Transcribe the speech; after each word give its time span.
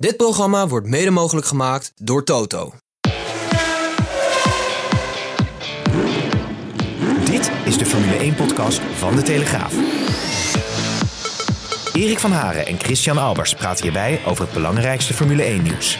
Dit 0.00 0.16
programma 0.16 0.68
wordt 0.68 0.86
mede 0.86 1.10
mogelijk 1.10 1.46
gemaakt 1.46 1.92
door 1.96 2.24
Toto. 2.24 2.72
Dit 7.24 7.50
is 7.64 7.78
de 7.78 7.86
Formule 7.86 8.32
1-podcast 8.32 8.80
van 8.80 9.16
De 9.16 9.22
Telegraaf. 9.22 9.72
Erik 11.94 12.18
van 12.18 12.32
Haren 12.32 12.66
en 12.66 12.78
Christian 12.78 13.18
Albers 13.18 13.54
praten 13.54 13.82
hierbij 13.82 14.20
over 14.26 14.44
het 14.44 14.52
belangrijkste 14.52 15.14
Formule 15.14 15.58
1-nieuws. 15.58 15.98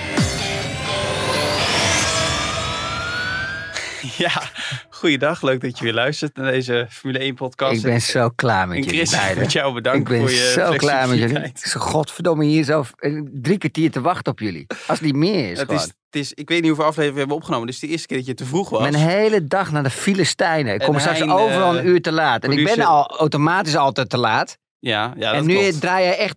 Ja, 4.16 4.42
goeiedag. 4.90 5.42
Leuk 5.42 5.60
dat 5.60 5.78
je 5.78 5.84
weer 5.84 5.94
luistert 5.94 6.36
naar 6.36 6.50
deze 6.50 6.86
Formule 6.90 7.32
1-podcast. 7.32 7.76
Ik 7.76 7.82
ben 7.82 8.00
zo 8.00 8.28
klaar 8.28 8.68
met 8.68 8.76
En 8.76 8.82
jullie 8.82 9.06
Chris, 9.06 9.36
met 9.36 9.52
jou 9.52 9.74
bedankt 9.74 9.98
Ik 9.98 10.08
ben 10.08 10.18
voor 10.20 10.30
je 10.30 10.52
zo 10.54 10.72
klaar 10.76 11.08
met 11.08 11.18
jullie. 11.18 11.38
Ik 11.38 11.58
godverdomme, 11.58 12.44
hier 12.44 12.64
zo 12.64 12.84
eh, 12.98 13.22
drie 13.32 13.58
kwartier 13.58 13.90
te 13.90 14.00
wachten 14.00 14.32
op 14.32 14.38
jullie. 14.38 14.66
Als 14.68 14.98
het 14.98 15.00
niet 15.00 15.16
meer 15.16 15.50
is, 15.50 15.58
Het 15.58 15.72
is, 15.72 15.82
het 15.82 15.94
is, 16.10 16.32
ik 16.32 16.48
weet 16.48 16.58
niet 16.58 16.68
hoeveel 16.68 16.84
afleveringen 16.84 17.14
we 17.14 17.18
hebben 17.20 17.36
opgenomen. 17.36 17.68
Is 17.68 17.78
de 17.78 17.86
eerste 17.86 18.06
keer 18.06 18.16
dat 18.16 18.26
je 18.26 18.34
te 18.34 18.44
vroeg 18.44 18.68
was. 18.68 18.80
Mijn 18.80 18.94
hele 18.94 19.44
dag 19.44 19.70
naar 19.70 19.82
de 19.82 19.90
Filistijnen. 19.90 20.74
Ik 20.74 20.80
En 20.80 20.86
kom 20.86 20.98
straks 20.98 21.18
Hein, 21.18 21.30
overal 21.30 21.72
eh, 21.72 21.78
een 21.78 21.86
uur 21.86 22.02
te 22.02 22.12
laat. 22.12 22.44
En 22.44 22.52
ik 22.52 22.64
ben 22.64 22.80
al 22.86 23.18
automatisch 23.18 23.76
altijd 23.76 24.10
te 24.10 24.18
laat. 24.18 24.58
Ja, 24.80 25.14
ja 25.16 25.32
dat 25.32 25.40
en 25.40 25.46
nu 25.46 25.58
klopt. 25.58 25.80
draai 25.80 26.06
je 26.06 26.14
echt 26.14 26.36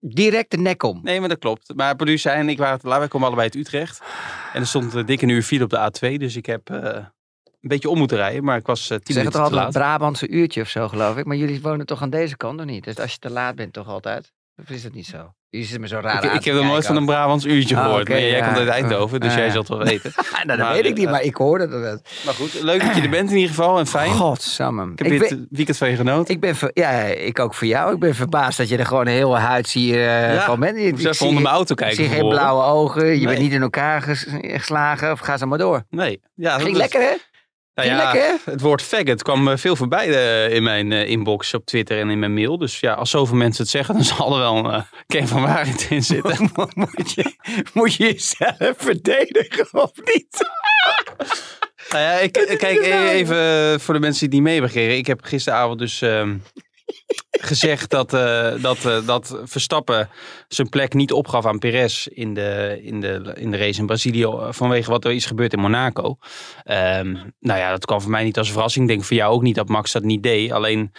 direct 0.00 0.50
de 0.50 0.56
nek 0.56 0.82
om. 0.82 1.00
Nee, 1.02 1.20
maar 1.20 1.28
dat 1.28 1.38
klopt. 1.38 1.74
Maar 1.74 1.96
producer 1.96 2.32
en 2.32 2.48
ik 2.48 2.58
waren 2.58 2.78
te 2.78 2.88
laat. 2.88 2.98
Wij 2.98 3.08
komen 3.08 3.26
allebei 3.26 3.48
uit 3.48 3.66
Utrecht. 3.66 4.02
En 4.52 4.60
er 4.60 4.66
stond 4.66 4.94
een 4.94 5.06
dikke 5.06 5.26
uur 5.26 5.42
file 5.42 5.64
op 5.64 5.70
de 5.70 5.90
A2. 5.90 6.16
Dus 6.16 6.36
ik 6.36 6.46
heb 6.46 6.70
eh, 6.70 6.78
een 7.60 7.68
beetje 7.68 7.88
om 7.88 7.98
moeten 7.98 8.16
rijden. 8.16 8.44
Maar 8.44 8.58
ik 8.58 8.66
was 8.66 8.80
eh 8.80 8.86
tien 8.88 8.98
het 8.98 9.08
minuten 9.08 9.32
te 9.32 9.38
altijd 9.38 9.56
een 9.56 9.64
laat. 9.64 9.72
Brabantse 9.72 10.28
uurtje 10.28 10.60
of 10.60 10.68
zo, 10.68 10.88
geloof 10.88 11.16
ik. 11.16 11.24
Maar 11.24 11.36
jullie 11.36 11.60
wonen 11.60 11.86
toch 11.86 12.02
aan 12.02 12.10
deze 12.10 12.36
kant, 12.36 12.60
of 12.60 12.66
niet? 12.66 12.84
Dus 12.84 12.98
als 12.98 13.12
je 13.12 13.18
te 13.18 13.30
laat 13.30 13.54
bent, 13.54 13.72
toch 13.72 13.88
altijd? 13.88 14.32
Of 14.62 14.70
is 14.70 14.82
dat 14.82 14.92
niet 14.92 15.06
zo? 15.06 15.32
Jullie 15.50 15.66
zitten 15.66 15.80
me 15.80 15.88
zo 15.88 16.00
raar 16.00 16.24
Ik, 16.24 16.32
ik 16.32 16.44
heb 16.44 16.54
nog 16.54 16.64
nooit 16.64 16.86
van 16.86 16.96
een 16.96 17.04
Brabants 17.06 17.44
uurtje 17.44 17.76
Ah, 17.76 17.82
gehoord. 17.84 18.08
maar 18.08 18.18
jij 18.20 18.28
ja. 18.30 18.44
komt 18.44 18.58
uit 18.58 18.68
Eindhoven, 18.68 19.20
dus 19.20 19.30
Ah, 19.32 19.36
jij 19.38 19.50
zult 19.50 19.68
wel 19.68 19.78
weten. 19.84 20.12
Nou, 20.32 20.46
dat 20.46 20.58
Maar, 20.58 20.72
weet 20.72 20.84
ik 20.86 20.94
niet, 20.96 21.04
eh, 21.04 21.10
maar 21.10 21.22
ik 21.22 21.34
hoorde 21.36 21.68
dat. 21.68 22.02
Maar 22.24 22.34
goed, 22.34 22.62
leuk 22.62 22.80
dat 22.84 22.94
je 22.96 23.02
er 23.02 23.08
bent 23.10 23.30
in 23.30 23.36
ieder 23.36 23.48
geval. 23.54 23.78
En 23.78 23.86
fijn. 23.86 24.10
Godsamme. 24.10 24.92
ik 24.92 24.98
heb 24.98 25.06
Ik 25.12 25.20
dit 25.20 25.30
weet- 25.30 25.46
weekend 25.50 25.76
van 25.76 25.90
je 25.90 25.96
genoten. 25.96 26.34
Ik 26.34 26.40
ben, 26.40 26.54
ja, 26.74 26.90
ik 27.00 27.38
ook 27.38 27.54
voor 27.54 27.66
jou. 27.66 27.92
Ik 27.94 27.98
ben 28.00 28.14
verbaasd 28.14 28.58
dat 28.58 28.68
je 28.68 28.76
er 28.76 28.86
gewoon 28.86 29.06
heel 29.06 29.38
huid 29.38 29.68
zie 29.68 29.86
je 29.86 29.98
Ja, 29.98 30.44
van 30.44 30.60
bent. 30.60 30.76
ik 30.76 30.98
even 30.98 31.26
onder 31.26 31.42
mijn 31.42 31.54
auto 31.54 31.72
Ik 31.72 31.78
kijken. 31.78 31.96
zie 31.96 32.06
van 32.06 32.14
geen 32.16 32.28
blauwe 32.28 32.62
ogen. 32.64 33.04
Je 33.06 33.16
Nee. 33.16 33.26
bent 33.26 33.38
niet 33.38 33.52
in 33.52 33.62
elkaar 33.62 34.02
ges- 34.02 34.26
geslagen. 34.40 35.12
Of 35.12 35.18
ga 35.20 35.36
zo 35.36 35.46
maar 35.46 35.58
door. 35.58 35.82
Nee. 35.90 36.20
Ja, 36.34 36.50
dat 36.52 36.60
Ging 36.62 36.72
is- 36.72 36.78
lekker, 36.78 37.00
hè? 37.00 37.14
Nou 37.78 37.90
ja, 37.90 38.12
lekker, 38.12 38.40
Het 38.44 38.60
woord 38.60 38.82
faggot 38.82 39.22
kwam 39.22 39.48
eh, 39.48 39.56
veel 39.56 39.76
voorbij 39.76 40.08
eh, 40.08 40.54
in 40.54 40.62
mijn 40.62 40.92
eh, 40.92 41.08
inbox 41.08 41.54
op 41.54 41.66
Twitter 41.66 41.98
en 41.98 42.10
in 42.10 42.18
mijn 42.18 42.34
mail. 42.34 42.58
Dus 42.58 42.80
ja, 42.80 42.92
als 42.92 43.10
zoveel 43.10 43.36
mensen 43.36 43.62
het 43.62 43.70
zeggen, 43.70 43.94
dan 43.98 44.04
zal 44.04 44.32
er 44.32 44.38
wel 44.38 44.72
een 44.72 44.84
kern 45.06 45.28
van 45.28 45.42
waarheid 45.42 45.86
in 45.90 46.02
zitten. 46.02 46.50
moet, 46.74 47.12
je, 47.14 47.34
moet 47.72 47.94
je 47.94 48.04
jezelf 48.04 48.74
verdedigen 48.76 49.68
of 49.72 49.90
niet? 50.04 50.48
nou 51.90 52.02
ja, 52.02 52.12
ik, 52.12 52.32
kijk 52.32 52.80
even 53.12 53.80
voor 53.80 53.94
de 53.94 54.00
mensen 54.00 54.20
die 54.20 54.28
het 54.28 54.30
niet 54.30 54.42
mee 54.42 54.52
hebben 54.52 54.70
gekregen. 54.70 54.96
Ik 54.96 55.06
heb 55.06 55.24
gisteravond 55.24 55.78
dus 55.78 56.02
ehm, 56.02 56.36
gezegd 57.30 57.90
dat, 57.90 58.12
eh, 58.14 58.62
dat, 58.62 58.84
eh, 58.84 59.06
dat 59.06 59.38
Verstappen 59.44 60.08
zijn 60.48 60.68
plek 60.68 60.94
niet 60.94 61.12
opgaf 61.12 61.46
aan 61.46 61.58
Perez 61.58 62.06
in 62.06 62.34
de, 62.34 62.80
in 62.82 63.00
de, 63.00 63.32
in 63.36 63.50
de 63.50 63.56
race 63.56 63.80
in 63.80 63.86
Brazilië 63.86 64.22
eh, 64.22 64.46
vanwege 64.50 64.90
wat 64.90 65.04
er 65.04 65.12
is 65.12 65.26
gebeurd 65.26 65.52
in 65.52 65.60
Monaco. 65.60 66.16
Ehm, 66.64 67.12
nou 67.40 67.58
ja, 67.58 67.70
dat 67.70 67.84
kwam 67.84 68.00
voor 68.00 68.10
mij 68.10 68.24
niet 68.24 68.38
als 68.38 68.52
verrassing. 68.52 68.84
Ik 68.84 68.90
denk 68.90 69.04
voor 69.04 69.16
jou 69.16 69.32
ook 69.32 69.42
niet 69.42 69.54
dat 69.54 69.68
Max 69.68 69.92
dat 69.92 70.02
niet 70.02 70.22
deed. 70.22 70.52
Alleen, 70.52 70.92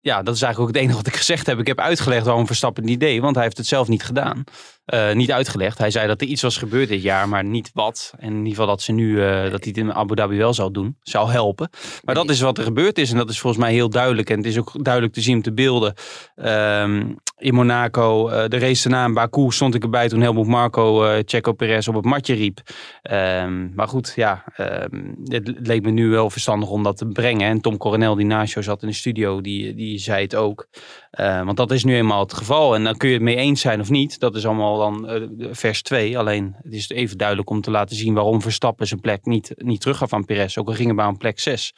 ja, 0.00 0.22
dat 0.22 0.34
is 0.34 0.42
eigenlijk 0.42 0.58
ook 0.70 0.76
het 0.76 0.84
enige 0.84 1.02
wat 1.02 1.12
ik 1.12 1.16
gezegd 1.16 1.46
heb. 1.46 1.58
Ik 1.58 1.66
heb 1.66 1.80
uitgelegd 1.80 2.24
waarom 2.24 2.46
Verstappen 2.46 2.84
niet 2.84 3.00
deed, 3.00 3.20
want 3.20 3.34
hij 3.34 3.44
heeft 3.44 3.56
het 3.56 3.66
zelf 3.66 3.88
niet 3.88 4.02
gedaan. 4.02 4.44
Eh, 4.88 5.14
niet 5.14 5.32
uitgelegd. 5.32 5.78
Hij 5.78 5.90
zei 5.90 6.06
dat 6.06 6.20
er 6.20 6.26
iets 6.26 6.42
was 6.42 6.56
gebeurd 6.56 6.88
dit 6.88 7.02
jaar, 7.02 7.28
maar 7.28 7.44
niet 7.44 7.70
wat. 7.74 8.12
En 8.18 8.28
in 8.28 8.36
ieder 8.36 8.50
geval 8.50 8.66
dat 8.66 8.82
ze 8.82 8.92
nu, 8.92 9.22
eh, 9.22 9.42
dat 9.42 9.64
hij 9.64 9.72
het 9.74 9.76
in 9.76 9.92
Abu 9.92 10.14
Dhabi 10.14 10.36
wel 10.36 10.54
zou 10.54 10.70
doen. 10.70 10.96
Zou 11.02 11.30
helpen. 11.30 11.70
Maar 12.04 12.14
dat 12.14 12.30
is 12.30 12.40
wat 12.40 12.58
er 12.58 12.64
gebeurd 12.64 12.98
is 12.98 13.10
en 13.10 13.16
dat 13.16 13.30
is 13.30 13.40
volgens 13.40 13.62
mij 13.62 13.72
heel 13.72 13.90
duidelijk. 13.90 14.30
En 14.30 14.36
het 14.36 14.46
is 14.46 14.58
ook 14.58 14.84
duidelijk 14.84 15.14
te 15.14 15.20
zien 15.20 15.38
op 15.38 15.44
de 15.44 15.52
beelden. 15.52 15.94
Ehm, 16.34 17.12
in 17.36 17.54
Monaco, 17.54 18.28
eh, 18.28 18.48
de 18.48 18.58
race 18.58 18.88
daarna 18.88 19.06
in 19.06 19.14
Baku 19.14 19.50
stond 19.50 19.74
ik 19.74 19.82
erbij 19.82 20.08
toen 20.08 20.20
Helmut 20.20 20.46
Marco 20.46 21.20
Checo 21.24 21.52
Perez 21.52 21.88
op 21.88 21.94
het 21.94 22.04
matje 22.04 22.34
riep. 22.34 22.60
Ehm, 23.02 23.74
maar 23.74 23.88
goed, 23.88 24.12
ja, 24.16 24.44
ehm, 24.56 25.14
het 25.24 25.66
leek 25.66 25.82
me 25.82 25.90
nu 25.90 26.08
wel 26.08 26.30
verstandig 26.30 26.68
om 26.68 26.82
dat 26.82 26.96
te 26.96 27.06
brengen. 27.06 27.48
En 27.48 27.60
Tom 27.60 27.76
Coronel, 27.76 28.14
die 28.14 28.26
naast 28.26 28.52
jou 28.52 28.64
zat 28.64 28.82
in 28.82 28.88
de 28.88 28.94
studio, 28.94 29.40
die, 29.40 29.74
die 29.74 29.98
zei 29.98 30.22
het 30.22 30.34
ook. 30.34 30.68
Eh, 31.18 31.44
want 31.44 31.56
dat 31.56 31.70
is 31.70 31.84
nu 31.84 31.96
eenmaal 31.96 32.20
het 32.20 32.32
geval. 32.32 32.74
En 32.74 32.84
dan 32.84 32.96
kun 32.96 33.08
je 33.08 33.14
het 33.14 33.22
mee 33.22 33.36
eens 33.36 33.60
zijn 33.60 33.80
of 33.80 33.90
niet. 33.90 34.20
Dat 34.20 34.36
is 34.36 34.46
allemaal 34.46 34.78
dan 34.78 35.08
eh, 35.08 35.48
vers 35.50 35.82
2. 35.82 36.18
Alleen 36.18 36.56
het 36.62 36.72
is 36.72 36.88
even 36.88 37.18
duidelijk 37.18 37.50
om 37.50 37.60
te 37.60 37.70
laten 37.70 37.96
zien 37.96 38.14
waarom 38.14 38.42
Verstappen 38.42 38.86
zijn 38.86 39.00
plek 39.00 39.24
niet, 39.24 39.52
niet 39.56 39.80
teruggaf 39.80 40.12
aan 40.12 40.24
Perez. 40.24 40.56
Ook 40.56 40.68
al 40.68 40.74
ging 40.74 40.86
het 40.86 40.96
maar 40.96 41.06
aan 41.06 41.16
plek 41.16 41.40
6. 41.40 41.74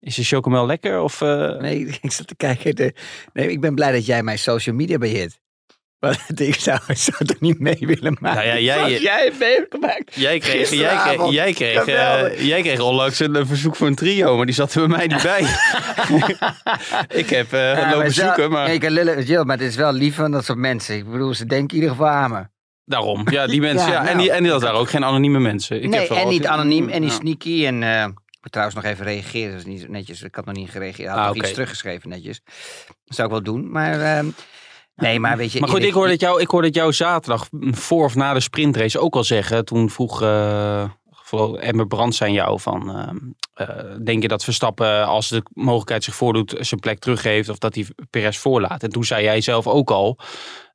Is 0.00 0.14
de 0.14 0.24
chocomel 0.24 0.66
lekker? 0.66 1.00
Of, 1.02 1.20
eh, 1.20 1.56
Nee, 1.58 1.86
ik 2.00 2.12
zat 2.12 2.26
te 2.26 2.36
kijken. 2.36 2.76
De, 2.76 2.94
nee, 3.32 3.50
ik 3.50 3.60
ben 3.60 3.74
blij 3.74 3.92
dat 3.92 4.06
jij 4.06 4.22
mijn 4.22 4.38
social 4.38 4.74
media 4.74 4.98
beheert. 4.98 5.40
Want 6.00 6.18
ik 6.40 6.54
zou, 6.54 6.78
ik 6.86 6.96
zou 6.96 7.16
het 7.18 7.30
er 7.30 7.36
niet 7.40 7.58
mee 7.58 7.76
willen 7.80 8.16
maken. 8.20 8.38
Nou 8.44 8.48
ja, 8.48 8.58
jij- 8.58 8.78
Zoals 8.88 9.02
jij 9.02 9.24
hebt 9.54 9.72
gemaakt. 9.74 10.14
Jij 10.14 10.38
kreeg, 10.38 10.70
jij 10.70 10.96
kreeg, 10.96 11.30
jij, 11.30 11.52
kreeg, 11.52 11.84
eh, 11.86 12.46
jij 12.46 12.60
kreeg 12.62 12.80
onlangs 12.80 13.18
een, 13.18 13.34
een 13.34 13.46
verzoek 13.46 13.76
voor 13.76 13.86
een 13.86 13.94
trio, 13.94 14.36
maar 14.36 14.46
die 14.46 14.54
zat 14.54 14.74
er 14.74 14.88
bij 14.88 14.96
mij 14.96 15.06
niet 15.06 15.22
bij. 15.22 15.40
ik 17.20 17.30
heb 17.30 17.52
eh 17.52 17.60
Ja, 17.78 17.90
lopen 17.90 18.12
zo- 18.12 18.22
zoeken, 18.24 18.50
maar 18.50 18.66
Ja, 18.66 18.72
je 18.72 18.78
kan 18.78 18.90
lullen, 18.90 19.24
Jill, 19.24 19.44
maar 19.44 19.58
het 19.58 19.66
is 19.66 19.76
wel 19.76 19.92
lief 19.92 20.14
van 20.14 20.30
dat 20.30 20.44
soort 20.44 20.58
mensen. 20.58 20.96
Ik 20.96 21.10
bedoel, 21.10 21.34
ze 21.34 21.46
denken 21.46 21.68
in 21.68 21.74
ieder 21.82 21.90
geval 21.90 22.08
aan 22.08 22.30
me. 22.30 22.46
daarom. 22.84 23.30
Ja, 23.30 23.46
die 23.46 23.60
mensen. 23.60 23.88
Ja, 23.88 23.92
Ja, 23.92 23.98
en, 23.98 24.04
nou. 24.04 24.18
die, 24.18 24.30
en 24.32 24.44
dat 24.44 24.62
waren 24.62 24.78
ook 24.78 24.90
geen 24.90 25.04
anonieme 25.04 25.38
mensen. 25.38 25.82
Ik 25.82 25.88
nee, 25.88 26.00
heb 26.00 26.10
en 26.10 26.28
niet 26.28 26.46
anoniem 26.46 26.88
en 26.88 27.00
niet 27.00 27.12
sneaky. 27.12 27.66
En 27.66 27.82
eh, 27.82 28.00
ik 28.02 28.38
moet 28.42 28.52
trouwens 28.52 28.76
nog 28.76 28.84
even 28.84 29.04
reageren. 29.04 29.50
Dat 29.50 29.58
is 29.58 29.64
niet 29.66 29.88
netjes. 29.88 30.22
Ik 30.22 30.34
had 30.34 30.44
nog 30.44 30.54
niet 30.54 30.70
gereageerd. 30.70 30.98
Ik 30.98 31.06
had 31.06 31.16
Ah, 31.16 31.22
nog 31.26 31.34
oké. 31.34 31.44
iets 31.44 31.52
teruggeschreven 31.52 32.08
netjes. 32.08 32.40
Dat 33.04 33.16
zou 33.16 33.28
ik 33.28 33.34
wel 33.34 33.42
doen. 33.42 33.70
Maar 33.70 34.00
ehm, 34.00 34.26
nee, 35.00 35.20
maar 35.20 35.36
weet 35.36 35.52
je... 35.52 35.60
Maar 35.60 35.68
goed, 35.68 35.78
Erik, 35.78 35.88
ik 35.88 35.94
hoorde, 35.94 36.12
het 36.12 36.20
jou, 36.20 36.40
ik 36.40 36.48
hoorde 36.48 36.66
het 36.66 36.76
jou 36.76 36.92
zaterdag 36.92 37.48
voor 37.70 38.04
of 38.04 38.14
na 38.14 38.32
de 38.32 38.40
sprintrace 38.40 38.98
ook 38.98 39.14
al 39.14 39.24
zeggen. 39.24 39.64
Toen 39.64 39.90
vroeg 39.90 40.22
eh 40.22 40.84
vooral 41.30 41.58
Emmer 41.58 41.86
Brands 41.86 42.22
aan 42.22 42.32
jou 42.32 42.60
van... 42.60 42.96
ehm, 42.96 43.16
eh, 43.54 43.96
denk 44.04 44.22
je 44.22 44.28
dat 44.28 44.44
Verstappen, 44.44 45.06
als 45.06 45.28
de 45.28 45.42
mogelijkheid 45.54 46.04
zich 46.04 46.14
voordoet, 46.14 46.56
zijn 46.58 46.80
plek 46.80 46.98
teruggeeft 46.98 47.48
of 47.48 47.58
dat 47.58 47.74
hij 47.74 47.86
Perez 48.10 48.38
voorlaat? 48.38 48.82
En 48.82 48.90
toen 48.90 49.04
zei 49.04 49.22
jij 49.22 49.40
zelf 49.40 49.66
ook 49.66 49.90
al... 49.90 50.18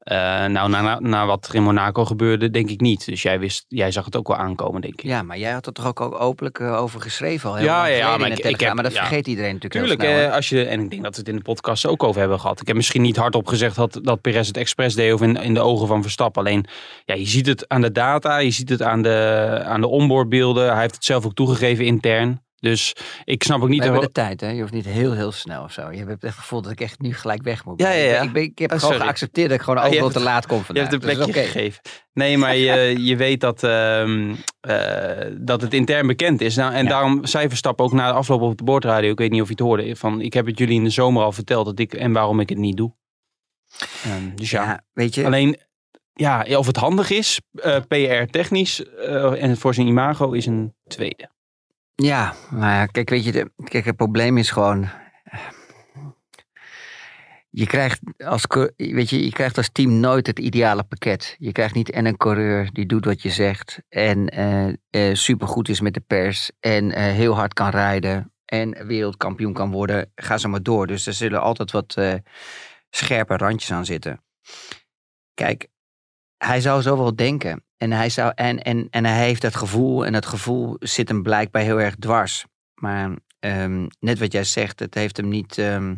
eh, 0.05 0.17
nou, 0.45 0.69
na, 0.69 0.81
na, 0.81 0.99
na 0.99 1.25
wat 1.25 1.47
er 1.47 1.55
in 1.55 1.63
Monaco 1.63 2.05
gebeurde, 2.05 2.49
denk 2.49 2.69
ik 2.69 2.81
niet. 2.81 3.05
Dus 3.05 3.21
jij, 3.21 3.39
wist, 3.39 3.65
jij 3.67 3.91
zag 3.91 4.05
het 4.05 4.15
ook 4.15 4.27
wel 4.27 4.37
aankomen, 4.37 4.81
denk 4.81 4.93
ik. 4.93 5.03
Ja, 5.03 5.23
maar 5.23 5.37
jij 5.37 5.51
had 5.51 5.65
er 5.65 5.73
toch 5.73 5.85
ook, 5.87 6.01
ook 6.01 6.21
openlijk 6.21 6.59
eh, 6.59 6.81
over 6.81 7.01
geschreven 7.01 7.49
al 7.49 7.55
heel 7.55 7.65
Ja, 7.65 7.77
lang 7.77 7.89
ja, 7.89 7.95
ja, 7.97 8.17
maar 8.17 8.29
ik- 8.31 8.39
ik 8.39 8.59
heb- 8.59 8.73
Maar 8.73 8.83
dat 8.83 8.93
ja. 8.93 8.99
vergeet 8.99 9.27
iedereen 9.27 9.53
natuurlijk 9.53 9.85
Tuurlijk, 9.85 10.01
heel 10.01 10.11
snel. 10.19 10.29
eh, 10.29 10.35
als 10.35 10.49
je, 10.49 10.65
en 10.65 10.79
ik 10.79 10.89
denk 10.89 11.03
dat 11.03 11.13
we 11.13 11.19
het 11.19 11.29
in 11.29 11.35
de 11.35 11.41
podcast 11.41 11.85
ook 11.87 12.03
over 12.03 12.19
hebben 12.19 12.39
gehad. 12.39 12.61
Ik 12.61 12.67
heb 12.67 12.75
misschien 12.75 13.01
niet 13.01 13.15
hardop 13.15 13.47
gezegd 13.47 13.75
dat, 13.75 13.99
dat 14.03 14.21
Perez 14.21 14.47
het 14.47 14.57
expres 14.57 14.93
deed 14.95 15.13
of 15.13 15.21
in, 15.21 15.35
in 15.35 15.53
de 15.53 15.59
ogen 15.61 15.87
van 15.87 16.01
Verstappen. 16.01 16.41
Alleen, 16.45 16.65
ja, 17.05 17.15
je 17.15 17.27
ziet 17.27 17.45
het 17.47 17.67
aan 17.67 17.81
de 17.81 17.91
data, 17.91 18.37
je 18.37 18.51
ziet 18.51 18.69
het 18.69 18.81
aan 18.81 19.01
de, 19.01 19.61
aan 19.65 19.81
de 19.81 19.87
onboardbeelden. 19.87 20.71
Hij 20.71 20.81
heeft 20.81 20.95
het 20.95 21.05
zelf 21.05 21.25
ook 21.25 21.33
toegegeven 21.33 21.85
intern. 21.85 22.43
Dus 22.65 22.95
ik 23.23 23.43
snap 23.43 23.61
ook 23.61 23.69
niet... 23.69 23.77
We 23.79 23.83
hebben 23.85 24.01
de 24.03 24.11
tijd, 24.11 24.41
hè? 24.41 24.49
Je 24.49 24.61
hoeft 24.61 24.73
niet 24.73 24.85
heel, 24.85 25.13
heel 25.13 25.31
snel 25.31 25.63
of 25.63 25.71
zo. 25.71 25.91
Je 25.91 25.97
hebt 25.97 26.09
echt 26.09 26.21
het 26.21 26.31
gevoel 26.33 26.61
dat 26.61 26.71
ik 26.71 26.81
echt 26.81 26.99
nu 27.01 27.13
gelijk 27.13 27.43
weg 27.43 27.65
moet. 27.65 27.79
Ja, 27.79 27.91
ja, 27.91 28.11
ja. 28.11 28.21
Ik, 28.21 28.31
ben, 28.33 28.43
ik 28.43 28.57
heb 28.59 28.71
Oh, 28.71 28.79
gewoon 28.79 28.95
geaccepteerd 28.95 29.49
dat 29.49 29.57
ik 29.57 29.63
gewoon 29.63 29.81
je 29.81 29.87
overal 29.87 30.09
te 30.09 30.19
laat 30.19 30.45
kom 30.45 30.57
Je 30.57 30.63
vandaag. 30.63 30.83
hebt 30.89 31.03
een 31.03 31.09
Dus 31.09 31.15
plekje 31.17 31.31
is 31.31 31.37
oké. 31.47 31.51
gegeven. 31.51 31.81
Nee, 32.13 32.37
maar 32.37 32.55
je, 32.55 33.03
je 33.03 33.15
weet 33.15 33.39
dat, 33.41 33.63
ehm, 33.63 34.35
eh, 34.59 35.31
dat 35.37 35.61
het 35.61 35.73
intern 35.73 36.07
bekend 36.07 36.41
is. 36.41 36.55
Nou, 36.55 36.73
en 36.73 36.83
Ja. 36.83 36.89
daarom 36.89 37.25
zei 37.25 37.47
Verstappen 37.47 37.85
ook 37.85 37.91
na 37.93 38.07
de 38.07 38.13
afloop 38.17 38.41
op 38.41 38.57
de 38.57 38.63
boordradio, 38.63 39.11
ik 39.11 39.17
weet 39.17 39.31
niet 39.31 39.41
of 39.41 39.47
je 39.47 39.53
het 39.53 39.61
hoorde, 39.63 39.95
van 39.95 40.21
ik 40.21 40.33
heb 40.33 40.45
het 40.45 40.57
jullie 40.57 40.75
in 40.75 40.83
de 40.83 40.89
zomer 40.89 41.23
al 41.23 41.31
verteld 41.31 41.65
dat 41.65 41.79
ik, 41.79 41.93
en 41.93 42.11
waarom 42.13 42.39
ik 42.39 42.49
het 42.49 42.57
niet 42.57 42.77
doe. 42.77 42.93
Ehm, 44.03 44.35
dus 44.35 44.49
ja, 44.51 44.63
Ja, 44.63 44.83
weet 44.93 45.15
je. 45.15 45.25
alleen 45.25 45.57
ja, 46.13 46.45
of 46.57 46.65
het 46.67 46.75
handig 46.77 47.09
is, 47.09 47.39
eh, 47.53 47.77
PR-technisch 47.87 48.83
en 49.37 49.57
voor 49.57 49.73
zijn 49.73 49.87
imago 49.87 50.31
is 50.31 50.45
een 50.45 50.73
tweede. 50.87 51.29
Ja, 51.95 52.33
maar 52.51 52.75
ja, 52.75 52.85
kijk, 52.85 53.09
weet 53.09 53.23
je, 53.23 53.51
kijk, 53.63 53.85
het 53.85 53.95
probleem 53.95 54.37
is 54.37 54.49
gewoon. 54.49 54.89
je 57.49 57.67
krijgt, 57.67 57.99
als, 58.17 58.45
weet 58.75 59.09
je, 59.09 59.23
je 59.23 59.31
krijgt 59.31 59.57
als 59.57 59.69
team 59.71 59.99
nooit 59.99 60.27
het 60.27 60.39
ideale 60.39 60.83
pakket. 60.83 61.35
Je 61.39 61.51
krijgt 61.51 61.75
niet 61.75 61.91
en 61.91 62.05
een 62.05 62.17
coureur 62.17 62.69
die 62.71 62.85
doet 62.85 63.05
wat 63.05 63.21
je 63.21 63.29
zegt. 63.29 63.81
En 63.89 64.29
eh 64.29 64.73
eh, 64.95 65.15
supergoed 65.15 65.69
is 65.69 65.81
met 65.81 65.93
de 65.93 65.99
pers. 65.99 66.51
En 66.59 66.91
eh, 66.91 67.03
heel 67.03 67.35
hard 67.35 67.53
kan 67.53 67.69
rijden. 67.69 68.33
En 68.45 68.87
wereldkampioen 68.87 69.53
kan 69.53 69.71
worden. 69.71 70.11
Ga 70.15 70.37
zo 70.37 70.49
maar 70.49 70.63
door. 70.63 70.87
Dus 70.87 71.07
er 71.07 71.13
zullen 71.13 71.41
altijd 71.41 71.71
wat 71.71 71.95
eh, 71.95 72.13
scherpe 72.89 73.37
randjes 73.37 73.71
aan 73.71 73.85
zitten. 73.85 74.23
Kijk, 75.33 75.67
hij 76.37 76.61
zou 76.61 76.81
zo 76.81 76.97
wel 76.97 77.15
denken. 77.15 77.63
En 77.77 77.91
hij, 77.91 78.09
zou, 78.09 78.31
en, 78.35 78.61
en, 78.61 78.87
en 78.89 79.05
hij 79.05 79.25
heeft 79.25 79.41
dat 79.41 79.55
gevoel. 79.55 80.05
En 80.05 80.13
dat 80.13 80.25
gevoel 80.25 80.75
zit 80.79 81.07
hem 81.09 81.23
blijkbaar 81.23 81.61
heel 81.61 81.79
erg 81.81 81.95
dwars. 81.95 82.45
Maar 82.73 83.11
ehm, 83.39 83.87
net 83.99 84.19
wat 84.19 84.31
jij 84.31 84.43
zegt, 84.43 84.79
het 84.79 84.93
heeft 84.93 85.17
hem 85.17 85.27
niet. 85.27 85.57
ehm, 85.57 85.95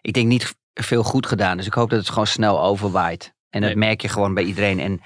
ik 0.00 0.12
denk 0.12 0.26
niet 0.26 0.54
veel 0.74 1.02
goed 1.02 1.26
gedaan. 1.26 1.56
Dus 1.56 1.66
ik 1.66 1.74
hoop 1.74 1.90
dat 1.90 1.98
het 1.98 2.08
gewoon 2.08 2.26
snel 2.26 2.62
overwaait. 2.62 3.34
En 3.50 3.60
dat 3.60 3.70
Nee. 3.70 3.78
merk 3.78 4.00
je 4.00 4.08
gewoon 4.08 4.34
bij 4.34 4.44
iedereen. 4.44 4.80
En 4.80 5.00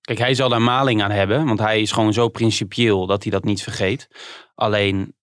Kijk, 0.00 0.18
hij 0.18 0.34
zal 0.34 0.48
daar 0.48 0.62
maling 0.62 1.02
aan 1.02 1.10
hebben, 1.10 1.44
want 1.46 1.58
hij 1.58 1.80
is 1.80 1.92
gewoon 1.92 2.12
zo 2.12 2.28
principieel 2.28 3.06
dat 3.06 3.22
hij 3.22 3.32
dat 3.32 3.44
niet 3.44 3.62
vergeet. 3.62 4.08
Alleen, 4.54 5.14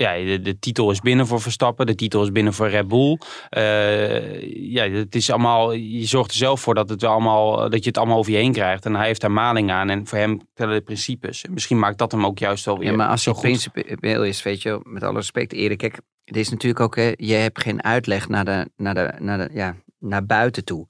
ja, 0.00 0.14
de, 0.14 0.40
de 0.40 0.58
titel 0.58 0.90
is 0.90 1.00
binnen 1.00 1.26
voor 1.26 1.40
Verstappen, 1.40 1.86
de 1.86 1.94
titel 1.94 2.22
is 2.22 2.32
binnen 2.32 2.52
voor 2.52 2.68
Red 2.68 2.88
Bull. 2.88 3.18
Eh, 3.48 4.72
ja, 4.72 4.90
het 4.90 5.14
is 5.14 5.30
allemaal, 5.30 5.72
je 5.72 6.06
zorgt 6.06 6.30
er 6.30 6.36
zelf 6.36 6.60
voor 6.60 6.74
dat, 6.74 6.88
het 6.88 7.04
allemaal, 7.04 7.70
dat 7.70 7.82
je 7.82 7.88
het 7.88 7.98
allemaal 7.98 8.18
over 8.18 8.32
je 8.32 8.38
heen 8.38 8.52
krijgt. 8.52 8.84
En 8.84 8.94
hij 8.94 9.06
heeft 9.06 9.20
daar 9.20 9.32
maling 9.32 9.70
aan 9.70 9.90
en 9.90 10.06
voor 10.06 10.18
hem 10.18 10.40
tellen 10.54 10.74
de 10.74 10.80
principes. 10.80 11.44
En 11.44 11.52
misschien 11.52 11.78
maakt 11.78 11.98
dat 11.98 12.12
hem 12.12 12.26
ook 12.26 12.38
juist 12.38 12.64
wel 12.64 12.78
weer 12.78 12.90
ja, 12.90 12.96
maar 12.96 13.08
als 13.08 13.22
zo 13.22 13.32
hij 13.32 13.40
principieel 13.40 14.24
is, 14.24 14.42
weet 14.42 14.62
je, 14.62 14.80
met 14.82 15.02
alle 15.02 15.16
respect, 15.16 15.52
Erik, 15.52 15.78
kijk, 15.78 16.00
het 16.24 16.36
is 16.36 16.50
natuurlijk 16.50 16.80
ook, 16.80 16.96
hè, 16.96 17.12
je 17.16 17.34
hebt 17.34 17.62
geen 17.62 17.84
uitleg 17.84 18.28
naar, 18.28 18.44
de, 18.44 18.70
naar, 18.76 18.94
de, 18.94 19.12
naar, 19.18 19.38
de, 19.38 19.48
ja, 19.52 19.76
naar 19.98 20.26
buiten 20.26 20.64
toe. 20.64 20.86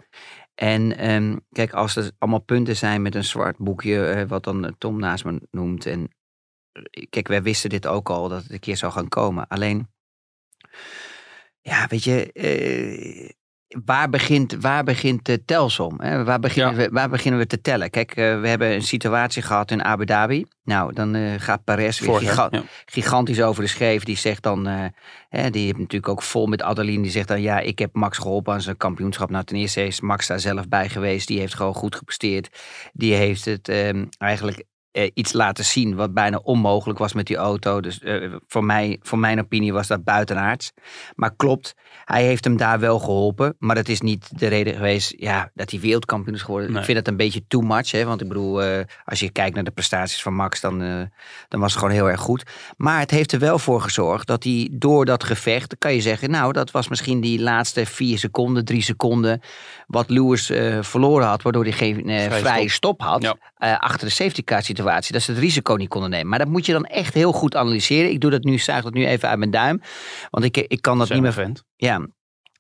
En 0.55 0.97
ehm, 0.97 1.37
kijk, 1.53 1.73
als 1.73 1.97
er 1.97 2.11
allemaal 2.19 2.41
punten 2.41 2.77
zijn 2.77 3.03
met 3.03 3.15
een 3.15 3.25
zwart 3.25 3.59
boekje, 3.59 4.07
eh, 4.07 4.29
wat 4.29 4.45
dan 4.45 4.75
Tom 4.79 4.99
naast 4.99 5.25
me 5.25 5.41
noemt. 5.51 5.87
En 5.87 6.09
kijk, 7.11 7.29
wij 7.29 7.43
wisten 7.43 7.71
dit 7.71 7.87
ook 7.87 8.11
al, 8.11 8.29
dat 8.29 8.43
het 8.43 8.53
een 8.53 8.61
keer 8.61 8.77
zou 8.77 8.93
gaan 8.93 9.09
komen. 9.09 9.47
Alleen, 9.49 9.89
ja, 11.61 11.87
weet 11.89 12.05
je, 12.05 12.33
eh, 12.33 13.31
waar 13.85 14.09
begint, 14.11 14.57
waar 14.61 14.85
begint 14.85 15.25
de 15.25 15.45
telsom? 15.45 16.01
Hè? 16.01 16.25
Waar, 16.25 16.39
beginnen 16.41 16.73
Ja. 16.73 16.79
we, 16.79 16.89
waar 16.93 17.09
beginnen 17.09 17.41
we 17.41 17.47
te 17.47 17.61
tellen? 17.61 17.91
Kijk, 17.91 18.11
eh, 18.17 18.41
we 18.41 18.49
hebben 18.49 18.71
een 18.73 18.83
situatie 18.83 19.43
gehad 19.43 19.71
in 19.71 19.85
Abu 19.85 20.05
Dhabi. 20.05 20.45
Nou, 20.63 20.93
dan 20.93 21.15
eh, 21.15 21.35
gaat 21.39 21.65
Perez 21.65 22.01
weer 22.01 22.15
giga- 22.19 22.49
ja. 22.51 22.63
gigantisch 22.87 23.43
over 23.43 23.63
de 23.63 23.69
schreef. 23.69 24.05
Die 24.05 24.17
zegt 24.17 24.43
dan, 24.43 24.67
hè, 25.29 25.51
die 25.51 25.65
heeft 25.65 25.79
natuurlijk 25.79 26.09
ook 26.09 26.23
vol 26.23 26.47
met 26.47 26.63
Adeline. 26.63 27.03
Die 27.03 27.11
zegt 27.11 27.29
dan, 27.29 27.41
ja, 27.41 27.59
ik 27.61 27.79
heb 27.79 27.95
Max 27.95 28.19
geholpen 28.19 28.53
aan 28.53 28.61
zijn 28.61 28.77
kampioenschap. 28.77 29.31
Nou, 29.31 29.45
ten 29.45 29.57
eerste 29.57 29.87
is 29.87 30.01
Max 30.01 30.27
daar 30.27 30.41
zelf 30.41 30.69
bij 30.69 30.89
geweest. 30.89 31.27
Die 31.29 31.39
heeft 31.39 31.55
gewoon 31.55 31.75
goed 31.75 31.95
gepresteerd. 31.97 32.49
Die 32.93 33.15
heeft 33.15 33.45
het 33.45 33.69
ehm, 33.69 34.05
eigenlijk 34.19 34.65
eh, 34.93 35.11
iets 35.15 35.33
laten 35.33 35.65
zien 35.65 35.95
wat 35.95 36.15
bijna 36.15 36.41
onmogelijk 36.43 36.99
was 36.99 37.13
met 37.13 37.27
die 37.27 37.37
auto. 37.37 37.81
Dus 37.81 38.01
eh, 38.01 38.33
voor, 38.47 38.65
mij, 38.65 38.99
voor 39.03 39.19
mijn 39.19 39.41
opinie 39.41 39.73
was 39.73 39.87
dat 39.87 40.05
buitenaards. 40.05 40.73
Maar 41.15 41.35
klopt, 41.37 41.75
hij 42.05 42.25
heeft 42.25 42.45
hem 42.45 42.57
daar 42.57 42.81
wel 42.81 42.99
geholpen. 42.99 43.57
Maar 43.59 43.75
dat 43.75 43.89
is 43.89 44.01
niet 44.01 44.39
de 44.39 44.47
reden 44.47 44.75
geweest 44.75 45.15
ja, 45.17 45.51
dat 45.55 45.71
hij 45.71 45.81
wereldkampioen 45.81 46.35
is 46.35 46.43
geworden. 46.43 46.71
Nee. 46.71 46.79
Ik 46.79 46.85
vind 46.85 46.99
dat 46.99 47.09
een 47.09 47.17
beetje 47.17 47.47
too 47.49 47.61
much. 47.61 47.91
Hè? 47.91 48.05
Want 48.05 48.21
ik 48.21 48.29
bedoel, 48.29 48.63
eh, 48.63 48.85
als 49.05 49.21
je 49.21 49.31
kijkt 49.31 49.55
naar 49.55 49.65
de 49.65 49.71
prestaties 49.71 50.23
van 50.23 50.35
Max, 50.35 50.61
dan, 50.61 50.79
dan 51.49 51.61
was 51.61 51.71
het 51.71 51.81
gewoon 51.81 51.95
heel 51.95 52.11
erg 52.11 52.21
goed. 52.21 52.43
Maar 52.77 53.01
het 53.01 53.11
heeft 53.11 53.33
er 53.33 53.39
wel 53.39 53.59
voor 53.59 53.81
gezorgd 53.81 54.27
dat 54.27 54.45
hij 54.45 54.69
door 54.73 55.05
dat 55.05 55.25
gevecht, 55.25 55.79
kan 55.79 55.95
je 55.95 56.01
zeggen, 56.01 56.31
nou, 56.31 56.53
dat 56.53 56.71
was 56.71 56.89
misschien 56.89 57.21
die 57.21 57.41
laatste 57.41 57.87
vier 57.87 58.19
seconden, 58.19 58.65
drie 58.65 58.83
seconden, 58.83 59.41
wat 59.87 60.11
Lewis 60.11 60.53
verloren 60.81 61.27
had, 61.27 61.43
waardoor 61.43 61.63
hij 61.63 61.73
geen 61.73 62.03
Vrije 62.05 62.31
vrije 62.31 62.71
stop, 62.71 63.01
had. 63.01 63.23
Ja. 63.23 63.37
Eh, 63.59 63.79
achter 63.79 64.07
de 64.09 64.15
safety 64.15 64.43
car 64.45 64.63
situatie, 64.63 65.13
dat 65.13 65.23
ze 65.23 65.31
het 65.31 65.41
risico 65.41 65.75
niet 65.75 65.89
konden 65.89 66.11
nemen. 66.11 66.29
Maar 66.29 66.39
dat 66.39 66.49
moet 66.49 66.67
je 66.67 66.73
dan 66.73 66.85
echt 66.85 67.15
heel 67.15 67.33
goed 67.33 67.57
analyseren. 67.57 68.11
Ik 68.11 68.21
doe 68.21 68.31
dat 68.31 68.43
nu, 68.43 68.59
zuig 68.59 68.85
dat 68.85 68.93
nu 68.95 69.07
even 69.07 69.29
uit 69.29 69.39
mijn 69.39 69.51
duim. 69.51 69.81
Want 70.31 70.45
ik, 70.45 70.57
ik 70.57 70.83
kan 70.83 70.99
dat 70.99 71.07
Zijn 71.07 71.23
niet 71.23 71.35
meer. 71.35 71.45
vent. 71.45 71.65
Ja, 71.77 72.07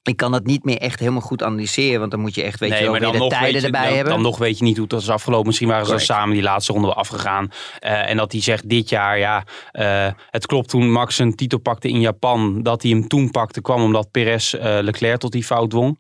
ik 0.03 0.17
kan 0.17 0.33
dat 0.33 0.45
niet 0.45 0.65
meer 0.65 0.79
echt 0.79 0.99
helemaal 1.01 1.21
goed 1.21 1.43
analyseren. 1.43 1.99
Want 1.99 2.11
dan 2.11 2.21
moet 2.21 2.35
je 2.35 2.43
echt, 2.43 2.61
weet 2.61 2.79
je, 2.79 2.91
maar 2.91 3.01
weer 3.01 3.13
de 3.13 3.27
tijden 3.29 3.61
je- 3.61 3.67
erbij 3.67 3.85
dan, 3.87 3.95
hebben. 3.95 4.13
Dan 4.13 4.23
nog 4.23 4.39
weet 4.39 4.59
je 4.59 4.65
niet 4.65 4.77
hoe 4.77 4.87
het 4.89 5.01
is 5.01 5.11
afgelopen. 5.11 5.47
Misschien 5.47 5.69
waren 5.69 5.87
ze 5.87 5.99
samen 5.99 6.35
die 6.35 6.43
laatste 6.43 6.73
ronde 6.73 6.87
wel 6.89 6.97
afgegaan. 6.97 7.49
Eh, 7.79 8.11
en 8.11 8.17
dat 8.17 8.33
hij 8.33 8.41
zegt 8.41 8.69
dit 8.69 8.89
jaar, 8.89 9.19
ja, 9.19 9.45
eh, 9.73 10.09
het 10.31 10.47
klopt 10.47 10.69
toen 10.69 10.91
Max 10.93 11.19
een 11.19 11.35
titel 11.35 11.59
pakte 11.59 11.89
in 11.89 12.01
Japan. 12.01 12.63
Dat 12.63 12.83
hij 12.83 12.91
hem 12.91 13.09
toen 13.09 13.31
pakte 13.31 13.61
kwam 13.61 13.83
omdat 13.83 14.11
Perez 14.11 14.53
Leclerc 14.61 15.19
tot 15.19 15.33
die 15.33 15.45
fout 15.45 15.71
dwong. 15.71 15.99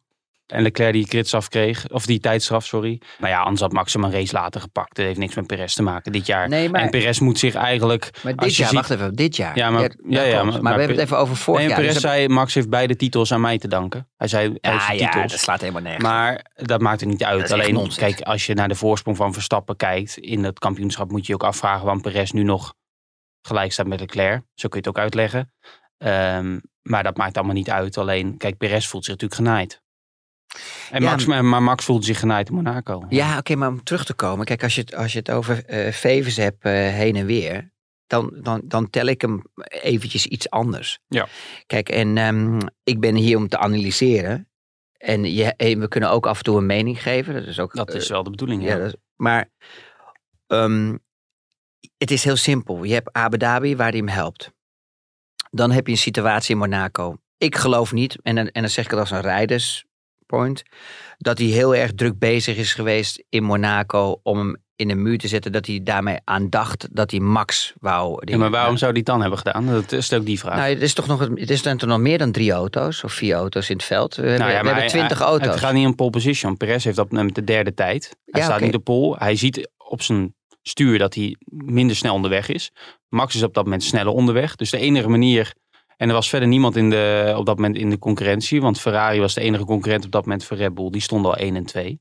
En 0.48 0.62
Leclerc 0.62 0.92
die 0.92 1.06
kritsaf 1.06 1.48
kreeg, 1.48 1.88
of 1.88 2.06
die 2.06 2.20
tijdstraf, 2.20 2.64
sorry. 2.66 3.00
Maar 3.18 3.30
ja, 3.30 3.40
anders 3.40 3.60
had 3.60 3.72
Max 3.72 3.92
hem 3.92 4.04
een 4.04 4.10
race 4.12 4.32
later 4.32 4.60
gepakt. 4.60 4.96
Dat 4.96 5.04
heeft 5.06 5.18
niks 5.18 5.34
met 5.34 5.46
Perez 5.46 5.74
te 5.74 5.82
maken 5.82 6.12
dit 6.12 6.26
jaar. 6.26 6.48
Nee, 6.48 6.68
maar- 6.70 6.80
En 6.80 6.90
Perez 6.90 7.18
moet 7.18 7.38
zich 7.38 7.54
eigenlijk... 7.54 8.10
Maar 8.22 8.36
dit 8.36 8.56
jaar, 8.56 8.68
ziet- 8.68 8.76
wacht 8.76 8.90
even, 8.90 9.14
dit 9.14 9.36
jaar. 9.36 9.56
Ja, 9.56 9.70
maar- 9.70 9.90
ja, 10.08 10.22
ja, 10.22 10.42
maar- 10.42 10.62
maar, 10.62 10.72
we 10.72 10.78
hebben 10.78 10.88
het 10.96 10.98
even 11.04 11.18
over 11.18 11.36
vorig 11.36 11.60
Nee, 11.60 11.68
jaar. 11.68 11.78
Perez 11.78 11.92
dus 11.94 12.02
dat- 12.02 12.12
zei, 12.12 12.28
Max 12.28 12.54
heeft 12.54 12.68
beide 12.70 12.96
titels 12.96 13.32
aan 13.32 13.40
mij 13.40 13.58
te 13.58 13.68
danken. 13.68 14.08
Hij 14.16 14.28
zei, 14.28 14.54
hij 14.60 14.72
heeft 14.72 14.86
ja, 14.86 14.92
ja, 14.92 15.10
titels. 15.10 15.30
dat 15.32 15.40
slaat 15.40 15.60
helemaal 15.60 15.82
nergens. 15.82 16.02
Maar 16.04 16.44
dat 16.54 16.80
maakt 16.80 17.00
er 17.00 17.06
niet 17.06 17.24
uit. 17.24 17.40
Dat 17.40 17.52
Alleen, 17.52 17.92
kijk, 17.96 18.20
als 18.20 18.46
je 18.46 18.54
naar 18.54 18.68
de 18.68 18.74
voorsprong 18.74 19.16
van 19.16 19.32
Verstappen 19.32 19.76
kijkt 19.76 20.16
in 20.16 20.44
het 20.44 20.58
kampioenschap, 20.58 21.10
moet 21.10 21.26
je 21.26 21.32
je 21.32 21.34
ook 21.34 21.44
afvragen 21.48 21.82
waarom 21.84 22.02
Perez 22.02 22.30
nu 22.30 22.42
nog 22.42 22.74
gelijk 23.42 23.72
staat 23.72 23.86
met 23.86 24.00
Leclerc. 24.00 24.42
Zo 24.54 24.68
kun 24.68 24.80
je 24.82 24.88
het 24.88 24.88
ook 24.88 24.98
uitleggen. 25.02 25.52
Ehm, 25.98 26.58
maar 26.82 27.02
dat 27.02 27.16
maakt 27.16 27.36
allemaal 27.36 27.54
niet 27.54 27.70
uit. 27.70 27.96
Alleen, 27.98 28.36
kijk, 28.36 28.56
Perez 28.56 28.86
voelt 28.86 29.04
zich 29.04 29.12
natuurlijk 29.14 29.40
genaaid. 29.40 29.82
En 30.90 31.02
Max, 31.02 31.26
maar, 31.26 31.44
maar 31.44 31.62
Max 31.62 31.84
voelt 31.84 32.04
zich 32.04 32.18
genaaid 32.18 32.48
in 32.48 32.54
Monaco. 32.54 33.04
Ja, 33.08 33.38
oké, 33.38 33.54
maar 33.54 33.68
om 33.68 33.82
terug 33.82 34.04
te 34.04 34.14
komen. 34.14 34.44
Kijk, 34.46 34.62
als 34.62 34.74
je 34.74 34.80
het, 34.80 34.94
als 34.94 35.12
je 35.12 35.18
het 35.18 35.30
over 35.30 35.64
eh 35.64 35.92
Vevers 35.92 36.36
hebt 36.36 36.64
eh, 36.64 36.72
heen 36.72 37.16
en 37.16 37.26
weer. 37.26 37.70
Dan, 38.06 38.38
dan, 38.42 38.60
dan 38.64 38.90
tel 38.90 39.06
ik 39.06 39.20
hem 39.20 39.42
eventjes 39.68 40.26
iets 40.26 40.50
anders. 40.50 40.98
Ja. 41.08 41.28
Kijk, 41.66 41.88
en 41.88 42.18
ehm, 42.18 42.58
ik 42.84 43.00
ben 43.00 43.14
hier 43.14 43.36
om 43.36 43.48
te 43.48 43.58
analyseren. 43.58 44.48
En 44.98 45.24
je, 45.34 45.44
en 45.54 45.80
we 45.80 45.88
kunnen 45.88 46.10
ook 46.10 46.26
af 46.26 46.38
en 46.38 46.44
toe 46.44 46.56
een 46.56 46.66
mening 46.66 47.02
geven. 47.02 47.34
Dat 47.34 47.46
is 47.46 47.58
ook. 47.60 47.74
Dat 47.74 47.94
is 47.94 48.04
eh, 48.04 48.10
wel 48.10 48.22
de 48.22 48.30
bedoeling. 48.30 48.62
ja, 48.62 48.68
Ja. 48.68 48.76
dat 48.78 48.86
is- 48.86 48.96
maar 49.16 49.50
ehm, 50.46 50.96
het 51.98 52.10
is 52.10 52.24
heel 52.24 52.36
simpel. 52.36 52.84
Je 52.84 52.94
hebt 52.94 53.12
Abu 53.12 53.36
Dhabi 53.38 53.76
waar 53.76 53.88
hij 53.88 53.98
hem 53.98 54.08
helpt. 54.08 54.50
Dan 55.50 55.70
heb 55.70 55.86
je 55.86 55.92
een 55.92 55.98
situatie 55.98 56.54
in 56.54 56.60
Monaco. 56.60 57.16
Ik 57.38 57.56
geloof 57.56 57.92
niet, 57.92 58.18
en 58.22 58.34
dan, 58.34 58.46
en 58.48 58.60
dan 58.62 58.70
zeg 58.70 58.84
ik 58.84 58.90
het 58.90 59.00
als 59.00 59.10
een 59.10 59.20
dat 61.18 61.38
hij 61.38 61.46
heel 61.46 61.74
erg 61.74 61.92
druk 61.94 62.18
bezig 62.18 62.56
is 62.56 62.74
geweest 62.74 63.24
in 63.28 63.42
Monaco 63.42 64.20
om 64.22 64.38
hem 64.38 64.56
in 64.76 64.88
de 64.88 64.94
muur 64.94 65.18
te 65.18 65.28
zetten. 65.28 65.52
Dat 65.52 65.66
hij 65.66 65.80
daarmee 65.82 66.16
aan 66.24 66.50
dacht 66.50 66.88
dat 66.92 67.10
hij 67.10 67.20
Max 67.20 67.72
wou. 67.80 68.22
Ja, 68.24 68.36
maar 68.36 68.50
waarom 68.50 68.76
zou 68.76 68.90
hij 68.90 68.98
het 69.00 69.08
dan 69.08 69.20
hebben 69.20 69.38
gedaan? 69.38 69.66
Dat 69.66 69.92
is 69.92 70.12
ook 70.12 70.26
die 70.26 70.38
vraag. 70.38 70.56
Nou, 70.56 70.68
het 70.68 70.82
is 70.82 70.94
toch 70.94 71.06
nog, 71.06 71.20
het 71.34 71.50
is 71.50 71.62
dan 71.62 71.76
toch 71.76 71.88
nog 71.88 71.98
meer 71.98 72.18
dan 72.18 72.32
drie 72.32 72.52
auto's 72.52 73.04
of 73.04 73.12
vier 73.12 73.34
auto's 73.34 73.70
in 73.70 73.76
het 73.76 73.84
veld. 73.84 74.14
We 74.14 74.22
hebben, 74.22 74.38
Nou 74.40 74.52
ja, 74.52 74.60
we 74.60 74.66
hebben 74.68 74.86
twintig 74.86 75.18
hij- 75.18 75.26
auto's. 75.26 75.48
Het 75.48 75.58
gaat 75.58 75.72
niet 75.72 75.86
om 75.86 75.94
pole 75.94 76.10
position. 76.10 76.56
Perez 76.56 76.84
heeft 76.84 76.98
op 76.98 77.12
met 77.12 77.34
de 77.34 77.44
derde 77.44 77.74
tijd. 77.74 78.16
Hij 78.24 78.40
Ja, 78.40 78.46
staat 78.46 78.56
oké. 78.56 78.64
niet 78.66 78.74
op 78.74 78.84
pole. 78.84 79.16
Hij 79.18 79.36
ziet 79.36 79.70
op 79.76 80.02
zijn 80.02 80.34
stuur 80.62 80.98
dat 80.98 81.14
hij 81.14 81.36
minder 81.46 81.96
snel 81.96 82.14
onderweg 82.14 82.48
is. 82.48 82.70
Max 83.08 83.34
is 83.34 83.42
op 83.42 83.54
dat 83.54 83.64
moment 83.64 83.82
sneller 83.84 84.12
onderweg. 84.12 84.56
Dus 84.56 84.70
de 84.70 84.78
enige 84.78 85.08
manier... 85.08 85.54
En 85.98 86.08
er 86.08 86.14
was 86.14 86.28
verder 86.28 86.48
niemand 86.48 86.76
in 86.76 86.90
de, 86.90 87.34
op 87.36 87.46
dat 87.46 87.56
moment 87.56 87.76
in 87.76 87.90
de 87.90 87.98
concurrentie. 87.98 88.60
Want 88.60 88.80
Ferrari 88.80 89.20
was 89.20 89.34
de 89.34 89.40
enige 89.40 89.64
concurrent 89.64 90.04
op 90.04 90.10
dat 90.10 90.24
moment 90.24 90.44
voor 90.44 90.56
Red 90.56 90.74
Bull. 90.74 90.90
Die 90.90 91.00
stonden 91.00 91.30
al 91.30 91.36
1 91.36 91.56
en 91.56 91.64
2. 91.64 92.00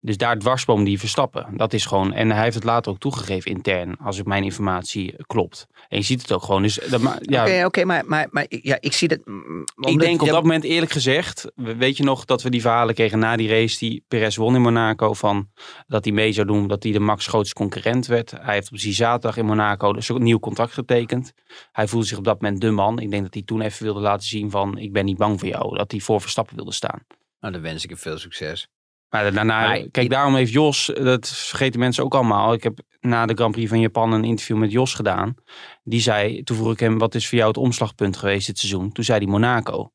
Dus 0.00 0.16
daar 0.16 0.38
dwarsboom 0.38 0.84
die 0.84 0.98
Verstappen. 0.98 1.46
Dat 1.56 1.72
is 1.72 1.86
gewoon... 1.86 2.12
En 2.12 2.30
hij 2.30 2.42
heeft 2.42 2.54
het 2.54 2.64
later 2.64 2.92
ook 2.92 2.98
toegegeven 2.98 3.50
intern. 3.50 3.96
Als 3.96 4.18
ik 4.18 4.24
mijn 4.24 4.44
informatie 4.44 5.14
klopt. 5.26 5.66
En 5.88 5.98
je 5.98 6.04
ziet 6.04 6.22
het 6.22 6.32
ook 6.32 6.42
gewoon. 6.42 6.62
Dus 6.62 6.74
dat, 6.90 7.00
ja, 7.20 7.42
Oké, 7.42 7.64
oké, 7.64 7.84
maar, 7.84 8.02
maar, 8.06 8.26
maar 8.30 8.46
ja, 8.48 8.76
ik 8.80 8.92
zie 8.92 9.08
dat. 9.08 9.18
mm, 9.24 9.60
ik 9.76 9.86
omdat- 9.86 10.06
denk 10.06 10.20
op 10.20 10.26
ja, 10.26 10.32
dat 10.32 10.42
moment 10.42 10.64
eerlijk 10.64 10.92
gezegd, 10.92 11.50
we- 11.54 11.76
weet 11.76 11.96
je 11.96 12.02
nog 12.02 12.24
dat 12.24 12.42
we 12.42 12.50
die 12.50 12.60
verhalen 12.60 12.94
kregen 12.94 13.18
na 13.18 13.36
die 13.36 13.48
race 13.48 13.78
die 13.78 14.04
Perez 14.08 14.36
won 14.36 14.54
in 14.54 14.60
Monaco 14.62 15.12
van 15.14 15.48
dat 15.86 16.04
hij 16.04 16.12
mee 16.14 16.32
zou 16.32 16.46
doen, 16.46 16.68
dat 16.68 16.82
hij 16.82 16.92
de 16.92 17.00
Max 17.00 17.26
grootste 17.26 17.54
concurrent 17.54 18.06
werd. 18.06 18.30
Hij 18.30 18.54
heeft 18.54 18.72
op 18.72 18.78
die 18.78 18.94
zaterdag 18.94 19.36
in 19.36 19.44
Monaco 19.46 19.92
dus 19.92 20.10
ook 20.10 20.18
een 20.18 20.24
nieuw 20.24 20.38
contract 20.38 20.72
getekend. 20.72 21.32
Hij 21.72 21.88
voelde 21.88 22.06
zich 22.06 22.18
op 22.18 22.24
dat 22.24 22.40
moment 22.40 22.60
de 22.60 22.70
man. 22.70 22.98
Ik 22.98 23.10
denk 23.10 23.22
dat 23.22 23.34
hij 23.34 23.42
toen 23.42 23.60
even 23.60 23.84
wilde 23.84 24.00
laten 24.00 24.26
zien 24.28 24.50
van 24.50 24.78
ik 24.78 24.92
ben 24.92 25.04
niet 25.04 25.16
bang 25.16 25.38
voor 25.40 25.48
jou, 25.48 25.76
dat 25.76 25.90
hij 25.90 26.00
voor 26.00 26.20
Verstappen 26.20 26.56
wilde 26.56 26.72
staan. 26.72 27.00
Nou, 27.40 27.52
dan 27.52 27.62
wens 27.62 27.82
ik 27.84 27.90
hem 27.90 27.98
veel 27.98 28.18
succes. 28.18 28.68
Maar 29.08 29.32
daarna, 29.32 29.66
Maar 29.66 29.88
kijk, 29.90 30.10
daarom 30.10 30.34
heeft 30.34 30.52
Jos, 30.52 30.90
dat 30.94 31.28
vergeten 31.28 31.80
mensen 31.80 32.04
ook 32.04 32.14
allemaal. 32.14 32.52
Ik 32.52 32.62
heb 32.62 32.78
na 33.00 33.26
de 33.26 33.34
Grand 33.34 33.52
Prix 33.52 33.68
van 33.68 33.80
Japan 33.80 34.12
een 34.12 34.24
interview 34.24 34.56
met 34.56 34.72
Jos 34.72 34.94
gedaan. 34.94 35.34
Die 35.82 36.00
zei, 36.00 36.42
toen 36.42 36.56
vroeg 36.56 36.72
ik 36.72 36.80
hem, 36.80 36.98
wat 36.98 37.14
is 37.14 37.28
voor 37.28 37.38
jou 37.38 37.50
het 37.50 37.58
omslagpunt 37.58 38.16
geweest 38.16 38.46
dit 38.46 38.58
seizoen? 38.58 38.92
Toen 38.92 39.04
zei 39.04 39.18
hij 39.18 39.28
Monaco. 39.28 39.92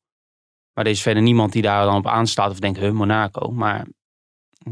Maar 0.72 0.84
er 0.84 0.90
is 0.90 1.02
verder 1.02 1.22
niemand 1.22 1.52
die 1.52 1.62
daar 1.62 1.84
dan 1.84 1.96
op 1.96 2.06
aanstaat 2.06 2.50
of 2.50 2.60
denkt, 2.60 2.78
huh, 2.78 2.90
Monaco. 2.90 3.50
Maar 3.50 3.86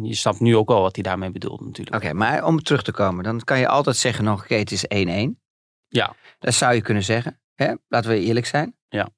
je 0.03 0.15
snapt 0.15 0.41
nu 0.41 0.57
ook 0.57 0.69
wel 0.69 0.81
wat 0.81 0.95
hij 0.95 1.05
daarmee 1.05 1.31
bedoelt 1.31 1.61
natuurlijk. 1.61 1.97
Oké, 1.97 2.13
maar 2.13 2.45
om 2.45 2.63
terug 2.63 2.83
te 2.83 2.93
komen, 2.93 3.25
dan 3.25 3.41
kan 3.41 3.59
je 3.59 3.69
altijd 3.69 3.97
zeggen 3.97 4.25
nog, 4.25 4.43
oké, 4.43 4.55
het 4.55 4.73
is 4.73 4.85
1-1. 4.85 4.89
Ja. 5.89 6.15
Dat 6.39 6.55
zou 6.55 6.75
je 6.75 6.81
kunnen 6.81 7.03
zeggen. 7.03 7.41
Hè? 7.55 7.75
Laten 7.89 8.11
we 8.11 8.21
eerlijk 8.21 8.47
zijn. 8.47 8.77
Ja. 8.89 9.09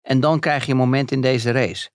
En 0.00 0.20
dan 0.20 0.40
krijg 0.40 0.64
je 0.64 0.70
een 0.70 0.78
moment 0.78 1.10
in 1.10 1.20
deze 1.20 1.50
race. 1.50 1.90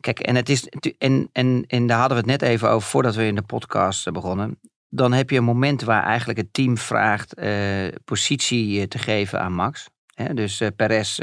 Kijk, 0.00 0.18
en, 0.20 0.34
het 0.34 0.48
is, 0.48 0.68
en, 0.98 1.28
en, 1.32 1.64
en 1.66 1.86
daar 1.86 1.98
hadden 1.98 2.16
we 2.16 2.30
het 2.30 2.40
net 2.40 2.50
even 2.50 2.70
over 2.70 2.88
voordat 2.88 3.14
we 3.14 3.26
in 3.26 3.34
de 3.34 3.42
podcast 3.42 4.06
eh, 4.06 4.12
begonnen. 4.12 4.58
Dan 4.90 5.12
heb 5.12 5.30
je 5.30 5.36
een 5.36 5.44
moment 5.44 5.82
waar 5.82 6.04
eigenlijk 6.04 6.38
het 6.38 6.52
team 6.52 6.78
vraagt 6.78 7.34
eh, 7.34 7.88
positie 8.04 8.80
eh, 8.80 8.86
te 8.86 8.98
geven 8.98 9.40
aan 9.40 9.52
Max. 9.52 9.88
Hè? 10.14 10.34
Dus 10.34 10.60
eh, 10.60 10.68
Perez 10.76 11.20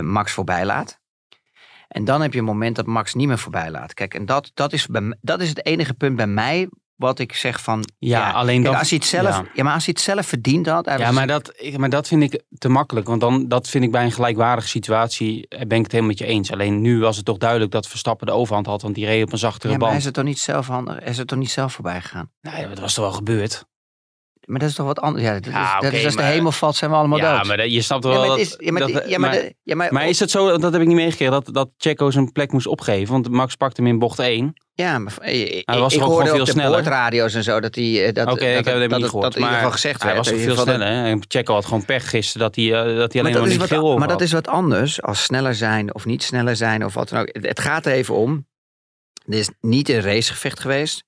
Max 0.00 0.32
voorbij 0.32 0.64
laat. 0.64 1.00
En 1.88 2.04
dan 2.04 2.22
heb 2.22 2.32
je 2.32 2.38
een 2.38 2.44
moment 2.44 2.76
dat 2.76 2.86
Max 2.86 3.14
niet 3.14 3.26
meer 3.26 3.38
voorbij 3.38 3.70
laat. 3.70 3.94
Kijk, 3.94 4.14
en 4.14 4.26
dat, 4.26 4.50
dat, 4.54 4.72
is, 4.72 4.86
bij, 4.86 5.16
dat 5.20 5.40
is 5.40 5.48
het 5.48 5.66
enige 5.66 5.94
punt 5.94 6.16
bij 6.16 6.26
mij 6.26 6.68
wat 7.00 7.18
ik 7.18 7.34
zeg 7.34 7.62
van... 7.62 7.84
Ja, 7.98 8.30
alleen 8.30 8.54
kijk, 8.54 8.64
dan- 8.64 8.74
als 8.78 8.88
hij 8.90 8.98
het 8.98 9.08
zelf, 9.08 9.28
ja. 9.28 9.44
ja. 9.54 9.62
maar 9.64 9.74
als 9.74 9.84
hij 9.84 9.94
het 9.96 10.04
zelf 10.04 10.26
verdiend 10.26 10.66
had... 10.66 10.86
hij 10.86 10.98
Ja, 10.98 11.04
was- 11.06 11.14
maar 11.14 11.26
dat, 11.26 11.52
ik- 11.56 11.78
maar 11.78 11.88
dat 11.90 12.08
vind 12.08 12.22
ik 12.22 12.42
te 12.58 12.68
makkelijk. 12.68 13.06
Want 13.06 13.20
dan, 13.20 13.48
dat 13.48 13.68
vind 13.68 13.84
ik 13.84 13.90
bij 13.90 14.04
een 14.04 14.12
gelijkwaardige 14.12 14.68
situatie, 14.68 15.46
eh, 15.48 15.58
ben 15.66 15.76
ik 15.78 15.82
het 15.82 15.92
helemaal 15.92 16.10
met 16.10 16.18
je 16.18 16.26
eens. 16.26 16.52
Alleen 16.52 16.80
nu 16.80 17.00
was 17.00 17.16
het 17.16 17.24
toch 17.24 17.38
duidelijk 17.38 17.70
dat 17.70 17.86
Verstappen 17.88 18.26
de 18.26 18.32
overhand 18.32 18.66
had, 18.66 18.82
want 18.82 18.94
die 18.94 19.06
reed 19.06 19.22
op 19.24 19.32
een 19.32 19.38
zachtere 19.38 19.72
ja, 19.72 19.78
maar 19.78 19.86
band. 19.88 20.00
is 20.00 20.06
er 20.06 20.12
toch 20.12 20.24
niet 20.24 20.38
zelf, 20.38 20.66
handig, 20.66 21.00
is 21.00 21.18
er 21.18 21.26
toch 21.26 21.38
niet 21.38 21.50
zelf 21.50 21.72
voorbij 21.72 22.00
gegaan? 22.00 22.30
Nee, 22.40 22.68
dat 22.68 22.78
was 22.78 22.94
toch 22.94 23.04
wel 23.04 23.14
gebeurd? 23.14 23.64
Maar 24.44 24.58
dat 24.58 24.68
is 24.68 24.74
toch 24.74 24.86
wat 24.86 25.00
anders? 25.00 25.24
Ja, 25.24 25.32
dat 25.32 25.46
is, 25.46 25.52
Ja, 25.52 25.80
dat 25.80 25.92
is 25.92 26.04
als 26.04 26.14
de 26.16 26.20
maar- 26.22 26.30
hemel 26.30 26.52
valt, 26.52 26.76
zijn 26.76 26.90
we 26.90 26.96
allemaal 26.96 27.18
ja, 27.18 27.36
dood. 27.36 27.46
maar 27.46 27.56
dat- 27.56 27.72
je 27.72 27.82
snapt 27.82 28.04
Ja, 28.04 28.10
wel 28.10 28.18
maar 28.18 28.28
dat... 28.28 28.38
is- 28.38 28.54
ja, 28.58 28.72
maar 28.72 28.80
dat- 28.80 28.92
de- 28.92 29.04
ja, 29.08 29.18
maar 29.18 29.30
maar- 29.30 29.38
de- 29.38 29.54
ja, 29.62 29.74
maar 29.76 29.92
maar 29.92 30.08
is 30.08 30.20
het 30.20 30.30
zo, 30.30 30.58
dat 30.58 30.72
heb 30.72 30.80
ik 30.80 30.86
niet 30.86 30.96
meegekregen, 30.96 31.32
dat, 31.32 31.48
dat 31.54 31.70
Checo 31.76 32.10
zijn 32.10 32.32
plek 32.32 32.52
moest 32.52 32.66
opgeven? 32.66 33.12
Want 33.12 33.28
Max 33.30 33.54
pakte 33.54 33.82
hem 33.82 33.90
in 33.90 33.98
bocht 33.98 34.18
1. 34.18 34.52
Ja, 34.74 34.98
maar 34.98 35.12
eh, 35.20 35.40
ik, 35.56 35.62
Hij 35.68 35.78
was 35.78 35.94
ik 35.94 36.00
ook 36.02 36.06
hoorde 36.08 36.26
gewoon 36.28 36.40
op 36.40 36.46
veel 36.50 36.62
de 36.62 36.68
boordradio's 36.70 37.34
en 37.34 37.42
zo 37.42 37.60
dat 37.60 37.74
hij 37.74 38.06
eh, 38.06 38.12
dat, 38.14 38.26
Oké, 38.26 38.38
dat, 38.40 38.58
ik 38.58 38.64
heb 38.64 38.64
dat, 38.90 38.98
niet 38.98 39.06
gehoord. 39.08 39.22
dat 39.24 39.34
in 39.34 39.38
ieder 39.38 39.40
maar 39.40 39.54
geval 39.54 39.70
gezegd 39.70 40.02
hij 40.02 40.12
werd. 40.12 40.24
was 40.24 40.34
toch 40.34 40.44
In 40.48 40.54
veel 40.54 40.62
sneller. 40.64 40.86
En 41.04 41.22
Checo 41.28 41.54
had 41.54 41.64
gewoon 41.64 41.84
pech 41.84 42.10
gisteren 42.10 42.46
dat 42.46 42.56
hij, 42.56 42.64
eh, 42.64 42.72
dat 42.96 43.12
hij 43.12 43.22
Maar 43.22 43.30
alleen 43.30 43.32
maar 43.42 43.48
die 43.50 43.58
wat, 43.58 43.68
geel 43.68 43.84
over 43.86 43.98
maar 43.98 44.08
dat 44.08 44.20
is 44.20 44.32
wat 44.32 44.48
anders 44.48 45.02
als 45.02 45.22
sneller 45.22 45.54
zijn 45.54 45.94
of 45.94 46.04
niet 46.04 46.22
sneller 46.22 46.56
zijn 46.56 46.84
of 46.84 46.94
wat 46.94 47.08
dan 47.08 47.20
ook. 47.20 47.28
Het, 47.32 47.60
gaat 47.60 47.86
er 47.86 47.92
even 47.92 48.14
om. 48.14 48.46
Er 49.26 49.38
is 49.38 49.50
niet 49.60 49.88
een 49.88 50.00
racegevecht 50.00 50.60
geweest 50.60 51.04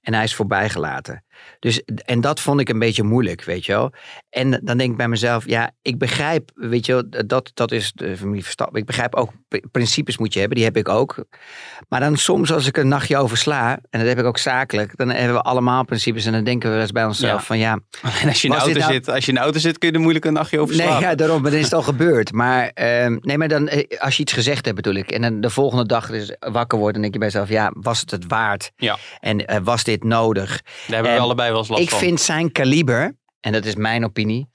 en 0.00 0.14
hij 0.14 0.24
is 0.24 0.34
voorbij 0.34 0.68
gelaten. 0.68 1.24
Dus, 1.60 1.82
en 1.84 2.20
dat 2.20 2.40
vond 2.40 2.60
ik 2.60 2.68
een 2.68 2.78
beetje 2.78 3.02
moeilijk, 3.02 3.44
weet 3.44 3.66
je 3.66 3.72
wel. 3.72 3.92
En 4.30 4.50
dan 4.50 4.76
denk 4.78 4.90
ik 4.90 4.96
bij 4.96 5.08
mezelf, 5.08 5.46
ja, 5.46 5.70
ik 5.82 5.98
begrijp, 5.98 6.50
weet 6.54 6.86
je 6.86 6.92
wel, 6.92 7.26
dat, 7.26 7.50
dat 7.54 7.72
is 7.72 7.92
de 7.94 8.16
familie 8.16 8.42
Verstappen. 8.42 8.80
Ik 8.80 8.86
begrijp 8.86 9.14
ook, 9.14 9.30
principes 9.70 10.18
moet 10.18 10.32
je 10.32 10.38
hebben, 10.38 10.56
die 10.56 10.66
heb 10.66 10.76
ik 10.76 10.88
ook. 10.88 11.24
Maar 11.88 12.00
dan 12.00 12.16
soms 12.16 12.52
als 12.52 12.66
ik 12.66 12.76
een 12.76 12.88
nachtje 12.88 13.16
oversla, 13.16 13.78
en 13.90 13.98
dat 13.98 14.08
heb 14.08 14.18
ik 14.18 14.24
ook 14.24 14.38
zakelijk, 14.38 14.96
dan 14.96 15.08
hebben 15.08 15.36
we 15.36 15.42
allemaal 15.42 15.84
principes 15.84 16.26
en 16.26 16.32
dan 16.32 16.44
denken 16.44 16.74
we 16.74 16.80
eens 16.80 16.92
bij 16.92 17.04
onszelf 17.04 17.40
Ja. 17.40 17.46
van 17.46 17.58
ja, 17.58 17.72
En 18.22 18.28
als 18.28 18.42
je, 18.42 18.48
in 18.48 18.54
de 18.54 18.60
auto 18.60 18.78
nou- 18.78 18.92
zit, 18.92 19.08
als 19.08 19.24
je 19.24 19.30
in 19.30 19.36
de 19.36 19.40
auto 19.44 19.58
zit, 19.58 19.78
kun 19.78 19.88
je 19.88 19.94
er 19.94 20.00
moeilijk 20.00 20.24
een 20.24 20.32
nachtje 20.32 20.60
over 20.60 20.74
slapen. 20.74 20.92
Nee, 20.92 21.02
ja, 21.02 21.14
daarom. 21.14 21.42
Maar 21.42 21.50
dan 21.50 21.60
is 21.60 21.66
het 21.66 21.74
al 21.74 21.82
gebeurd. 21.92 22.32
Maar, 22.32 22.70
ehm, 22.74 23.16
nee, 23.20 23.38
maar 23.38 23.48
dan, 23.48 23.68
eh, 23.68 24.00
als 24.00 24.16
je 24.16 24.22
iets 24.22 24.32
gezegd 24.32 24.64
hebt 24.64 24.76
bedoel 24.76 24.94
ik. 24.94 25.10
En 25.10 25.22
dan 25.22 25.40
de 25.40 25.50
volgende 25.50 25.86
dag 25.86 26.10
is 26.10 26.36
wakker 26.38 26.78
wordt. 26.78 26.92
Dan 26.92 27.02
denk 27.02 27.14
je 27.14 27.20
bij 27.20 27.28
jezelf, 27.28 27.48
ja, 27.48 27.70
was 27.74 28.00
het 28.00 28.10
het 28.10 28.24
waard? 28.26 28.72
Ja. 28.76 28.96
En 29.20 29.46
eh, 29.46 29.60
was 29.62 29.84
dit 29.84 30.04
nodig? 30.04 30.62
Daar 30.86 30.94
hebben 30.94 31.12
we 31.12 31.18
allebei 31.26 31.50
wel 31.50 31.58
eens 31.58 31.68
last 31.68 31.82
ik 31.82 31.90
van. 31.90 31.98
vind 31.98 32.20
zijn 32.20 32.52
kaliber, 32.52 33.16
en 33.40 33.52
dat 33.52 33.64
is 33.64 33.74
mijn 33.74 34.04
opinie. 34.04 34.46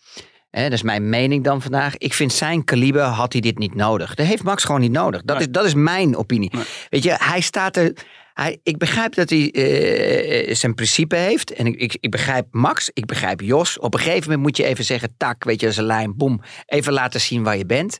Hè, 0.49 0.63
dat 0.63 0.71
is 0.71 0.81
mijn 0.81 1.09
mening 1.09 1.43
dan 1.43 1.61
vandaag. 1.61 1.97
Ik 1.97 2.13
vind 2.13 2.33
zijn 2.33 2.63
kaliber 2.63 3.01
had 3.03 3.31
hij 3.31 3.41
dit 3.41 3.57
niet 3.57 3.75
nodig. 3.75 4.15
Dat 4.15 4.25
heeft 4.25 4.43
Max 4.43 4.63
gewoon 4.63 4.81
niet 4.81 4.91
nodig. 4.91 5.21
Dat, 5.21 5.37
Nee. 5.37 5.45
is, 5.45 5.51
dat 5.51 5.65
is 5.65 5.73
mijn 5.73 6.15
opinie. 6.17 6.49
Nee. 6.55 6.63
Weet 6.89 7.03
je, 7.03 7.15
hij 7.19 7.41
staat 7.41 7.77
er. 7.77 7.93
Hij, 8.33 8.59
ik 8.63 8.77
begrijp 8.77 9.15
dat 9.15 9.29
hij 9.29 9.51
eh, 9.51 10.49
eh, 10.49 10.55
zijn 10.55 10.73
principe 10.73 11.15
heeft. 11.15 11.53
En 11.53 11.65
ik, 11.67 11.75
ik, 11.75 11.97
ik 11.99 12.11
begrijp 12.11 12.47
Max, 12.51 12.89
ik 12.93 13.05
begrijp 13.05 13.41
Jos. 13.41 13.79
Op 13.79 13.93
een 13.93 13.99
gegeven 13.99 14.23
moment 14.23 14.41
moet 14.41 14.57
je 14.57 14.63
even 14.63 14.83
zeggen: 14.85 15.13
tak, 15.17 15.43
weet 15.43 15.59
je, 15.59 15.65
dat 15.65 15.75
is 15.75 15.79
een 15.81 15.85
lijn, 15.85 16.15
boem. 16.17 16.41
Even 16.65 16.93
laten 16.93 17.21
zien 17.21 17.43
waar 17.43 17.57
je 17.57 17.65
bent. 17.65 17.99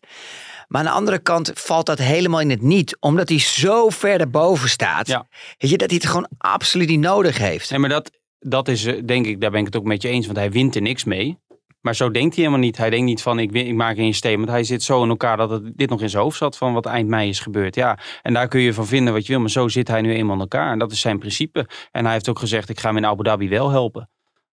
Maar 0.67 0.81
aan 0.81 0.87
de 0.87 0.93
andere 0.93 1.19
kant 1.19 1.51
valt 1.53 1.85
dat 1.85 1.97
helemaal 1.99 2.39
in 2.39 2.49
het 2.49 2.61
niet. 2.61 2.97
Omdat 2.99 3.29
hij 3.29 3.39
zo 3.39 3.89
ver 3.89 4.19
erboven 4.19 4.69
staat. 4.69 5.07
Ja. 5.07 5.27
Weet 5.57 5.71
je, 5.71 5.77
dat 5.77 5.89
hij 5.89 5.99
het 6.01 6.09
gewoon 6.09 6.29
absoluut 6.37 6.87
niet 6.87 6.99
nodig 6.99 7.37
heeft. 7.37 7.69
Nee, 7.69 7.79
maar 7.79 7.89
dat, 7.89 8.11
dat 8.41 8.67
is, 8.67 8.85
eh, 8.85 9.01
denk 9.05 9.25
ik, 9.25 9.41
daar 9.41 9.51
ben 9.51 9.59
ik 9.59 9.65
het 9.65 9.75
ook 9.75 9.83
met 9.83 10.01
je 10.01 10.09
eens, 10.09 10.25
want 10.25 10.37
hij 10.37 10.51
wint 10.51 10.75
er 10.75 10.81
niks 10.81 11.03
mee. 11.03 11.39
Maar 11.81 11.95
zo 11.95 12.11
denkt 12.11 12.35
hij 12.35 12.43
helemaal 12.43 12.65
niet. 12.65 12.77
Hij 12.77 12.89
denkt 12.89 13.05
niet 13.05 13.21
van, 13.21 13.39
ik, 13.39 13.51
ik 13.51 13.73
maak 13.73 13.97
een 13.97 14.13
statement. 14.13 14.49
Hij 14.49 14.63
zit 14.63 14.83
zo 14.83 15.03
in 15.03 15.09
elkaar 15.09 15.37
dat 15.37 15.49
het, 15.49 15.77
dit 15.77 15.89
nog 15.89 16.01
in 16.01 16.09
zijn 16.09 16.23
hoofd 16.23 16.37
zat 16.37 16.57
van 16.57 16.73
wat 16.73 16.85
eind 16.85 17.09
mei 17.09 17.29
is 17.29 17.39
gebeurd. 17.39 17.75
Ja, 17.75 17.99
en 18.21 18.33
daar 18.33 18.47
kun 18.47 18.61
je 18.61 18.73
van 18.73 18.85
vinden 18.85 19.13
wat 19.13 19.25
je 19.25 19.31
wil, 19.31 19.41
maar 19.41 19.49
zo 19.49 19.67
zit 19.67 19.87
hij 19.87 20.01
nu 20.01 20.13
eenmaal 20.13 20.35
in 20.35 20.41
elkaar. 20.41 20.71
En 20.71 20.79
dat 20.79 20.91
is 20.91 20.99
zijn 20.99 21.19
principe. 21.19 21.67
En 21.91 22.03
hij 22.03 22.13
heeft 22.13 22.29
ook 22.29 22.39
gezegd, 22.39 22.69
ik 22.69 22.79
ga 22.79 22.87
hem 22.87 22.97
in 22.97 23.05
Abu 23.05 23.23
Dhabi 23.23 23.49
wel 23.49 23.69
helpen. 23.69 24.09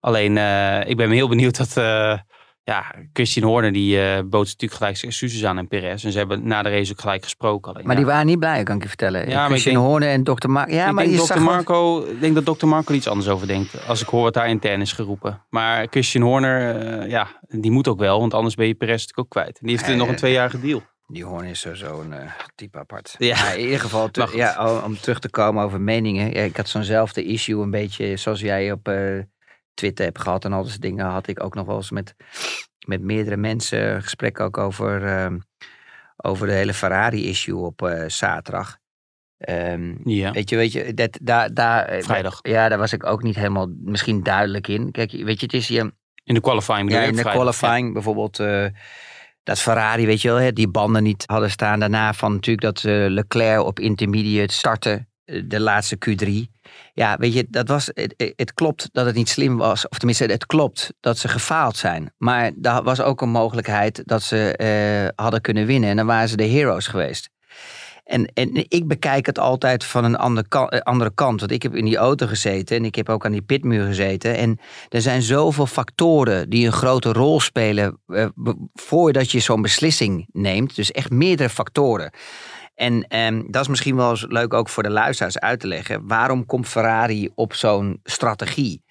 Alleen, 0.00 0.36
eh, 0.36 0.88
ik 0.88 0.96
ben 0.96 1.10
heel 1.10 1.28
benieuwd 1.28 1.56
dat... 1.56 1.76
eh 1.76 2.18
ja, 2.64 2.94
Christian 3.12 3.48
Horner 3.48 3.72
die 3.72 4.00
eh 4.00 4.22
bood 4.24 4.46
natuurlijk 4.46 4.72
gelijk 4.72 4.96
zijn 4.96 5.10
excuses 5.10 5.44
aan 5.44 5.58
en 5.58 5.68
Perez. 5.68 6.04
En 6.04 6.12
ze 6.12 6.18
hebben 6.18 6.46
na 6.46 6.62
de 6.62 6.68
race 6.70 6.92
ook 6.92 7.00
gelijk 7.00 7.22
gesproken. 7.22 7.72
Alleen, 7.72 7.86
Maar 7.86 7.94
ja. 7.94 8.00
die 8.02 8.10
waren 8.10 8.26
niet 8.26 8.38
blij, 8.38 8.62
kan 8.62 8.76
ik 8.76 8.82
je 8.82 8.88
vertellen. 8.88 9.28
Ja, 9.28 9.46
Christian 9.46 9.74
denk- 9.74 9.86
Horner 9.86 10.08
en 10.08 10.24
Dr. 10.24 10.48
Mark. 10.50 10.70
Ja, 10.70 10.86
ik 10.88 10.92
maar 10.92 11.04
denk, 11.04 11.18
Dr. 11.26 11.40
Marco, 11.40 12.04
ik 12.04 12.20
denk 12.20 12.44
dat 12.44 12.58
Dr. 12.58 12.66
Marco 12.66 12.90
er 12.90 12.96
iets 12.96 13.08
anders 13.08 13.28
over 13.28 13.46
denkt. 13.46 13.86
Als 13.86 14.00
ik 14.00 14.06
hoor 14.08 14.22
wat 14.22 14.34
daar 14.34 14.48
intern 14.48 14.80
is 14.80 14.92
geroepen. 14.92 15.42
Maar 15.50 15.86
Christian 15.90 16.24
Horner, 16.24 16.76
eh, 17.00 17.10
ja, 17.10 17.28
die 17.48 17.70
moet 17.70 17.88
ook 17.88 17.98
wel. 17.98 18.20
Want 18.20 18.34
anders 18.34 18.54
ben 18.54 18.66
je 18.66 18.74
Perez 18.74 18.92
natuurlijk 19.00 19.18
ook 19.18 19.28
kwijt. 19.30 19.58
En 19.60 19.66
die 19.66 19.76
heeft 19.76 19.88
er 19.88 19.96
nog 19.96 20.08
een 20.08 20.16
tweejarige 20.16 20.60
deal. 20.60 20.82
Die 21.06 21.24
Horner 21.24 21.50
is 21.50 21.60
sowieso 21.60 22.00
een 22.00 22.12
eh, 22.12 22.30
type 22.54 22.78
apart. 22.78 23.14
Ja. 23.18 23.38
Maar 23.42 23.56
in 23.58 23.64
ieder 23.64 23.80
geval, 23.80 24.08
te- 24.10 24.28
ja, 24.34 24.66
om- 24.76 24.82
om 24.84 24.96
terug 25.00 25.18
te 25.18 25.30
komen 25.30 25.64
over 25.64 25.80
meningen. 25.80 26.30
Ja, 26.32 26.40
ik 26.42 26.56
had 26.56 26.68
zo'nzelfde 26.68 27.24
issue 27.24 27.62
een 27.62 27.70
beetje 27.70 28.16
zoals 28.16 28.40
jij 28.40 28.72
op 28.72 28.88
eh, 28.88 28.96
Twitter 29.74 30.04
hebt 30.04 30.20
gehad. 30.20 30.44
En 30.44 30.52
al 30.52 30.60
dat 30.62 30.70
soort 30.70 30.82
dingen 30.82 31.06
had 31.06 31.26
ik 31.26 31.42
ook 31.42 31.54
nog 31.54 31.66
wel 31.66 31.76
eens 31.76 31.90
met, 31.90 32.14
met 32.86 33.00
meerdere 33.02 33.36
mensen 33.36 34.02
gesprekken 34.02 34.44
ook 34.44 34.58
over, 34.58 35.04
ehm, 35.06 35.38
over 36.16 36.46
de 36.46 36.52
hele 36.52 36.74
Ferrari-issue 36.74 37.56
op 37.58 37.82
eh, 37.82 38.08
zaterdag. 38.08 38.78
Ehm, 39.38 39.94
Ja. 40.04 40.30
Weet 40.30 40.48
je, 40.50 40.56
weet 40.56 40.72
je, 40.72 40.94
dat, 40.94 41.18
daar, 41.22 41.54
daar, 41.54 41.84
eh, 41.84 42.02
Vrijdag. 42.02 42.38
Ja, 42.42 42.68
daar 42.68 42.78
was 42.78 42.92
ik 42.92 43.06
ook 43.06 43.22
niet 43.22 43.34
helemaal 43.36 43.72
misschien 43.78 44.22
duidelijk 44.22 44.68
in. 44.68 44.90
Kijk, 44.90 45.10
weet 45.12 45.40
je, 45.40 45.46
het 45.46 45.54
is 45.54 45.68
hier 45.68 45.90
In 46.24 46.34
de 46.34 46.40
qualifying 46.40 46.90
ja, 46.90 47.00
je, 47.00 47.06
in 47.08 47.12
de 47.14 47.20
vrijdag. 47.20 47.42
qualifying 47.42 47.92
bijvoorbeeld. 47.92 48.38
eh, 48.40 48.66
dat 49.42 49.60
Ferrari, 49.60 50.06
weet 50.06 50.20
je 50.22 50.28
wel, 50.28 50.36
hè, 50.36 50.52
die 50.52 50.68
banden 50.68 51.02
niet 51.02 51.24
hadden 51.26 51.50
staan. 51.50 51.80
Daarna 51.80 52.12
van 52.12 52.32
natuurlijk 52.32 52.60
dat 52.74 52.82
Leclerc 53.10 53.62
op 53.64 53.80
intermediate 53.80 54.54
startte. 54.54 55.06
De 55.24 55.60
laatste 55.60 55.96
Q3. 55.98 56.51
Ja, 56.94 57.16
weet 57.16 57.34
je, 57.34 57.46
dat 57.50 57.68
was, 57.68 57.90
het, 57.94 58.32
het- 58.36 58.54
klopt 58.54 58.88
dat 58.92 59.06
het 59.06 59.14
niet 59.14 59.28
slim 59.28 59.56
was. 59.56 59.88
Of 59.88 59.96
tenminste, 59.98 60.24
het 60.24 60.46
klopt 60.46 60.92
dat 61.00 61.18
ze 61.18 61.28
gefaald 61.28 61.76
zijn. 61.76 62.12
Maar 62.18 62.50
daar 62.56 62.82
was 62.82 63.00
ook 63.00 63.20
een 63.20 63.30
mogelijkheid 63.30 64.02
dat 64.04 64.22
ze 64.22 64.56
eh, 64.56 65.24
hadden 65.24 65.40
kunnen 65.40 65.66
winnen. 65.66 65.90
En 65.90 65.96
dan 65.96 66.06
waren 66.06 66.28
ze 66.28 66.36
de 66.36 66.46
heroes 66.46 66.86
geweest. 66.86 67.30
En, 68.04 68.26
en 68.34 68.64
ik 68.68 68.88
bekijk 68.88 69.26
het 69.26 69.38
altijd 69.38 69.84
van 69.84 70.04
een 70.04 70.16
andere 70.16 70.48
kant, 70.48 70.70
eh, 70.70 70.80
andere 70.80 71.14
kant. 71.14 71.40
Want 71.40 71.52
ik 71.52 71.62
heb 71.62 71.74
in 71.74 71.84
die 71.84 71.96
auto 71.96 72.26
gezeten 72.26 72.76
en 72.76 72.84
ik 72.84 72.94
heb 72.94 73.08
ook 73.08 73.24
aan 73.24 73.32
die 73.32 73.42
pitmuur 73.42 73.86
gezeten. 73.86 74.36
En 74.36 74.58
er 74.88 75.00
zijn 75.00 75.22
zoveel 75.22 75.66
factoren 75.66 76.50
die 76.50 76.66
een 76.66 76.72
grote 76.72 77.12
rol 77.12 77.40
spelen 77.40 78.00
eh, 78.06 78.26
voordat 78.74 79.30
je 79.30 79.40
zo'n 79.40 79.62
beslissing 79.62 80.26
neemt. 80.32 80.76
Dus 80.76 80.90
echt 80.90 81.10
meerdere 81.10 81.48
factoren. 81.48 82.12
En 82.82 83.08
ehm, 83.08 83.42
dat 83.46 83.62
is 83.62 83.68
misschien 83.68 83.96
wel 83.96 84.10
eens 84.10 84.26
leuk 84.28 84.54
ook 84.54 84.68
voor 84.68 84.82
de 84.82 84.90
luisteraars 84.90 85.38
uit 85.38 85.60
te 85.60 85.66
leggen. 85.66 86.06
Waarom 86.06 86.46
komt 86.46 86.68
Ferrari 86.68 87.30
op 87.34 87.54
zo'n 87.54 88.00
strategie? 88.04 88.82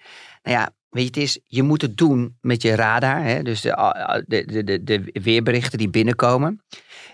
Nou 0.42 0.56
ja, 0.56 0.70
weet 0.88 1.02
je, 1.02 1.08
het 1.08 1.16
is, 1.16 1.40
je 1.46 1.62
moet 1.62 1.82
het 1.82 1.96
doen 1.96 2.36
met 2.40 2.62
je 2.62 2.74
radar. 2.74 3.24
Hè? 3.24 3.42
Dus 3.42 3.60
de, 3.60 4.24
de, 4.26 4.64
de, 4.64 4.82
de 4.82 5.20
weerberichten 5.22 5.78
die 5.78 5.90
binnenkomen. 5.90 6.62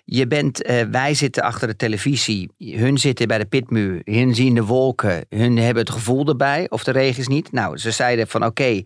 Je 0.05 0.27
bent, 0.27 0.63
eh, 0.63 0.83
wij 0.91 1.15
zitten 1.15 1.43
achter 1.43 1.69
de 1.69 1.77
televisie, 1.77 2.51
hun 2.59 2.99
zitten 2.99 3.29
bij 3.29 3.39
de 3.39 3.47
pitmuur, 3.47 4.01
hun 4.05 4.35
zien 4.35 4.55
de 4.55 4.65
wolken, 4.65 5.25
hun 5.29 5.57
hebben 5.57 5.83
het 5.83 5.93
gevoel 5.93 6.27
erbij 6.27 6.71
of 6.71 6.85
de 6.85 6.91
regen 6.91 7.21
is 7.21 7.29
niet. 7.29 7.53
Nou, 7.53 7.79
ze 7.79 7.91
zeiden 7.91 8.29
van 8.29 8.45
oké, 8.45 8.83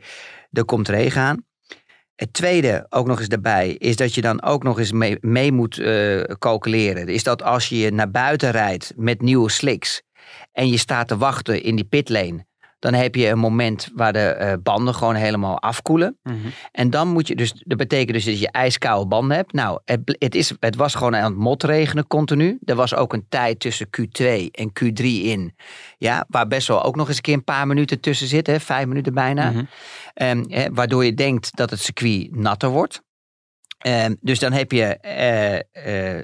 er 0.53 0.65
komt 0.65 0.89
regen 0.89 1.23
aan. 1.23 1.45
Het 2.15 2.33
tweede 2.33 2.87
ook 2.89 3.07
nog 3.07 3.19
eens 3.19 3.29
daarbij 3.29 3.71
is 3.71 3.97
dat 3.97 4.15
je 4.15 4.21
dan 4.21 4.43
ook 4.43 4.63
nog 4.63 4.79
eens 4.79 5.19
mee, 5.21 5.53
moet 5.53 5.79
eh, 5.79 6.23
calculeren. 6.23 7.09
Is 7.09 7.23
dat 7.23 7.43
als 7.43 7.69
je 7.69 7.91
naar 7.91 8.11
buiten 8.11 8.51
rijdt 8.51 8.93
met 8.97 9.21
nieuwe 9.21 9.51
slicks 9.51 10.03
en 10.53 10.69
je 10.69 10.79
staat 10.79 11.09
te 11.09 11.17
wachten 11.17 11.63
in 11.63 11.77
die 11.77 11.85
pitlane, 11.85 12.47
dan 12.83 12.95
heb 12.95 13.15
je 13.15 13.29
een 13.29 13.39
moment 13.39 13.89
waar 13.95 14.13
de 14.13 14.19
eh, 14.19 14.53
banden 14.63 14.95
gewoon 14.95 15.15
helemaal 15.15 15.61
afkoelen. 15.61 16.19
Mhm. 16.23 16.37
En 16.73 16.91
dan 16.91 17.09
moet 17.09 17.29
je 17.29 17.35
dus, 17.37 17.53
dat 17.53 17.79
betekent 17.79 18.13
dus 18.13 18.25
dat 18.25 18.41
je 18.41 18.51
ijskoude 18.51 19.07
banden 19.07 19.37
hebt. 19.37 19.53
Nou, 19.53 19.81
het, 19.85 20.17
het, 20.19 20.35
is, 20.35 20.53
het 20.61 20.77
was 20.77 20.95
gewoon 20.95 21.17
aan 21.17 21.31
het 21.31 21.41
motregenen 21.41 22.07
continu. 22.07 22.59
Er 22.65 22.75
was 22.75 22.95
ook 22.95 23.13
een 23.13 23.27
tijd 23.29 23.61
tussen 23.61 23.87
Q2 23.87 24.25
en 24.51 24.73
Q3 24.83 25.05
in. 25.05 25.55
Ja, 25.99 26.25
waar 26.29 26.47
best 26.47 26.69
wel 26.69 26.83
ook 26.83 26.97
nog 26.97 27.09
eens 27.09 27.17
een 27.17 27.23
keer 27.23 27.35
een 27.35 27.45
paar 27.45 27.67
minuten 27.67 28.01
tussen 28.01 28.27
zitten. 28.27 28.55
hè, 28.55 28.61
Vijf 28.61 28.87
minuten 28.87 29.15
bijna. 29.15 29.51
Mhm. 29.51 29.65
Ehm, 30.15 30.45
hè, 30.49 30.73
waardoor 30.73 31.05
je 31.05 31.15
denkt 31.15 31.57
dat 31.57 31.71
het 31.71 31.81
circuit 31.81 32.37
natter 32.37 32.69
wordt. 32.69 33.03
Ehm, 33.79 34.15
dus 34.21 34.39
dan 34.39 34.53
heb 34.53 34.73
je 34.73 34.85
eh, 34.85 36.17
eh, 36.17 36.23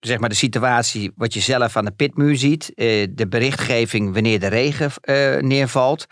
zeg 0.00 0.18
maar 0.18 0.28
de 0.28 0.34
situatie 0.34 1.12
wat 1.16 1.34
je 1.34 1.40
zelf 1.40 1.76
aan 1.76 1.84
de 1.84 1.90
pitmuur 1.90 2.36
ziet. 2.36 2.72
eh, 2.74 3.06
de 3.10 3.28
berichtgeving 3.28 4.14
wanneer 4.14 4.40
de 4.40 4.46
regen 4.46 4.90
eh, 5.00 5.36
neervalt. 5.40 6.06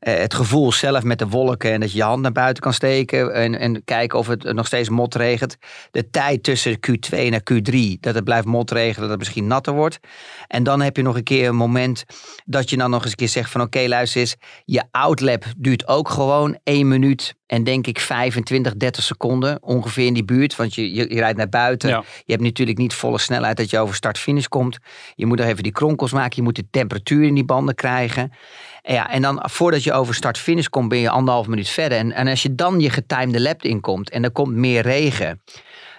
Eh, 0.00 0.14
het 0.14 0.34
gevoel 0.34 0.72
zelf 0.72 1.02
met 1.02 1.18
de 1.18 1.28
wolken 1.28 1.72
en 1.72 1.80
dat 1.80 1.92
je 1.92 1.96
je 1.96 2.02
hand 2.04 2.22
naar 2.22 2.32
buiten 2.32 2.62
kan 2.62 2.72
steken 2.72 3.34
en, 3.34 3.58
en 3.58 3.84
kijken 3.84 4.18
of 4.18 4.26
het 4.26 4.52
nog 4.52 4.66
steeds 4.66 4.88
motregent. 4.88 5.56
De 5.90 6.10
tijd 6.10 6.42
tussen 6.42 6.76
Q2 6.76 7.28
naar 7.28 7.42
Q3, 7.52 7.76
dat 8.00 8.14
het 8.14 8.24
blijft 8.24 8.46
motregenen, 8.46 9.00
dat 9.00 9.10
het 9.10 9.18
misschien 9.18 9.46
natter 9.46 9.72
wordt. 9.72 9.98
En 10.46 10.62
dan 10.62 10.80
heb 10.80 10.96
je 10.96 11.02
nog 11.02 11.16
een 11.16 11.22
keer 11.22 11.48
een 11.48 11.56
moment 11.56 12.04
dat 12.44 12.70
je 12.70 12.76
dan 12.76 12.90
nog 12.90 13.02
eens 13.02 13.10
een 13.10 13.16
keer 13.16 13.28
zegt 13.28 13.50
van 13.50 13.60
oké, 13.60 13.88
luister 13.88 14.20
eens, 14.20 14.36
je 14.64 14.82
outlap 14.90 15.44
duurt 15.56 15.88
ook 15.88 16.08
gewoon 16.08 16.58
1 16.64 16.88
minuut 16.88 17.34
en 17.50 17.64
denk 17.64 17.86
ik 17.86 18.00
25, 18.00 18.76
30 18.76 19.04
seconden 19.04 19.62
ongeveer 19.62 20.06
in 20.06 20.14
die 20.14 20.24
buurt. 20.24 20.56
Want 20.56 20.74
je, 20.74 20.94
je, 20.94 21.14
je 21.14 21.18
rijdt 21.18 21.38
naar 21.38 21.48
buiten. 21.48 21.88
Ja. 21.88 22.04
Je 22.24 22.32
hebt 22.32 22.44
natuurlijk 22.44 22.78
niet 22.78 22.94
volle 22.94 23.18
snelheid 23.18 23.56
dat 23.56 23.70
je 23.70 23.78
over 23.78 23.94
start-finish 23.94 24.46
komt. 24.46 24.78
Je 25.14 25.26
moet 25.26 25.38
nog 25.38 25.46
even 25.46 25.62
die 25.62 25.72
kronkels 25.72 26.12
maken. 26.12 26.32
Je 26.36 26.42
moet 26.42 26.56
de 26.56 26.66
temperatuur 26.70 27.26
in 27.26 27.34
die 27.34 27.44
banden 27.44 27.74
krijgen. 27.74 28.32
En, 28.82 28.94
ja, 28.94 29.10
en 29.10 29.22
dan 29.22 29.42
voordat 29.50 29.82
je 29.84 29.92
over 29.92 30.14
start-finish 30.14 30.66
komt 30.66 30.88
ben 30.88 30.98
je 30.98 31.10
anderhalf 31.10 31.46
minuut 31.46 31.68
verder. 31.68 31.98
En, 31.98 32.12
en 32.12 32.28
als 32.28 32.42
je 32.42 32.54
dan 32.54 32.80
je 32.80 32.90
getimede 32.90 33.40
lap 33.40 33.62
inkomt 33.62 34.10
en 34.10 34.24
er 34.24 34.30
komt 34.30 34.54
meer 34.54 34.82
regen. 34.82 35.42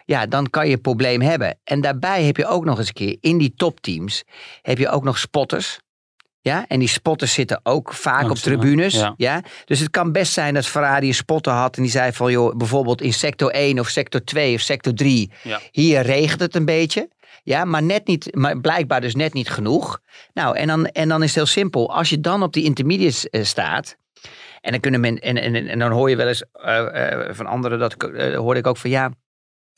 Ja, 0.06 0.26
dan 0.26 0.50
kan 0.50 0.68
je 0.68 0.74
een 0.74 0.82
probleem 0.82 1.22
hebben. 1.22 1.60
En 1.64 1.82
daarbij 1.82 2.24
heb 2.24 2.38
je 2.38 2.46
ook 2.46 2.66
nog 2.66 2.78
eens 2.78 2.88
een 2.88 2.94
keer 2.94 3.18
in 3.20 3.38
die 3.38 3.54
topteams 3.56 4.24
heb 4.62 4.78
je 4.78 4.90
ook 4.90 5.04
nog 5.04 5.18
spotters. 5.18 5.80
Ja, 6.44 6.66
en 6.68 6.80
die 6.80 6.88
spotters 6.88 7.34
zitten 7.34 7.60
ook 7.64 7.94
vaak 7.94 8.22
Langs 8.22 8.38
op 8.40 8.46
tribunes. 8.46 8.94
ja. 8.94 9.14
Ja. 9.18 9.42
Dus 9.66 9.80
het 9.80 9.90
kan 9.90 10.12
best 10.12 10.34
zijn 10.34 10.54
dat 10.54 10.66
Ferrari 10.66 11.08
een 11.08 11.14
spotter 11.14 11.54
had 11.54 11.76
en 11.76 11.82
die 11.82 11.92
zei 11.92 12.12
van 12.14 12.32
joh, 12.32 12.56
bijvoorbeeld 12.56 13.02
in 13.02 13.14
sector 13.14 13.52
1 13.52 13.80
of 13.80 13.88
sector 13.88 14.24
2 14.24 14.56
of 14.56 14.62
sector 14.62 14.94
3, 14.94 15.32
Ja. 15.44 15.60
hier 15.72 16.02
regent 16.02 16.40
het 16.40 16.56
een 16.56 16.66
beetje. 16.66 17.10
Ja, 17.44 17.66
maar 17.66 17.84
net 17.84 18.08
niet, 18.08 18.36
maar 18.36 18.60
blijkbaar 18.60 19.02
dus 19.02 19.16
net 19.16 19.34
niet 19.34 19.50
genoeg. 19.50 20.00
Nou, 20.34 20.58
en 20.58 20.68
dan, 20.68 20.86
en 20.86 21.10
dan 21.10 21.20
is 21.22 21.28
het 21.28 21.36
heel 21.36 21.46
simpel. 21.46 21.94
Als 21.96 22.10
je 22.10 22.20
dan 22.20 22.44
op 22.44 22.54
die 22.54 22.64
intermediates 22.64 23.30
eh, 23.30 23.44
staat. 23.44 23.98
En 24.62 24.72
dan, 24.72 24.80
kunnen 24.80 25.00
men, 25.00 25.20
en, 25.20 25.38
en, 25.38 25.68
en 25.68 25.80
dan 25.80 25.92
hoor 25.92 26.10
je 26.10 26.16
wel 26.16 26.28
eens 26.28 26.44
eh, 26.52 27.12
eh, 27.12 27.36
van 27.36 27.46
anderen, 27.46 27.80
dat 27.80 27.96
hoorde 28.36 28.60
ik 28.60 28.68
ook 28.68 28.78
van 28.78 28.90
ja. 28.90 29.12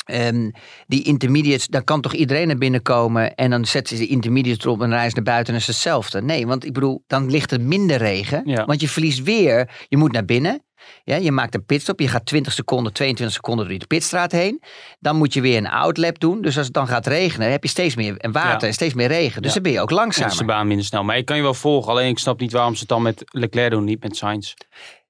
ehm, 0.05 0.50
die 0.88 1.03
intermediates, 1.03 1.67
dan 1.67 1.83
kan 1.83 2.01
toch 2.01 2.13
iedereen 2.13 2.48
naar 2.48 2.57
binnen 2.57 2.81
komen 2.81 3.36
en 3.36 3.50
dan 3.50 3.65
zetten 3.65 3.98
ze 3.98 4.03
de 4.03 4.10
intermediates 4.10 4.65
erop 4.65 4.81
en 4.81 4.89
reizen 4.89 5.15
naar 5.15 5.33
buiten 5.33 5.53
en 5.53 5.60
is 5.60 5.67
hetzelfde. 5.67 6.22
Nee, 6.22 6.48
want 6.48 6.65
ik 6.65 6.74
bedoel, 6.74 7.03
dan 7.07 7.29
ligt 7.31 7.51
er 7.51 7.62
minder 7.62 7.98
regen, 7.98 8.41
Ja. 8.45 8.65
want 8.65 8.81
je 8.81 8.89
verliest 8.89 9.24
weer, 9.24 9.86
je 9.88 9.98
moet 9.98 10.12
naar 10.12 10.25
binnen. 10.25 10.63
Ja, 11.04 11.16
je 11.16 11.32
maakt 11.32 11.56
een 11.56 11.66
pitstop, 11.66 12.00
je 12.00 12.08
gaat 12.08 12.25
20 12.25 12.54
seconden, 12.54 12.94
22 12.94 13.36
seconden 13.36 13.68
door 13.68 13.80
de 13.80 13.88
pitstraat 13.88 14.32
heen. 14.32 14.62
Dan 15.00 15.16
moet 15.16 15.34
je 15.34 15.42
weer 15.42 15.58
een 15.58 15.70
outlap 15.70 16.20
doen. 16.20 16.42
Dus 16.42 16.58
als 16.58 16.66
het 16.66 16.75
dan 16.75 16.88
gaat 16.88 17.08
regenen, 17.08 17.52
heb 17.52 17.63
je 17.63 17.70
steeds 17.70 17.96
meer 17.96 18.18
en 18.18 18.32
water 18.32 18.62
Ja. 18.62 18.68
en 18.68 18.74
steeds 18.74 18.94
meer 18.94 19.08
regen. 19.08 19.42
Dus 19.42 19.50
Ja. 19.50 19.54
dan 19.54 19.63
ben 19.63 19.72
je 19.72 19.82
ook 19.82 19.92
langzamer. 19.92 20.32
is 20.32 20.38
de 20.38 20.46
baan 20.46 20.68
minder 20.68 20.86
snel. 20.86 21.04
Maar 21.04 21.18
ik 21.18 21.25
kan 21.25 21.36
je 21.36 21.42
wel 21.44 21.54
volgen. 21.54 21.92
Alleen 21.92 22.10
ik 22.10 22.20
snap 22.20 22.40
niet 22.40 22.52
waarom 22.52 22.74
ze 22.74 22.80
het 22.80 22.90
dan 22.90 23.02
met 23.02 23.24
Leclerc 23.25 23.72
doen, 23.72 23.84
niet 23.84 24.04
met 24.04 24.18
Sainz. 24.18 24.54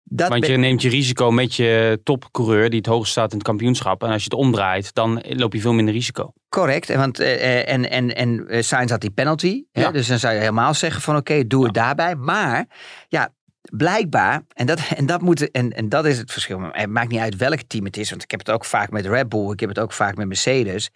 Dat 0.06 0.30
Want 0.30 0.46
je 0.46 0.58
neemt 0.58 0.82
je 0.82 0.90
risico 0.90 1.32
met 1.32 1.56
je 1.56 2.00
topcoureur 2.04 2.70
die 2.70 2.78
het 2.78 2.88
hoogst 2.88 3.12
staat 3.12 3.32
in 3.32 3.38
het 3.38 3.48
kampioenschap. 3.48 4.04
En 4.04 4.10
als 4.10 4.18
je 4.24 4.30
het 4.30 4.34
omdraait, 4.40 4.94
dan 4.94 5.24
loop 5.30 5.54
je 5.54 5.62
veel 5.62 5.74
minder 5.74 5.94
risico. 5.94 6.34
Correct. 6.50 6.90
En, 6.90 6.98
want, 7.00 7.20
eh, 7.20 7.34
eh, 7.34 7.74
en, 7.74 7.90
en, 7.90 8.16
en 8.16 8.48
eh, 8.48 8.62
Sainz 8.62 8.92
had 8.92 9.02
die 9.02 9.12
penalty. 9.12 9.64
Hè? 9.72 9.82
Ja. 9.82 9.92
Dus 9.92 10.08
dan 10.08 10.20
zou 10.20 10.34
je 10.34 10.40
helemaal 10.40 10.74
zeggen 10.74 11.02
van 11.02 11.16
oké, 11.16 11.48
doe 11.48 11.64
het 11.66 11.74
daarbij. 11.74 12.16
Maar 12.16 12.66
ja, 13.08 13.30
blijkbaar, 13.72 14.42
en 14.54 14.66
dat, 14.66 14.80
en, 14.96 15.06
dat 15.06 15.22
moet, 15.22 15.52
en, 15.52 15.72
en 15.72 15.90
dat 15.90 16.06
is 16.06 16.18
het 16.18 16.32
verschil. 16.32 16.60
Het 16.72 16.90
maakt 16.90 17.12
niet 17.12 17.20
uit 17.20 17.36
welk 17.38 17.62
team 17.68 17.86
het 17.86 17.98
is. 17.98 18.10
Want 18.10 18.24
ik 18.24 18.32
heb 18.32 18.40
het 18.40 18.52
ook 18.52 18.66
vaak 18.66 18.90
met 18.92 19.06
Red 19.06 19.30
Bull. 19.30 19.52
Ik 19.52 19.60
heb 19.60 19.70
het 19.70 19.80
ook 19.80 19.92
vaak 19.92 20.16
met 20.16 20.28
Mercedes. 20.28 20.90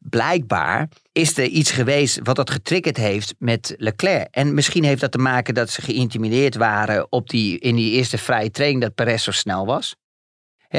Blijkbaar 0.00 0.88
is 1.12 1.38
er 1.38 1.44
iets 1.44 1.70
geweest 1.70 2.20
wat 2.22 2.36
dat 2.36 2.50
getriggerd 2.50 2.96
heeft 2.96 3.34
met 3.38 3.74
Leclerc. 3.76 4.28
En 4.30 4.54
misschien 4.54 4.84
heeft 4.84 5.00
dat 5.00 5.12
te 5.12 5.18
maken 5.18 5.54
dat 5.54 5.70
ze 5.70 5.82
geïntimideerd 5.82 6.54
waren 6.54 7.06
op 7.12 7.30
die, 7.30 7.58
in 7.58 7.74
die 7.74 7.92
eerste 7.92 8.18
vrije 8.18 8.50
training 8.50 8.82
dat 8.82 8.94
Perez 8.94 9.24
zo 9.24 9.30
snel 9.30 9.66
was. 9.66 9.96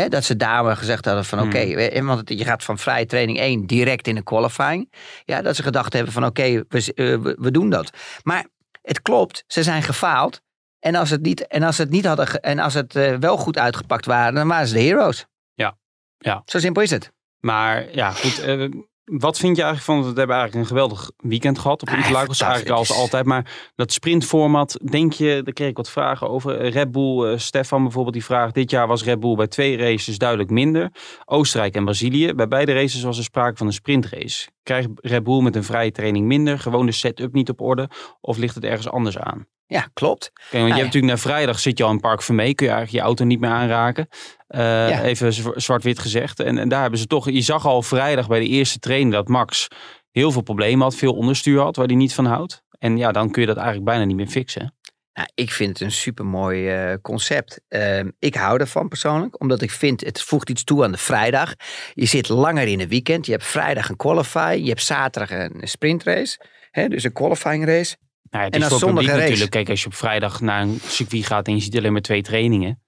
Dat 0.10 0.24
ze 0.24 0.36
daar 0.36 0.64
maar 0.64 0.78
gezegd 0.78 1.06
hadden 1.06 1.26
van 1.26 1.40
oké, 1.40 1.90
Hmm. 1.94 2.06
want 2.06 2.30
je 2.30 2.44
gaat 2.44 2.64
van 2.64 2.78
vrije 2.78 3.06
training 3.06 3.40
1 3.40 3.66
direct 3.66 4.08
in 4.08 4.16
de 4.16 4.24
qualifying. 4.24 4.94
Ja, 5.26 5.42
dat 5.42 5.56
ze 5.56 5.64
gedacht 5.64 5.94
hebben 5.94 6.14
van 6.14 6.26
oké, 6.26 6.64
we, 6.68 6.94
eh, 6.94 7.22
we, 7.22 7.38
we 7.40 7.52
doen 7.52 7.70
dat. 7.70 7.90
Maar 8.24 8.46
het 8.82 9.02
klopt, 9.02 9.44
ze 9.48 9.64
zijn 9.64 9.84
gefaald. 9.84 10.42
En 10.84 10.96
als 10.96 11.10
het 11.10 11.22
niet, 11.22 11.48
en 11.48 11.64
als 11.64 11.78
het 11.78 11.90
niet 11.90 12.06
hadden, 12.06 12.42
en 12.42 12.60
als 12.60 12.74
het 12.74 12.96
eh, 12.96 13.16
wel 13.16 13.38
goed 13.38 13.58
uitgepakt 13.58 14.06
waren, 14.06 14.34
dan 14.34 14.48
waren 14.48 14.68
ze 14.68 14.74
de 14.74 14.82
heroes. 14.82 15.26
Ja, 15.54 15.78
ja. 16.18 16.42
Zo 16.46 16.60
simpel 16.60 16.82
is 16.82 16.90
het. 16.92 17.12
Maar 17.40 17.96
ja, 17.96 18.12
goed. 18.12 18.40
eh, 18.40 18.70
wat 19.04 19.38
vind 19.38 19.58
je 19.58 19.64
eigenlijk 19.64 19.92
van? 20.02 20.14
We 20.14 20.18
hebben 20.20 20.36
eigenlijk 20.36 20.56
een 20.56 20.76
geweldig 20.76 21.12
weekend 21.18 21.60
gehad 21.60 21.82
op 21.82 21.88
Ah, 21.88 21.98
Interlagos. 21.98 22.42
Eigenlijk 22.42 22.76
als 22.76 22.92
altijd. 22.94 23.26
Maar 23.26 23.72
dat 23.76 23.92
sprintformat, 23.94 24.80
denk 24.92 25.14
je, 25.14 25.42
daar 25.44 25.54
kreeg 25.54 25.70
ik 25.70 25.78
wat 25.78 25.90
vragen 25.90 26.30
over. 26.30 26.60
Eh, 26.60 26.72
Red 26.72 26.92
Bull, 26.92 27.38
Stefan 27.38 27.84
bijvoorbeeld, 27.84 28.14
die 28.14 28.26
vraagt. 28.26 28.54
Dit 28.54 28.72
jaar 28.72 28.88
was 28.88 29.04
Red 29.04 29.20
Bull 29.20 29.36
bij 29.36 29.48
twee 29.48 29.78
races 29.78 30.18
duidelijk 30.18 30.50
minder. 30.50 30.92
Oostenrijk 31.26 31.76
en 31.76 31.84
Brazilië. 31.84 32.34
Bij 32.34 32.48
beide 32.48 32.74
races 32.74 33.04
was 33.04 33.18
er 33.18 33.24
sprake 33.24 33.58
van 33.58 33.68
een 33.68 33.74
sprintrace. 33.74 34.48
Krijgt 34.64 34.90
Red 34.96 35.24
Bull 35.24 35.42
met 35.42 35.56
een 35.56 35.64
vrije 35.64 35.92
training 35.92 36.26
minder? 36.26 36.60
Gewoon 36.60 36.86
de 36.86 36.92
setup 36.92 37.34
niet 37.34 37.50
op 37.50 37.62
orde? 37.62 37.90
Of 38.22 38.38
ligt 38.38 38.56
het 38.56 38.64
ergens 38.64 38.90
anders 38.90 39.18
aan? 39.18 39.48
Ja, 39.66 39.88
klopt. 39.94 40.32
Kijk, 40.34 40.52
want 40.52 40.64
je 40.64 40.70
ja. 40.70 40.74
hebt 40.76 40.86
natuurlijk 40.86 41.14
na 41.14 41.18
vrijdag 41.20 41.60
zit 41.60 41.78
je 41.78 41.84
al 41.84 41.92
in 41.92 42.00
Park 42.00 42.22
Vermee. 42.22 42.56
Kun 42.56 42.66
je 42.66 42.72
eigenlijk 42.72 43.04
je 43.04 43.08
auto 43.10 43.26
niet 43.26 43.40
meer 43.40 43.50
aanraken. 43.50 44.08
Eh, 44.48 45.04
Even 45.04 45.34
zw- 45.34 45.56
zwart-wit 45.56 46.00
gezegd. 46.00 46.40
En, 46.40 46.58
en 46.58 46.70
daar 46.70 46.82
hebben 46.82 47.00
ze 47.00 47.08
toch... 47.08 47.30
Je 47.30 47.42
zag 47.42 47.66
al 47.66 47.82
vrijdag 47.82 48.28
bij 48.28 48.40
de 48.40 48.48
eerste 48.48 48.80
training 48.80 49.12
dat 49.12 49.28
Max 49.28 49.68
heel 50.12 50.32
veel 50.32 50.42
problemen 50.42 50.84
had. 50.84 50.96
Veel 50.96 51.14
onderstuur 51.14 51.60
had 51.60 51.76
waar 51.76 51.86
hij 51.86 51.96
niet 51.96 52.14
van 52.14 52.26
houdt. 52.26 52.64
En 52.80 52.98
ja, 52.98 53.12
dan 53.12 53.32
kun 53.32 53.42
je 53.42 53.48
dat 53.48 53.58
eigenlijk 53.58 53.86
bijna 53.86 54.04
niet 54.04 54.16
meer 54.16 54.28
fixen. 54.28 54.76
Nou, 55.14 55.28
ik 55.34 55.52
vind 55.52 55.70
het 55.70 55.82
een 55.82 55.92
supermooi 55.92 56.70
eh 56.70 56.94
concept. 57.02 57.62
Ehm, 57.68 58.10
ik 58.20 58.36
hou 58.36 58.60
ervan 58.60 58.88
persoonlijk, 58.88 59.42
omdat 59.42 59.62
ik 59.62 59.72
vind 59.72 60.02
het 60.02 60.22
voegt 60.22 60.50
iets 60.50 60.64
toe 60.64 60.84
aan 60.84 60.92
de 60.92 60.98
vrijdag. 60.98 61.54
Je 61.94 62.06
zit 62.06 62.30
langer 62.30 62.68
in 62.68 62.80
het 62.80 62.90
weekend. 62.90 63.26
Je 63.26 63.32
hebt 63.32 63.46
vrijdag 63.46 63.90
een 63.90 63.96
qualify, 63.96 64.60
je 64.62 64.70
hebt 64.70 64.84
zaterdag 64.84 65.40
een 65.40 65.68
sprintrace, 65.68 66.40
hè, 66.72 66.88
dus 66.88 67.04
een 67.04 67.14
qualifying 67.14 67.66
race. 67.66 67.96
Nou, 68.30 68.44
ja, 68.46 68.52
het 68.52 68.54
En 68.54 68.62
is 68.62 68.70
dan 68.70 68.80
zondag 68.80 69.04
een 69.04 69.10
race. 69.10 69.22
natuurlijk. 69.22 69.52
Kijk, 69.52 69.70
als 69.70 69.82
je 69.82 69.86
op 69.86 69.94
vrijdag 69.94 70.42
naar 70.42 70.62
een 70.62 70.80
circuit 70.86 71.26
gaat 71.26 71.48
en 71.48 71.56
je 71.56 71.62
ziet 71.62 71.78
alleen 71.78 71.92
maar 71.92 72.02
twee 72.02 72.22
trainingen. 72.22 72.82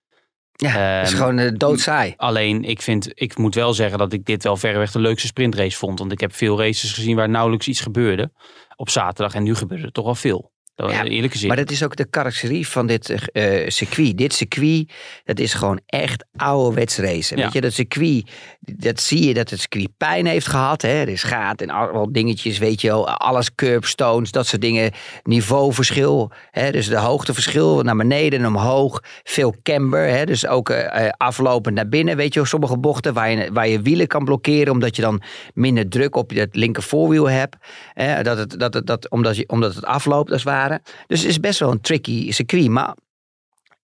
Ja, 0.51 0.97
dat 0.97 1.05
is 1.05 1.13
Ehm, 1.13 1.21
gewoon 1.21 1.39
uh, 1.39 1.51
doodsaai. 1.53 2.13
Alleen, 2.17 2.63
ik, 2.63 2.81
vind, 2.81 3.11
ik 3.13 3.37
moet 3.37 3.55
wel 3.55 3.73
zeggen 3.73 3.97
dat 3.97 4.13
ik 4.13 4.25
dit 4.25 4.43
wel 4.43 4.57
verreweg 4.57 4.91
de 4.91 4.99
leukste 4.99 5.27
sprintrace 5.27 5.77
vond. 5.77 5.99
Want 5.99 6.11
ik 6.11 6.19
heb 6.19 6.33
veel 6.33 6.59
races 6.59 6.93
gezien 6.93 7.15
waar 7.15 7.29
nauwelijks 7.29 7.67
iets 7.67 7.81
gebeurde 7.81 8.31
op 8.75 8.89
zaterdag. 8.89 9.33
En 9.33 9.43
nu 9.43 9.55
gebeurde 9.55 9.85
er 9.85 9.91
toch 9.91 10.05
wel 10.05 10.15
veel. 10.15 10.53
Dat 10.75 10.91
Ja. 10.91 11.47
Maar 11.47 11.55
dat 11.55 11.71
is 11.71 11.83
ook 11.83 11.95
de 11.95 12.05
karakterie 12.05 12.67
van 12.67 12.87
dit 12.87 13.29
eh, 13.31 13.67
circuit. 13.67 14.17
Dit 14.17 14.33
circuit, 14.33 14.91
dat 15.23 15.39
is 15.39 15.53
gewoon 15.53 15.79
echt 15.85 16.25
ouderwets 16.35 16.97
racen. 16.97 17.37
Ja. 17.37 17.43
Weet 17.43 17.53
je, 17.53 17.61
dat 17.61 17.73
circuit, 17.73 18.31
dat 18.59 18.99
zie 18.99 19.27
je 19.27 19.33
dat 19.33 19.49
het 19.49 19.59
circuit 19.59 19.89
pijn 19.97 20.25
heeft 20.25 20.47
gehad. 20.47 20.81
Hè? 20.81 20.89
Er 20.89 21.09
is 21.09 21.23
gaat 21.23 21.61
en 21.61 21.69
al 21.69 22.11
dingetjes, 22.11 22.57
weet 22.57 22.81
je 22.81 22.87
wel. 22.87 23.09
Alles 23.09 23.55
curbstones, 23.55 24.31
dat 24.31 24.47
soort 24.47 24.61
dingen. 24.61 24.91
Niveauverschil, 25.23 26.31
hè? 26.51 26.71
dus 26.71 26.87
de 26.87 26.97
hoogteverschil 26.97 27.81
naar 27.81 27.95
beneden 27.95 28.39
en 28.39 28.47
omhoog. 28.47 29.03
Veel 29.23 29.55
camber, 29.63 30.07
hè? 30.07 30.25
dus 30.25 30.47
ook 30.47 30.69
eh, 30.69 31.09
aflopend 31.17 31.75
naar 31.75 31.89
binnen. 31.89 32.17
Weet 32.17 32.33
je 32.33 32.39
wel, 32.39 32.49
sommige 32.49 32.77
bochten 32.77 33.13
waar 33.13 33.31
je, 33.31 33.51
waar 33.53 33.67
je 33.67 33.81
wielen 33.81 34.07
kan 34.07 34.25
blokkeren... 34.25 34.73
omdat 34.73 34.95
je 34.95 35.01
dan 35.01 35.21
minder 35.53 35.89
druk 35.89 36.15
op 36.15 36.31
je 36.31 36.47
linker 36.51 36.83
voorwiel 36.83 37.29
hebt. 37.29 37.55
Hè? 37.93 38.23
Dat 38.23 38.37
het, 38.37 38.59
dat 38.59 38.73
het, 38.73 38.87
dat, 38.87 39.09
omdat, 39.09 39.35
je, 39.35 39.47
omdat 39.47 39.75
het 39.75 39.85
afloopt 39.85 40.31
als 40.31 40.43
het 40.43 40.64
Dus 41.07 41.19
het 41.19 41.29
is 41.29 41.39
best 41.39 41.59
wel 41.59 41.71
een 41.71 41.81
tricky 41.81 42.31
circuit. 42.31 42.69
Maar 42.69 42.95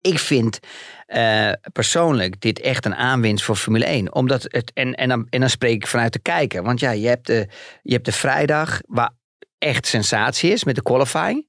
ik 0.01 0.19
vind 0.19 0.59
eh, 1.07 1.53
persoonlijk 1.73 2.41
dit 2.41 2.61
echt 2.61 2.85
een 2.85 2.95
aanwinst 2.95 3.45
voor 3.45 3.57
Formule 3.57 3.85
1. 3.85 4.15
Omdat 4.15 4.43
het, 4.43 4.73
en, 4.75 4.95
en, 4.95 5.09
dan, 5.09 5.27
en 5.31 5.41
dan 5.41 5.51
spreek 5.51 5.75
ik 5.75 5.87
vanuit 5.87 6.13
de 6.13 6.19
kijker. 6.19 6.63
Want 6.63 6.81
ja, 6.81 6.91
je 6.91 7.09
hebt 7.09 7.27
de, 7.27 7.49
je 7.83 7.93
hebt 7.93 8.05
de 8.05 8.13
vrijdag 8.13 8.81
waar 8.87 9.11
echt 9.59 9.87
sensatie 9.87 10.53
is 10.53 10.65
met 10.65 10.75
de 10.75 10.83
qualifying. 10.83 11.47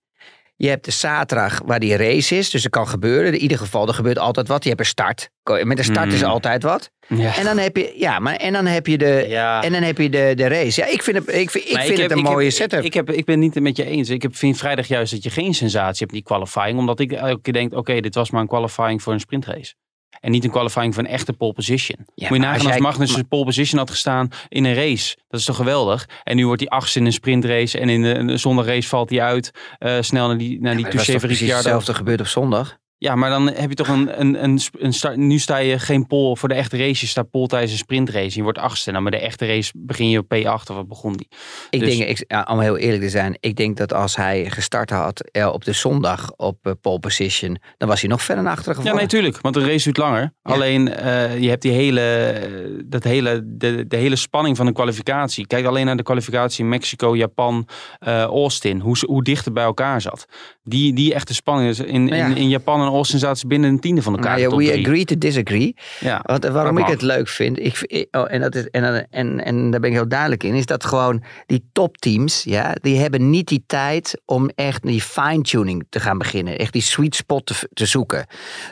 Je 0.62 0.68
hebt 0.70 0.86
de 0.86 0.92
zaterdag 0.92 1.62
waar 1.66 1.80
die 1.80 1.96
race 1.96 2.38
is. 2.38 2.50
Dus 2.50 2.64
er 2.64 2.70
kan 2.70 2.88
gebeuren. 2.88 3.34
In 3.34 3.40
ieder 3.40 3.58
geval, 3.58 3.88
er 3.88 3.94
gebeurt 3.94 4.20
altijd 4.20 4.48
wat. 4.48 4.64
Je 4.64 4.70
hebt 4.70 4.82
een 4.82 4.88
start. 4.88 5.30
Met 5.64 5.78
een 5.78 5.84
start 5.84 6.14
is 6.14 6.22
Mm. 6.22 6.30
altijd 6.30 6.64
wat. 6.64 6.92
ja. 7.08 7.38
En 7.38 7.44
dan 7.44 7.58
heb 7.58 7.78
je, 7.78 7.94
ja, 7.96 8.20
maar 8.20 8.36
en 8.36 8.54
dan 8.54 8.66
heb 8.66 8.88
je 8.88 8.98
de, 8.98 9.26
Ja. 9.28 9.64
en 9.64 9.72
dan 9.72 9.82
heb 9.84 9.98
je 9.98 10.10
de, 10.10 10.32
de 10.36 10.48
race. 10.48 10.82
Ja, 10.82 10.88
ik 10.88 11.04
vind 11.04 11.18
het, 11.18 11.36
ik 11.36 11.50
vind, 11.50 11.66
ik 11.66 11.72
Maar 11.74 11.84
vind 11.84 11.98
heb- 12.00 12.10
het 12.10 12.18
een 12.18 12.24
mooie 12.24 12.46
ik- 12.48 12.52
setup. 12.54 12.84
Ik, 12.84 12.94
heb, 12.94 13.12
ik 13.12 13.26
ben 13.26 13.40
niet 13.40 13.60
met 13.60 13.78
je 13.78 13.86
eens. 13.86 14.10
Ik 14.10 14.22
heb, 14.22 14.36
vind 14.36 14.58
vrijdag 14.58 14.88
juist 14.88 15.12
dat 15.12 15.24
je 15.24 15.30
geen 15.30 15.54
sensatie 15.54 15.98
hebt 16.00 16.12
in 16.12 16.18
die 16.18 16.24
qualifying. 16.24 16.78
Omdat 16.80 17.00
ik 17.00 17.12
elke 17.12 17.42
keer 17.42 17.54
denk, 17.54 17.74
oké, 17.74 18.00
dit 18.00 18.16
was 18.16 18.30
maar 18.32 18.42
een 18.42 18.48
qualifying 18.48 19.02
voor 19.02 19.14
een 19.14 19.20
sprintrace. 19.20 19.74
En 20.20 20.32
niet 20.32 20.44
een 20.44 20.50
qualifying 20.52 20.94
voor 20.94 21.04
een 21.04 21.10
echte 21.10 21.34
pole 21.34 21.54
position. 21.54 21.98
Moet 22.16 22.30
je 22.30 22.38
nagaan 22.38 22.66
als 22.72 22.78
Magnus 22.78 23.10
maar- 23.12 23.20
een 23.20 23.28
pole 23.28 23.46
position 23.46 23.80
had 23.80 23.90
gestaan 23.90 24.30
in 24.50 24.66
een 24.66 24.74
race. 24.74 25.16
Dat 25.28 25.40
is 25.40 25.46
toch 25.46 25.56
geweldig? 25.56 26.10
En 26.24 26.36
nu 26.36 26.46
wordt 26.46 26.62
hij 26.62 26.70
achtste 26.70 27.00
in 27.00 27.06
een 27.06 27.14
sprintrace. 27.14 27.80
En 27.80 27.90
in 27.90 28.28
de, 28.28 28.38
zondagrace 28.38 28.88
valt 28.88 29.10
hij 29.10 29.22
uit. 29.22 29.52
eh, 29.78 29.98
snel 30.00 30.28
naar 30.28 30.38
die, 30.38 30.62
naar 30.62 30.76
die 30.76 30.88
Touché 30.88 31.06
precies 31.18 31.22
Ricciardo. 31.40 31.56
hetzelfde 31.56 31.94
gebeurd 31.94 32.20
op 32.20 32.28
zondag. 32.28 32.78
Ja, 33.02 33.16
maar 33.16 33.30
dan 33.30 33.48
heb 33.50 33.70
je 33.70 33.76
toch 33.76 33.88
een, 33.88 34.20
een, 34.20 34.44
een, 34.44 34.60
een 34.80 34.94
start, 34.94 35.16
nu 35.18 35.38
sta 35.40 35.58
je 35.58 35.80
geen 35.80 36.08
pol 36.08 36.36
voor 36.36 36.50
de 36.50 36.56
echte 36.56 36.78
race. 36.78 37.02
Je 37.02 37.08
staat 37.08 37.30
pol 37.30 37.48
tijdens 37.48 37.72
een 37.72 37.78
sprintrace. 37.78 38.38
Je 38.38 38.44
wordt 38.44 38.58
achtste. 38.58 38.92
Nou, 38.92 39.04
maar 39.04 39.12
de 39.12 39.20
echte 39.20 39.46
race 39.46 39.72
begin 39.76 40.10
je 40.10 40.18
op 40.20 40.36
P8 40.36 40.46
of 40.70 40.76
wat 40.76 40.88
begon 40.88 41.14
die? 41.14 41.28
Ik 41.70 41.80
Dus- 41.80 41.98
denk, 41.98 42.10
ik, 42.10 42.24
ja, 42.28 42.48
om 42.52 42.60
heel 42.60 42.78
eerlijk 42.78 43.02
te 43.02 43.10
zijn, 43.10 43.38
ik 43.40 43.56
denk 43.56 43.78
dat 43.78 43.94
als 43.94 44.16
hij 44.16 44.50
gestart 44.50 44.90
had 44.90 45.30
eh, 45.32 45.48
op 45.54 45.64
de 45.66 45.74
zondag 45.74 46.32
op 46.36 46.58
eh, 46.62 46.72
pole 46.82 47.00
position, 47.00 47.58
dan 47.78 47.88
was 47.88 48.00
hij 48.02 48.10
nog 48.10 48.22
verder 48.22 48.44
naar 48.44 48.54
achteren 48.54 48.74
Ja, 48.76 48.82
gevallen. 48.82 49.00
nee, 49.08 49.20
tuurlijk. 49.22 49.42
Want 49.42 49.56
de 49.56 49.66
race 49.66 49.84
duurt 49.84 49.98
langer. 49.98 50.22
Ja. 50.22 50.54
Alleen, 50.54 50.94
eh, 50.94 51.40
je 51.40 51.50
hebt 51.50 51.62
die 51.62 51.72
hele, 51.72 52.84
dat 52.86 53.04
hele, 53.04 53.42
de, 53.46 53.88
de 53.88 53.98
hele 53.98 54.16
spanning 54.16 54.58
van 54.58 54.66
de 54.66 54.72
kwalificatie. 54.72 55.48
Kijk 55.48 55.66
alleen 55.66 55.86
naar 55.86 55.98
de 55.98 56.04
kwalificatie 56.04 56.64
in 56.64 56.70
Mexico, 56.70 57.16
Japan, 57.16 57.68
Austin. 58.00 58.80
Hoe, 58.80 58.98
hoe 59.06 59.24
dicht 59.24 59.46
het 59.46 59.54
bij 59.54 59.64
elkaar 59.64 60.02
zat. 60.02 60.26
Die, 60.70 60.94
die 60.94 61.14
echte 61.14 61.34
spanning. 61.34 61.70
is 61.70 61.80
In, 61.80 62.08
ja. 62.08 62.26
in, 62.26 62.36
in 62.36 62.50
Japan 62.50 62.82
en 62.82 62.88
Austin 62.88 63.20
zaten 63.20 63.38
ze 63.38 63.48
binnen 63.48 63.70
een 63.70 63.80
tiende 63.80 64.02
van 64.02 64.14
elkaar. 64.14 64.40
Nou 64.40 64.50
ja, 64.50 64.58
we 64.58 64.66
drie. 64.66 64.86
agree 64.86 65.06
to 65.06 65.18
disagree. 65.18 65.76
Ja. 66.00 66.20
Wat, 66.24 66.48
waarom 66.48 66.78
ik 66.78 66.86
het 66.86 67.02
leuk 67.02 67.28
vind, 67.28 67.60
ik, 67.60 68.08
oh, 68.12 68.34
en, 68.34 68.42
dat 68.42 68.56
is, 68.56 68.68
en, 68.70 69.08
en, 69.10 69.46
en, 69.46 69.72
daar 69.72 69.80
ben 69.80 69.90
ik 69.90 69.96
heel 69.96 70.08
duidelijk 70.08 70.44
in, 70.44 70.54
is 70.54 70.66
dat 70.66 70.86
gewoon 70.86 71.24
die 71.46 71.70
topteams, 71.72 72.44
ja, 72.44 72.76
die 72.82 72.98
hebben 72.98 73.30
niet 73.30 73.48
die 73.48 73.64
tijd 73.68 74.22
om 74.26 74.50
echt 74.56 74.84
die 74.84 75.02
fine-tuning 75.02 75.86
te 75.90 76.00
gaan 76.00 76.18
beginnen. 76.18 76.58
Echt 76.58 76.74
die 76.74 76.82
sweet 76.82 77.16
spot 77.16 77.46
te, 77.46 77.70
te 77.74 77.86
zoeken. 77.86 78.26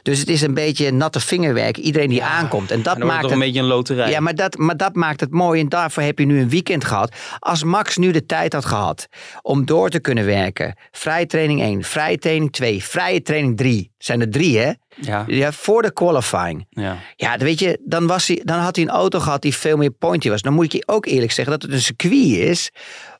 Dus 0.03 0.19
het 0.19 0.29
is 0.29 0.41
een 0.41 0.53
beetje 0.53 0.91
natte 0.91 1.19
vingerwerk, 1.19 1.77
iedereen 1.77 2.09
die 2.09 2.23
aankomt. 2.23 2.71
En 2.71 2.81
dat 2.81 2.99
En 2.99 3.05
maakt 3.05 3.23
het 3.23 3.31
een 3.31 3.39
beetje 3.39 3.59
een 3.59 3.65
loterij. 3.65 4.09
Ja, 4.09 4.19
maar 4.19 4.35
dat, 4.35 4.57
maar 4.57 4.77
dat 4.77 4.95
maakt 4.95 5.19
het 5.19 5.31
mooi. 5.31 5.61
En 5.61 5.69
daarvoor 5.69 6.03
heb 6.03 6.19
je 6.19 6.25
nu 6.25 6.39
een 6.39 6.49
weekend 6.49 6.85
gehad. 6.85 7.15
Als 7.39 7.63
Max 7.63 7.97
nu 7.97 8.11
de 8.11 8.25
tijd 8.25 8.53
had 8.53 8.65
gehad 8.65 9.07
om 9.41 9.65
door 9.65 9.89
te 9.89 9.99
kunnen 9.99 10.25
werken. 10.25 10.75
Vrije 10.91 11.25
training 11.25 11.61
1, 11.61 11.83
vrije 11.87 12.17
training 12.17 12.51
2, 12.51 12.83
vrije 12.83 13.21
training 13.21 13.57
3. 13.57 13.91
Zijn 13.97 14.21
er 14.21 14.29
drie, 14.29 14.57
hè? 14.57 14.71
ja. 15.01 15.23
Ja, 15.27 15.51
voor 15.51 15.81
de 15.81 15.93
qualifying. 15.93 16.65
ja. 16.69 16.97
Ja, 17.15 17.37
dan 17.37 17.47
weet 17.47 17.59
je, 17.59 17.79
dan, 17.85 18.07
was 18.07 18.27
hij, 18.27 18.41
dan 18.43 18.59
had 18.59 18.75
hij 18.75 18.85
een 18.85 18.91
auto 18.91 19.19
gehad 19.19 19.41
die 19.41 19.55
veel 19.55 19.77
meer 19.77 19.91
pointy 19.91 20.29
was. 20.29 20.41
Dan 20.41 20.53
moet 20.53 20.65
ik 20.65 20.71
je 20.71 20.83
ook 20.85 21.05
eerlijk 21.05 21.31
zeggen 21.31 21.53
dat 21.53 21.61
het 21.61 21.71
een 21.71 21.81
circuit 21.81 22.37
is 22.37 22.71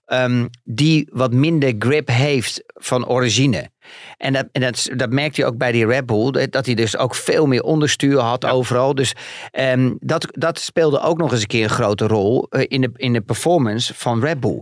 ehm, 0.06 0.45
die 0.63 1.08
wat 1.12 1.34
minder 1.34 1.73
grip 1.80 2.08
heeft 2.08 2.63
van 2.73 3.08
origine. 3.08 3.69
En, 4.17 4.34
dat, 4.34 4.45
en 4.52 4.62
dat, 4.62 4.89
dat 4.95 5.12
merkte 5.12 5.41
je 5.41 5.47
ook 5.47 5.58
bij 5.58 5.71
die 5.71 5.86
Red 5.86 6.06
Bull, 6.06 6.32
dat 6.32 6.56
dat 6.58 6.65
hij 6.65 6.76
dus 6.76 6.97
ook 6.97 7.15
veel 7.15 7.45
meer 7.45 7.63
onderstuur 7.63 8.19
had 8.19 8.45
overal. 8.45 8.95
Dus 8.95 9.13
ehm, 9.52 9.93
dat, 10.00 10.28
dat 10.32 10.60
speelde 10.60 11.00
ook 11.00 11.17
nog 11.17 11.32
eens 11.32 11.41
een 11.41 11.47
keer 11.47 11.63
een 11.63 11.69
grote 11.69 12.08
rol 12.08 12.47
eh, 12.50 12.65
in, 12.67 12.82
de, 12.82 12.89
in 12.95 13.13
de 13.13 13.21
performance 13.21 13.93
van 13.93 14.19
Red 14.19 14.39
Bull. 14.39 14.62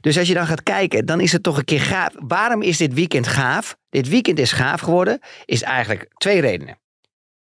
Dus 0.00 0.18
als 0.18 0.28
je 0.28 0.34
dan 0.34 0.46
gaat 0.46 0.62
kijken, 0.62 1.06
dan 1.06 1.20
is 1.20 1.32
het 1.32 1.42
toch 1.42 1.58
een 1.58 1.64
keer 1.64 1.80
gaaf. 1.80 2.12
Waarom 2.14 2.62
is 2.62 2.76
dit 2.76 2.94
weekend 2.94 3.26
gaaf? 3.26 3.76
Dit 3.88 4.08
weekend 4.08 4.38
is 4.38 4.52
gaaf 4.52 4.80
geworden, 4.80 5.20
is 5.44 5.62
eigenlijk 5.62 6.08
twee 6.16 6.40
redenen. 6.40 6.78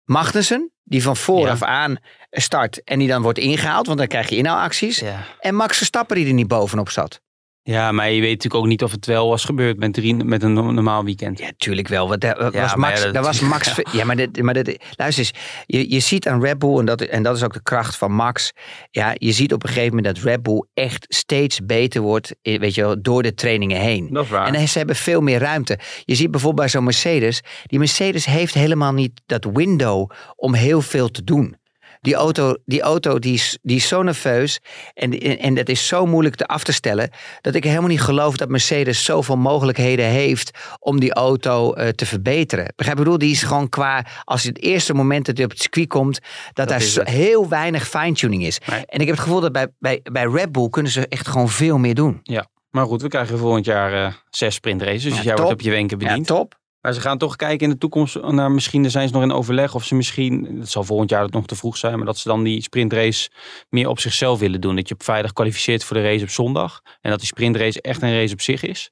Magnussen, 0.05 0.73
die 0.83 1.03
van 1.03 1.17
vooraf 1.17 1.63
aan 1.63 1.97
start 2.31 2.85
en 2.85 2.99
die 2.99 3.09
dan 3.09 3.23
wordt 3.23 3.39
ingehaald, 3.39 3.87
want 3.87 3.99
dan 3.99 4.07
krijg 4.07 4.29
je 4.29 4.37
inhaalacties. 4.37 4.99
Ja. 4.99 5.25
En 5.41 5.55
Max 5.55 5.77
Verstappen 5.77 6.17
die 6.17 6.27
er 6.27 6.33
niet 6.33 6.49
bovenop 6.49 6.91
zat. 6.91 7.21
Ja, 7.67 7.93
maar 7.93 8.11
je 8.11 8.21
weet 8.21 8.31
natuurlijk 8.31 8.63
ook 8.63 8.67
niet 8.67 8.83
of 8.83 8.91
het 8.91 9.07
wel 9.07 9.29
was 9.29 9.45
gebeurd 9.45 9.79
met, 9.79 9.93
drie, 9.93 10.15
met 10.15 10.43
een 10.43 10.53
no- 10.53 10.71
normaal 10.73 11.05
weekend. 11.05 11.39
Ja, 11.39 11.51
tuurlijk 11.57 11.89
wel. 11.89 12.09
Want 12.09 12.21
daar, 12.21 12.43
Ja, 12.53 12.61
was 12.61 12.75
Max, 12.75 12.99
ja, 12.99 13.05
dat- 13.05 13.15
daar 13.15 13.23
was 13.23 13.41
Max. 13.41 13.73
Ja, 13.93 14.05
maar, 14.05 14.17
dit, 14.17 14.43
maar 14.43 14.55
dit, 14.55 14.85
luister 14.97 15.25
eens. 15.25 15.33
Je, 15.67 15.91
je 15.91 16.01
ziet 16.01 16.29
aan 16.29 16.41
Red 16.43 16.59
Bull, 16.59 16.79
en 16.79 16.85
dat, 16.85 17.01
en 17.01 17.23
dat 17.23 17.37
is 17.37 17.43
ook 17.43 17.53
de 17.53 17.63
kracht 17.63 17.97
van 17.97 18.13
Max. 18.13 18.53
Ja, 18.91 19.13
je 19.15 19.33
ziet 19.33 19.53
op 19.53 19.63
een 19.63 19.69
gegeven 19.69 19.97
moment 19.97 20.15
dat 20.15 20.25
Red 20.25 20.43
Bull 20.43 20.65
echt 20.75 21.05
steeds 21.09 21.61
beter 21.67 22.01
wordt. 22.01 22.35
eh, 22.43 22.59
Weet 22.59 22.75
je 22.75 22.81
wel, 22.83 23.03
door 23.03 23.23
de 23.23 23.35
trainingen 23.35 23.81
heen. 23.81 24.09
Dat 24.13 24.25
is 24.25 24.31
waar. 24.31 24.55
En 24.55 24.69
ze 24.69 24.79
hebben 24.79 24.97
veel 24.97 25.21
meer 25.21 25.39
ruimte. 25.39 25.79
Je 26.05 26.15
ziet 26.15 26.31
bijvoorbeeld 26.31 26.61
bij 26.63 26.69
zo'n 26.71 26.85
Mercedes. 26.85 27.43
Die 27.67 27.79
Mercedes 27.79 28.25
heeft 28.25 28.55
helemaal 28.55 28.93
niet 28.93 29.21
dat 29.27 29.47
window 29.53 30.11
om 30.37 30.55
heel 30.55 30.81
veel 30.81 31.11
te 31.11 31.25
doen. 31.25 31.57
Die 32.05 32.15
auto, 32.15 32.57
die, 32.65 32.83
auto 32.83 33.19
die, 33.19 33.35
is, 33.35 33.59
die 33.63 33.77
is 33.77 33.89
zo 33.89 34.03
nerveus 34.03 34.61
en, 34.95 35.21
en, 35.39 35.55
dat 35.55 35.69
is 35.69 35.87
zo 35.87 36.07
moeilijk 36.07 36.35
te 36.35 36.47
af 36.47 36.65
te 36.65 36.73
stellen. 36.73 37.11
Dat 37.41 37.55
ik 37.55 37.65
helemaal 37.65 37.89
niet 37.89 38.01
geloof 38.01 38.37
dat 38.37 38.49
Mercedes 38.49 39.05
zoveel 39.05 39.37
mogelijkheden 39.37 40.07
heeft 40.07 40.51
om 40.79 41.01
die 41.01 41.13
auto 41.15 41.73
eh, 41.73 41.89
te 41.89 42.07
verbeteren. 42.07 42.73
Begrijp 42.77 42.97
je? 42.97 43.03
Ik 43.03 43.11
bedoel, 43.11 43.19
die 43.29 43.31
is 43.31 43.43
gewoon 43.43 43.69
qua, 43.69 44.07
als 44.25 44.43
het 44.43 44.63
eerste 44.63 44.95
moment 44.95 45.27
dat 45.27 45.37
hij 45.37 45.45
op 45.45 45.51
het 45.51 45.61
circuit 45.61 45.89
komt, 45.89 46.19
dat, 46.53 46.69
daar 46.69 46.83
heel 47.03 47.49
weinig 47.49 47.89
fine-tuning 47.89 48.45
is. 48.45 48.59
Nee. 48.67 48.87
En 48.87 49.01
ik 49.01 49.07
heb 49.07 49.17
het 49.17 49.25
gevoel 49.25 49.41
dat 49.41 49.53
bij, 49.53 49.69
bij, 49.79 50.01
bij 50.13 50.25
Red 50.25 50.53
Bull 50.53 50.69
kunnen 50.69 50.93
ze 50.93 51.09
echt 51.09 51.29
gewoon 51.29 51.49
veel 51.49 51.79
meer 51.79 51.95
doen. 51.95 52.21
Ja. 52.23 52.47
Maar 52.71 52.87
goed, 52.87 53.03
we 53.03 53.09
krijgen 53.09 53.39
volgend 53.39 53.65
jaar 53.65 54.07
eh, 54.07 54.13
zes 54.31 54.55
sprintraces. 54.55 55.03
Dus 55.03 55.17
Ja, 55.17 55.23
jij 55.23 55.35
top. 55.35 55.45
wordt 55.45 55.61
op 55.61 55.67
je 55.67 55.71
wenken 55.71 56.01
Ja, 56.01 56.07
bediend. 56.07 56.27
top. 56.27 56.55
Maar 56.85 56.93
ze 56.93 57.01
gaan 57.01 57.19
toch 57.19 57.37
kijken 57.37 57.67
in 57.67 57.73
de 57.73 57.79
toekomst 57.79 58.21
naar 58.21 58.51
misschien, 58.51 58.91
zijn 58.91 59.09
ze 59.09 59.15
nog 59.15 59.23
in 59.23 59.33
overleg 59.33 59.75
of 59.75 59.85
ze 59.85 59.95
misschien, 59.95 60.57
het 60.59 60.71
zal 60.71 60.85
volgend 60.85 61.11
jaar 61.11 61.27
nog 61.31 61.47
te 61.47 61.57
vroeg 61.57 61.77
zijn, 61.77 61.97
maar 61.97 62.07
dat 62.07 62.19
ze 62.19 62.29
dan 62.29 62.43
die 62.43 62.63
sprintrace 62.63 63.31
meer 63.69 63.89
op 63.89 63.99
zichzelf 63.99 64.39
willen 64.39 64.61
doen. 64.61 64.77
Dat 64.77 64.89
je 64.89 64.95
vrijdag 64.99 65.33
kwalificeert 65.33 65.85
voor 65.85 65.97
de 65.97 66.03
race 66.03 66.23
op 66.23 66.31
zondag. 66.31 66.81
En 67.01 67.11
dat 67.11 67.19
die 67.19 67.29
sprintrace 67.29 67.81
echt 67.81 68.03
een 68.03 68.13
race 68.13 68.33
op 68.33 68.41
zich 68.41 68.63
is. 68.63 68.91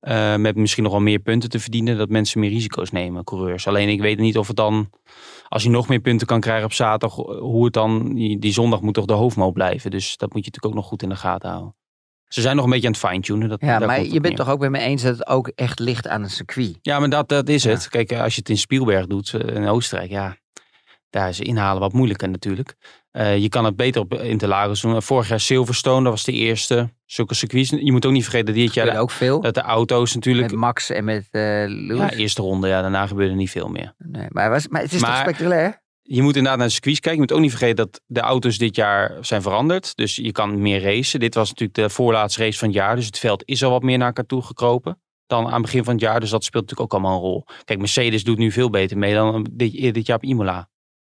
Eh, 0.00 0.36
met 0.36 0.56
misschien 0.56 0.82
nog 0.82 0.92
wel 0.92 1.00
meer 1.00 1.18
punten 1.18 1.48
te 1.48 1.60
verdienen, 1.60 1.98
dat 1.98 2.08
mensen 2.08 2.40
meer 2.40 2.50
risico's 2.50 2.90
nemen, 2.90 3.24
coureurs. 3.24 3.66
Alleen 3.66 3.88
ik 3.88 4.00
weet 4.00 4.18
niet 4.18 4.38
of 4.38 4.46
het 4.46 4.56
dan, 4.56 4.90
als 5.48 5.62
je 5.62 5.70
nog 5.70 5.88
meer 5.88 6.00
punten 6.00 6.26
kan 6.26 6.40
krijgen 6.40 6.64
op 6.64 6.72
zaterdag, 6.72 7.14
hoe 7.38 7.64
het 7.64 7.72
dan, 7.72 8.14
die, 8.14 8.38
die 8.38 8.52
zondag 8.52 8.80
moet 8.80 8.94
toch 8.94 9.04
de 9.04 9.12
hoofdmoot 9.12 9.52
blijven. 9.52 9.90
Dus 9.90 10.16
dat 10.16 10.32
moet 10.32 10.44
je 10.44 10.50
natuurlijk 10.50 10.66
ook 10.66 10.80
nog 10.82 10.86
goed 10.86 11.02
in 11.02 11.08
de 11.08 11.16
gaten 11.16 11.50
houden. 11.50 11.79
Ze 12.32 12.40
zijn 12.40 12.56
nog 12.56 12.64
een 12.64 12.70
beetje 12.70 12.86
aan 12.86 12.92
het 12.92 13.00
fine-tunen. 13.06 13.48
Dat, 13.48 13.60
Ja, 13.60 13.78
maar 13.78 14.02
je 14.02 14.08
bent 14.10 14.22
neer. 14.22 14.34
toch 14.36 14.48
ook 14.48 14.58
bij 14.60 14.70
me 14.70 14.78
eens 14.78 15.02
dat 15.02 15.18
het 15.18 15.26
ook 15.26 15.48
echt 15.54 15.78
ligt 15.78 16.08
aan 16.08 16.22
een 16.22 16.30
circuit. 16.30 16.78
Ja, 16.82 16.98
maar 16.98 17.08
dat, 17.10 17.28
dat 17.28 17.48
is 17.48 17.62
Ja. 17.62 17.70
het. 17.70 17.88
Kijk, 17.88 18.10
eh, 18.12 18.22
als 18.22 18.34
je 18.34 18.40
het 18.40 18.48
in 18.48 18.58
Spielberg 18.58 19.06
doet, 19.06 19.34
eh, 19.34 19.54
in 19.56 19.66
Oostenrijk, 19.68 20.10
ja, 20.10 20.36
daar 21.10 21.28
is 21.28 21.40
inhalen 21.40 21.80
wat 21.80 21.92
moeilijker 21.92 22.28
natuurlijk. 22.28 22.74
Eh, 23.10 23.36
je 23.38 23.48
kan 23.48 23.64
het 23.64 23.76
beter 23.76 24.00
op 24.00 24.14
Interlagos 24.14 24.80
doen. 24.80 25.02
Vorig 25.02 25.28
jaar 25.28 25.40
Silverstone, 25.40 26.02
dat 26.02 26.12
was 26.12 26.24
de 26.24 26.32
eerste. 26.32 26.90
Zulke 27.06 27.34
circuits. 27.34 27.68
Je 27.70 27.92
moet 27.92 28.06
ook 28.06 28.12
niet 28.12 28.22
vergeten 28.22 28.46
dat 28.46 28.54
dit 28.54 28.74
Ja, 28.74 28.84
jaar 28.84 28.94
de, 28.94 29.00
ook 29.00 29.10
veel. 29.10 29.40
dat 29.40 29.54
de 29.54 29.60
auto's 29.60 30.14
natuurlijk... 30.14 30.50
Met 30.50 30.60
Max 30.60 30.90
en 30.90 31.04
met 31.04 31.28
eh 31.30 31.40
Lewis. 31.66 31.98
Ja, 31.98 32.10
eerste 32.10 32.42
ronde, 32.42 32.68
ja, 32.68 32.80
daarna 32.80 33.06
gebeurde 33.06 33.34
niet 33.34 33.50
veel 33.50 33.68
meer. 33.68 33.94
nee, 33.98 34.26
maar, 34.28 34.50
was, 34.50 34.68
maar 34.68 34.80
het 34.82 34.92
is 34.92 35.00
toch 35.00 35.16
spectaculair? 35.16 35.79
Je 36.12 36.22
moet 36.22 36.36
inderdaad 36.36 36.58
naar 36.58 36.66
de 36.66 36.72
circuits 36.72 37.00
kijken. 37.00 37.20
Je 37.20 37.26
moet 37.26 37.36
ook 37.36 37.42
niet 37.42 37.56
vergeten 37.56 37.76
dat 37.76 38.00
de 38.06 38.20
auto's 38.20 38.58
dit 38.58 38.76
jaar 38.76 39.16
zijn 39.20 39.42
veranderd. 39.42 39.96
Dus 39.96 40.16
je 40.16 40.32
kan 40.32 40.62
meer 40.62 40.82
racen. 40.82 41.20
Dit 41.20 41.34
was 41.34 41.48
natuurlijk 41.48 41.78
de 41.78 41.90
voorlaatste 41.90 42.42
race 42.42 42.58
van 42.58 42.68
het 42.68 42.76
jaar. 42.76 42.96
Dus 42.96 43.06
het 43.06 43.18
veld 43.18 43.42
is 43.44 43.64
al 43.64 43.70
wat 43.70 43.82
meer 43.82 43.98
naar 43.98 44.06
elkaar 44.06 44.26
toe 44.26 44.42
gekropen 44.42 45.00
dan 45.26 45.46
aan 45.46 45.52
het 45.52 45.62
begin 45.62 45.84
van 45.84 45.92
het 45.92 46.02
jaar. 46.02 46.20
Dus 46.20 46.30
dat 46.30 46.44
speelt 46.44 46.62
natuurlijk 46.62 46.94
ook 46.94 47.00
allemaal 47.00 47.16
een 47.18 47.28
rol. 47.28 47.44
Kijk, 47.64 47.78
Mercedes 47.78 48.24
doet 48.24 48.38
nu 48.38 48.50
veel 48.50 48.70
beter 48.70 48.98
mee 48.98 49.14
dan 49.14 49.46
dit, 49.52 49.94
dit 49.94 50.06
jaar 50.06 50.16
op 50.16 50.24
Imola. 50.24 50.68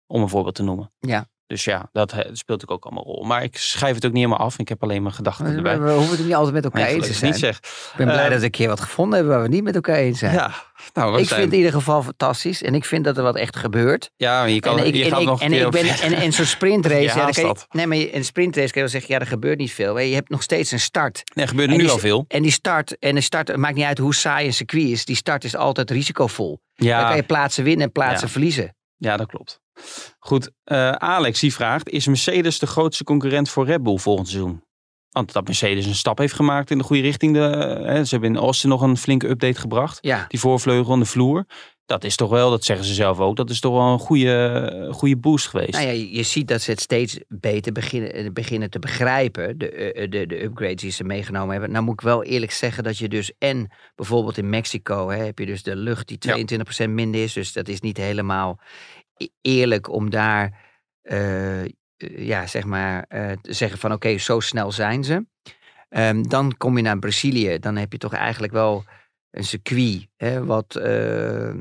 Om 0.08 0.22
een 0.22 0.30
voorbeeld 0.30 0.56
te 0.56 0.64
noemen. 0.64 0.92
Ja. 1.00 1.28
Dus 1.48 1.64
ja, 1.64 1.90
dat 1.92 2.12
eh, 2.12 2.18
speelt 2.18 2.34
natuurlijk 2.48 2.72
ook 2.72 2.86
allemaal 2.86 3.04
rol. 3.04 3.24
Maar 3.24 3.44
ik 3.44 3.58
schrijf 3.58 3.96
het 3.96 4.06
ook 4.06 4.12
niet 4.12 4.24
helemaal 4.24 4.46
af. 4.46 4.60
Ik 4.60 4.70
heb 4.70 4.84
alleen 4.84 5.02
mijn 5.02 5.14
gedachten 5.16 5.46
We, 5.50 5.56
erbij. 5.56 5.80
we 5.80 5.92
hoeven 5.92 6.16
het 6.18 6.26
niet 6.26 6.34
altijd 6.36 6.54
met 6.54 6.64
elkaar 6.64 6.82
Nee, 6.82 6.96
eens 6.96 7.08
te 7.08 7.14
zijn. 7.14 7.32
niet 7.32 7.40
zeg. 7.40 7.58
Ik 7.58 7.94
ben 7.98 8.06
blij 8.06 8.24
Eh, 8.26 8.30
dat 8.30 8.40
we 8.40 8.46
een 8.46 8.52
keer 8.52 8.68
wat 8.68 8.80
gevonden 8.80 9.16
hebben 9.16 9.34
waar 9.38 9.44
we 9.44 9.50
niet 9.54 9.64
met 9.64 9.76
elkaar 9.76 9.96
eens 9.96 10.20
zijn. 10.20 10.34
Ja, 10.34 10.52
nou, 10.94 11.10
ik 11.12 11.16
zijn- 11.16 11.28
vind 11.28 11.42
het 11.42 11.52
in 11.52 11.58
ieder 11.58 11.72
geval 11.74 12.04
fantastisch. 12.04 12.64
En 12.64 12.76
ik 12.76 12.86
vind 12.86 13.04
dat 13.06 13.18
er 13.18 13.24
wat 13.24 13.36
echt 13.36 13.56
gebeurt. 13.56 14.12
Ja, 14.16 14.40
maar 14.40 14.50
je 14.50 14.60
kan 14.60 14.80
en 14.80 14.86
ik, 14.86 14.96
je 14.96 15.04
en 15.04 15.10
gaat 15.10 15.20
ik, 15.20 15.26
nog 15.26 15.42
een 15.42 15.54
en 15.54 15.66
ik 15.66 15.72
ben, 15.72 15.86
en, 15.88 16.14
en 16.14 16.34
zo'n 16.34 16.46
sprintrace. 16.46 17.02
Ja, 17.08 17.14
dan 17.14 17.24
haast 17.24 17.36
kan 17.40 17.48
je, 17.48 17.54
dat. 17.54 17.66
nee, 17.72 17.88
maar 17.88 17.98
een 17.98 18.26
sprintrace 18.26 18.68
kan 18.74 18.82
je 18.84 18.90
wel 18.92 19.00
zeggen, 19.00 19.14
ja, 19.14 19.20
er 19.20 19.28
gebeurt 19.28 19.58
niet 19.58 19.72
veel. 19.74 20.00
Je 20.00 20.14
hebt 20.16 20.30
nog 20.30 20.42
steeds 20.44 20.72
een 20.72 20.80
start. 20.80 21.22
Nee, 21.34 21.44
er 21.46 21.50
gebeurde 21.52 21.72
En 21.72 21.78
nu 21.78 21.84
die- 21.84 21.94
al 21.94 22.00
veel. 22.00 22.26
En 22.28 22.42
die 22.42 22.52
start, 22.52 23.00
en 23.00 23.16
de 23.16 23.22
start, 23.22 23.48
het 23.48 23.58
maakt 23.58 23.76
niet 23.76 23.86
uit 23.86 23.98
hoe 23.98 24.16
saai 24.16 24.46
een 24.48 24.54
circuit 24.54 24.88
is. 24.90 25.06
Die 25.06 25.16
start 25.16 25.44
is 25.44 25.56
altijd 25.56 25.92
risicovol. 25.92 26.60
Dan 26.76 26.88
Ja, 26.88 27.08
kan 27.08 27.16
je 27.16 27.24
plaatsen 27.24 27.64
winnen 27.64 27.86
en 27.86 27.92
plaatsen 27.92 28.26
Ja. 28.28 28.32
verliezen. 28.34 28.76
Ja, 28.98 29.18
dat 29.18 29.28
klopt. 29.28 29.62
Goed, 30.20 30.52
eh, 30.64 30.92
Alex 30.92 31.40
die 31.40 31.54
vraagt, 31.54 31.90
is 31.90 32.08
Mercedes 32.08 32.60
de 32.60 32.68
grootste 32.68 33.04
concurrent 33.04 33.50
voor 33.50 33.66
Red 33.66 33.84
Bull 33.84 33.98
volgend 33.98 34.28
seizoen? 34.28 34.66
Want 35.10 35.34
dat 35.34 35.46
Mercedes 35.46 35.86
een 35.86 35.96
stap 35.96 36.18
heeft 36.18 36.34
gemaakt 36.34 36.72
in 36.72 36.78
de 36.78 36.84
goede 36.84 37.02
richting. 37.02 37.34
De, 37.34 37.48
eh, 37.48 37.86
hè, 37.86 38.04
ze 38.04 38.10
hebben 38.10 38.30
in 38.30 38.42
Austin 38.42 38.70
nog 38.70 38.82
een 38.82 38.98
flinke 38.98 39.30
update 39.30 39.60
gebracht. 39.60 39.98
Ja, 40.02 40.26
Die 40.28 40.40
voorvleugel 40.40 40.94
en 40.94 41.00
de 41.00 41.06
vloer. 41.06 41.46
Dat 41.88 42.04
is 42.04 42.16
toch 42.16 42.30
wel, 42.30 42.50
dat 42.50 42.64
zeggen 42.64 42.86
ze 42.86 42.94
zelf 42.94 43.20
ook, 43.20 43.36
dat 43.36 43.50
is 43.50 43.60
toch 43.60 43.74
wel 43.74 43.92
een 43.94 44.00
goede, 44.00 44.90
goede 44.92 45.18
boost 45.18 45.48
geweest. 45.48 45.72
nou 45.72 45.86
ja, 45.86 45.92
je 45.92 46.24
ziet 46.24 46.48
dat 46.48 46.62
ze 46.62 46.72
het 46.72 46.80
steeds 46.82 47.20
beter 47.28 47.72
beginnen, 47.72 48.14
eh, 48.14 48.32
beginnen 48.32 48.70
te 48.70 48.80
begrijpen. 48.80 49.58
De, 49.58 49.72
eh, 49.72 50.10
de, 50.10 50.26
de 50.28 50.44
upgrades 50.44 50.82
die 50.82 50.92
ze 50.92 51.04
meegenomen 51.04 51.52
hebben. 51.52 51.72
Nou 51.72 51.84
moet 51.84 51.94
ik 51.94 52.02
wel 52.02 52.24
eerlijk 52.24 52.52
zeggen 52.52 52.84
dat 52.84 52.98
je 52.98 53.08
dus 53.10 53.32
en 53.38 53.72
bijvoorbeeld 53.96 54.38
in 54.38 54.50
Mexico 54.50 55.10
hè, 55.10 55.24
heb 55.26 55.40
je 55.40 55.46
dus 55.46 55.64
de 55.64 55.76
lucht 55.76 56.08
die 56.08 56.18
Ja. 56.20 56.34
22% 56.88 56.90
minder 56.90 57.24
is. 57.24 57.34
Dus 57.34 57.54
dat 57.54 57.68
is 57.68 57.80
niet 57.82 57.98
helemaal 57.98 58.60
e- 59.18 59.28
eerlijk 59.42 59.92
om 59.92 60.10
daar 60.10 60.66
eh, 61.02 61.64
eh, 61.64 61.70
ja, 62.28 62.48
zeg 62.48 62.66
maar, 62.66 63.06
eh, 63.08 63.32
te 63.42 63.54
zeggen 63.54 63.80
van 63.80 63.94
oké, 63.94 64.18
zo 64.18 64.40
snel 64.40 64.72
zijn 64.72 65.04
ze. 65.04 65.26
Ehm, 65.90 66.22
dan 66.24 66.58
kom 66.58 66.78
je 66.78 66.84
naar 66.84 67.00
Brazilië, 67.00 67.60
dan 67.60 67.76
heb 67.76 67.92
je 67.92 67.98
toch 67.98 68.14
eigenlijk 68.14 68.54
wel 68.54 68.84
een 69.32 69.44
circuit 69.44 70.08
hè, 70.18 70.46
wat, 70.46 70.76
eh, 70.76 71.54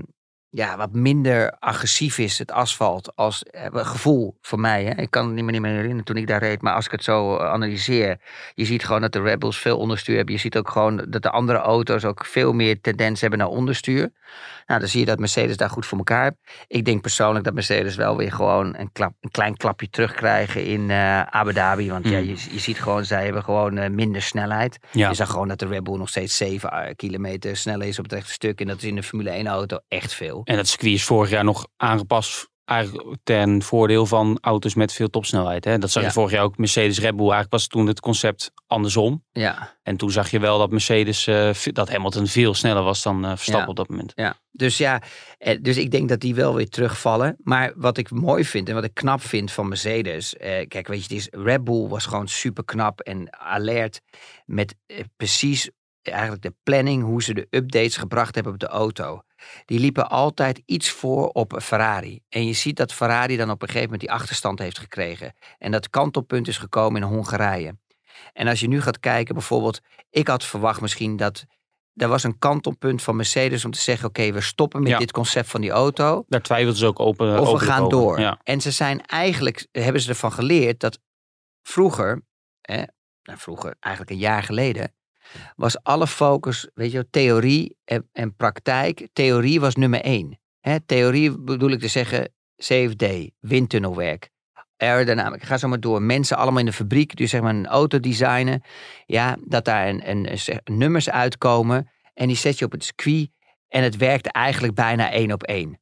ja, 0.51 0.77
wat 0.77 0.93
minder 0.93 1.57
agressief 1.59 2.19
is, 2.19 2.39
het 2.39 2.53
asfalt, 2.53 3.17
als 3.17 3.43
eh, 3.43 3.67
gevoel 3.73 4.37
voor 4.41 4.61
mij. 4.61 4.85
Hè. 4.85 4.91
Ik 5.03 5.11
kan 5.11 5.27
het 5.27 5.35
niet 5.35 5.45
meer, 5.45 5.53
niet 5.53 5.61
meer 5.61 5.71
herinneren 5.71 6.05
toen 6.05 6.17
ik 6.17 6.27
daar 6.27 6.41
reed, 6.41 6.63
maar 6.63 6.75
als 6.75 6.85
ik 6.85 6.91
het 6.91 7.05
zo 7.05 7.37
eh, 7.37 7.51
analyseer, 7.53 8.21
je 8.55 8.65
ziet 8.65 8.85
gewoon 8.85 9.01
dat 9.01 9.13
de 9.13 9.21
Rebels 9.21 9.59
veel 9.59 9.79
onderstuur 9.79 10.17
hebben. 10.17 10.35
Je 10.35 10.41
ziet 10.41 10.57
ook 10.57 10.71
gewoon 10.71 11.07
dat 11.09 11.23
de 11.23 11.31
andere 11.31 11.59
auto's 11.59 12.05
ook 12.05 12.25
veel 12.25 12.53
meer 12.53 12.81
tendens 12.81 13.21
hebben 13.21 13.39
naar 13.39 13.49
onderstuur. 13.49 14.13
Nou, 14.67 14.81
dan 14.81 14.89
zie 14.89 15.01
je 15.01 15.07
dat 15.07 15.19
Mercedes 15.19 15.57
daar 15.57 15.71
goed 15.71 15.87
voor 15.87 15.99
elkaar 15.99 16.23
heeft. 16.23 16.67
Ik 16.67 16.85
denk 16.85 17.01
persoonlijk 17.01 17.45
dat 17.45 17.55
Mercedes 17.55 17.97
wel 17.97 18.17
weer 18.17 18.33
gewoon 18.33 18.77
een, 18.77 18.93
klap, 18.93 19.13
een 19.21 19.31
klein 19.31 19.57
klapje 19.57 19.89
terugkrijgen 19.91 20.65
in 20.65 20.81
uh, 20.89 21.23
Abu 21.23 21.53
Dhabi. 21.53 21.91
Want 21.91 22.09
ja, 22.09 22.15
Hmm. 22.17 22.27
je, 22.27 22.37
je 22.51 22.59
ziet 22.59 22.81
gewoon, 22.81 23.05
zij 23.05 23.25
hebben 23.25 23.43
gewoon 23.45 23.79
eh, 23.79 23.91
minder 23.91 24.23
snelheid. 24.23 24.79
Ja. 24.93 25.09
Je 25.09 25.15
zag 25.15 25.31
gewoon 25.31 25.49
dat 25.49 25.59
de 25.59 25.67
Red 25.67 25.83
Bull 25.85 25.99
nog 25.99 26.09
steeds 26.09 26.37
7 26.37 26.97
kilometer 26.97 27.57
sneller 27.57 27.87
is 27.87 27.99
op 27.99 28.05
het 28.05 28.13
rechte 28.13 28.33
stuk. 28.33 28.61
En 28.61 28.67
dat 28.67 28.77
is 28.77 28.85
in 28.85 28.95
de 28.95 29.03
Formule 29.03 29.31
1 29.31 29.47
auto 29.47 29.79
echt 29.89 30.15
veel. 30.15 30.36
En 30.45 30.57
dat 30.57 30.67
circuit 30.67 30.93
is 30.93 31.05
vorig 31.05 31.31
jaar 31.31 31.45
nog 31.45 31.67
aangepast 31.77 32.49
eigenlijk 32.65 33.17
ten 33.23 33.63
voordeel 33.63 34.07
van 34.07 34.39
auto's 34.41 34.75
met 34.75 34.93
veel 34.93 35.11
topsnelheid. 35.11 35.65
Hè? 35.65 35.79
Dat 35.79 35.91
zag 35.91 36.03
je 36.03 36.09
Ja. 36.09 36.15
vorig 36.15 36.31
jaar 36.31 36.45
ook. 36.45 36.59
Mercedes 36.59 36.99
Red 36.99 37.11
Bull 37.11 37.21
eigenlijk 37.21 37.53
was 37.53 37.67
toen 37.67 37.87
het 37.87 38.01
concept 38.01 38.53
andersom. 38.67 39.25
Ja, 39.33 39.77
En 39.83 39.97
toen 39.97 40.11
zag 40.11 40.31
je 40.31 40.39
wel 40.39 40.59
dat 40.59 40.71
Mercedes, 40.71 41.23
ve- 41.25 41.73
dat 41.73 41.89
Hamilton 41.91 42.27
veel 42.27 42.55
sneller 42.55 42.83
was 42.83 43.03
dan 43.03 43.25
eh, 43.25 43.31
Verstappen 43.31 43.63
Ja. 43.65 43.69
op 43.71 43.77
dat 43.77 43.89
moment. 43.89 44.13
ja. 44.15 44.37
Dus 44.51 44.79
ja, 44.79 45.03
eh, 45.39 45.59
dus 45.63 45.77
ik 45.77 45.91
denk 45.91 46.09
dat 46.09 46.21
die 46.21 46.35
wel 46.35 46.55
weer 46.55 46.69
terugvallen. 46.69 47.37
Maar 47.43 47.73
wat 47.77 47.99
ik 47.99 48.11
mooi 48.11 48.45
vind 48.45 48.69
en 48.69 48.75
wat 48.75 48.85
ik 48.85 48.95
knap 48.95 49.21
vind 49.23 49.53
van 49.53 49.69
Mercedes. 49.69 50.37
Eh, 50.37 50.69
kijk, 50.69 50.87
weet 50.87 50.97
je, 50.99 51.03
het 51.03 51.13
is, 51.13 51.29
Red 51.43 51.65
Bull 51.65 51.89
was 51.89 52.07
gewoon 52.07 52.29
super 52.29 52.65
knap 52.65 53.01
en 53.01 53.39
alert 53.41 54.01
met 54.45 54.75
precies 55.17 55.71
eigenlijk 56.13 56.43
de 56.43 56.55
planning, 56.63 57.03
hoe 57.03 57.23
ze 57.23 57.35
de 57.35 57.47
updates 57.51 57.97
gebracht 57.97 58.35
hebben 58.35 58.53
op 58.53 58.59
de 58.59 58.67
auto. 58.67 59.21
Die 59.65 59.79
liepen 59.79 60.11
altijd 60.11 60.63
iets 60.67 60.91
voor 60.91 61.29
op 61.29 61.61
Ferrari. 61.63 62.21
En 62.29 62.47
je 62.47 62.53
ziet 62.53 62.77
dat 62.77 62.93
Ferrari 62.93 63.37
dan 63.37 63.51
op 63.51 63.63
een 63.63 63.67
gegeven 63.69 63.85
moment 63.91 64.01
die 64.01 64.13
achterstand 64.13 64.59
heeft 64.59 64.79
gekregen. 64.79 65.35
En 65.59 65.71
dat 65.71 65.91
kantelpunt 65.91 66.49
is 66.49 66.59
gekomen 66.59 67.03
in 67.03 67.09
Hongarije. 67.09 67.79
En 68.33 68.49
als 68.49 68.61
je 68.61 68.69
nu 68.69 68.81
gaat 68.83 69.01
kijken, 69.01 69.35
bijvoorbeeld, 69.35 69.81
ik 70.11 70.29
had 70.29 70.45
verwacht 70.45 70.81
misschien 70.81 71.17
dat 71.17 71.45
er 71.95 72.09
was 72.09 72.23
een 72.23 72.39
kantelpunt 72.39 73.03
van 73.03 73.17
Mercedes 73.17 73.65
om 73.65 73.71
te 73.71 73.81
zeggen: 73.81 74.09
oké, 74.09 74.33
we 74.33 74.41
stoppen 74.41 74.83
met 74.83 74.91
Ja. 74.91 74.99
dit 74.99 75.13
concept 75.13 75.49
van 75.49 75.61
die 75.61 75.71
auto. 75.71 76.25
Daar 76.29 76.43
twijfelt 76.43 76.77
ze 76.77 76.87
ook 76.87 77.01
open. 77.01 77.41
Of 77.41 77.51
we 77.61 77.67
gaan 77.67 77.79
over. 77.85 77.91
door. 77.99 78.21
Ja. 78.21 78.41
En 78.43 78.61
ze 78.61 78.71
zijn 78.71 79.01
eigenlijk, 79.07 79.67
hebben 79.73 80.01
ze 80.01 80.09
ervan 80.09 80.33
geleerd 80.33 80.81
dat 80.81 80.99
vroeger, 81.63 82.23
hè, 82.61 82.83
nou 83.23 83.39
vroeger, 83.39 83.75
eigenlijk 83.81 84.15
een 84.15 84.21
jaar 84.23 84.43
geleden, 84.43 84.95
was 85.57 85.83
alle 85.83 86.07
focus, 86.07 86.69
weet 86.75 86.93
je, 86.93 87.07
theorie 87.11 87.77
en, 87.85 88.09
en 88.13 88.35
praktijk. 88.35 89.09
Theorie 89.13 89.61
was 89.61 89.75
nummer 89.75 90.01
één. 90.01 90.41
Theorie 90.87 91.39
bedoel 91.39 91.71
ik 91.71 91.81
te 91.81 91.89
zeggen, 91.89 92.33
CFD, 92.57 93.31
windtunnelwerk. 93.41 94.31
Aerodynamica, 94.77 95.47
ga 95.47 95.59
zo 95.59 95.69
maar 95.69 95.81
door. 95.81 96.03
Mensen 96.03 96.37
allemaal 96.37 96.61
in 96.61 96.67
de 96.67 96.73
fabriek, 96.73 97.17
die 97.17 97.27
zeg 97.27 97.41
maar 97.41 97.55
een 97.55 97.67
auto 97.67 98.01
designen. 98.01 98.63
Ja, 99.07 99.37
dat 99.45 99.65
daar 99.65 99.89
een, 99.89 100.11
een, 100.11 100.39
nummers 100.65 101.11
uitkomen. 101.11 101.91
En 102.15 102.27
die 102.27 102.37
zet 102.37 102.59
je 102.59 102.65
op 102.65 102.73
het 102.73 102.85
circuit. 102.85 103.29
En 103.69 103.83
het 103.83 103.97
werkt 103.97 104.27
eigenlijk 104.27 104.75
bijna 104.75 105.11
één 105.11 105.33
op 105.33 105.43
één 105.43 105.79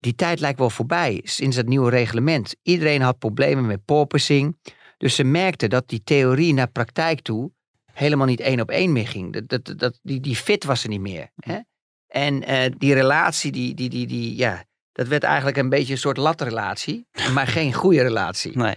die 0.00 0.14
tijd 0.14 0.40
lijkt 0.40 0.58
wel 0.58 0.70
voorbij 0.70 1.20
sinds 1.24 1.56
het 1.56 1.68
nieuwe 1.68 1.90
reglement. 1.90 2.54
Iedereen 2.62 3.02
had 3.02 3.18
problemen 3.18 3.66
met 3.66 3.84
porpoising. 3.84 4.58
Dus 4.98 5.14
ze 5.14 5.24
merkten 5.24 5.70
dat 5.70 5.88
die 5.88 6.02
theorie 6.04 6.54
naar 6.54 6.70
praktijk 6.70 7.20
toe 7.20 7.52
helemaal 8.00 8.26
niet 8.26 8.40
één 8.40 8.60
op 8.60 8.70
één 8.70 8.92
meer 8.92 9.08
ging. 9.08 9.32
Dat, 9.32 9.48
dat, 9.48 9.78
dat, 9.78 9.98
die, 10.02 10.20
die 10.20 10.36
fit 10.36 10.64
was 10.64 10.82
er 10.82 10.88
niet 10.88 11.00
meer. 11.00 11.30
Hè? 11.36 11.58
En 12.06 12.44
eh, 12.44 12.72
die 12.78 12.94
relatie, 12.94 13.52
die, 13.52 13.74
die, 13.74 13.88
die, 13.88 14.06
die, 14.06 14.36
ja, 14.36 14.64
dat 14.92 15.08
werd 15.08 15.22
eigenlijk 15.22 15.56
een 15.56 15.68
beetje 15.68 15.92
een 15.92 15.98
soort 15.98 16.16
latrelatie, 16.16 17.06
maar 17.34 17.46
geen 17.46 17.72
goede 17.72 18.02
relatie. 18.02 18.56
Nee. 18.56 18.74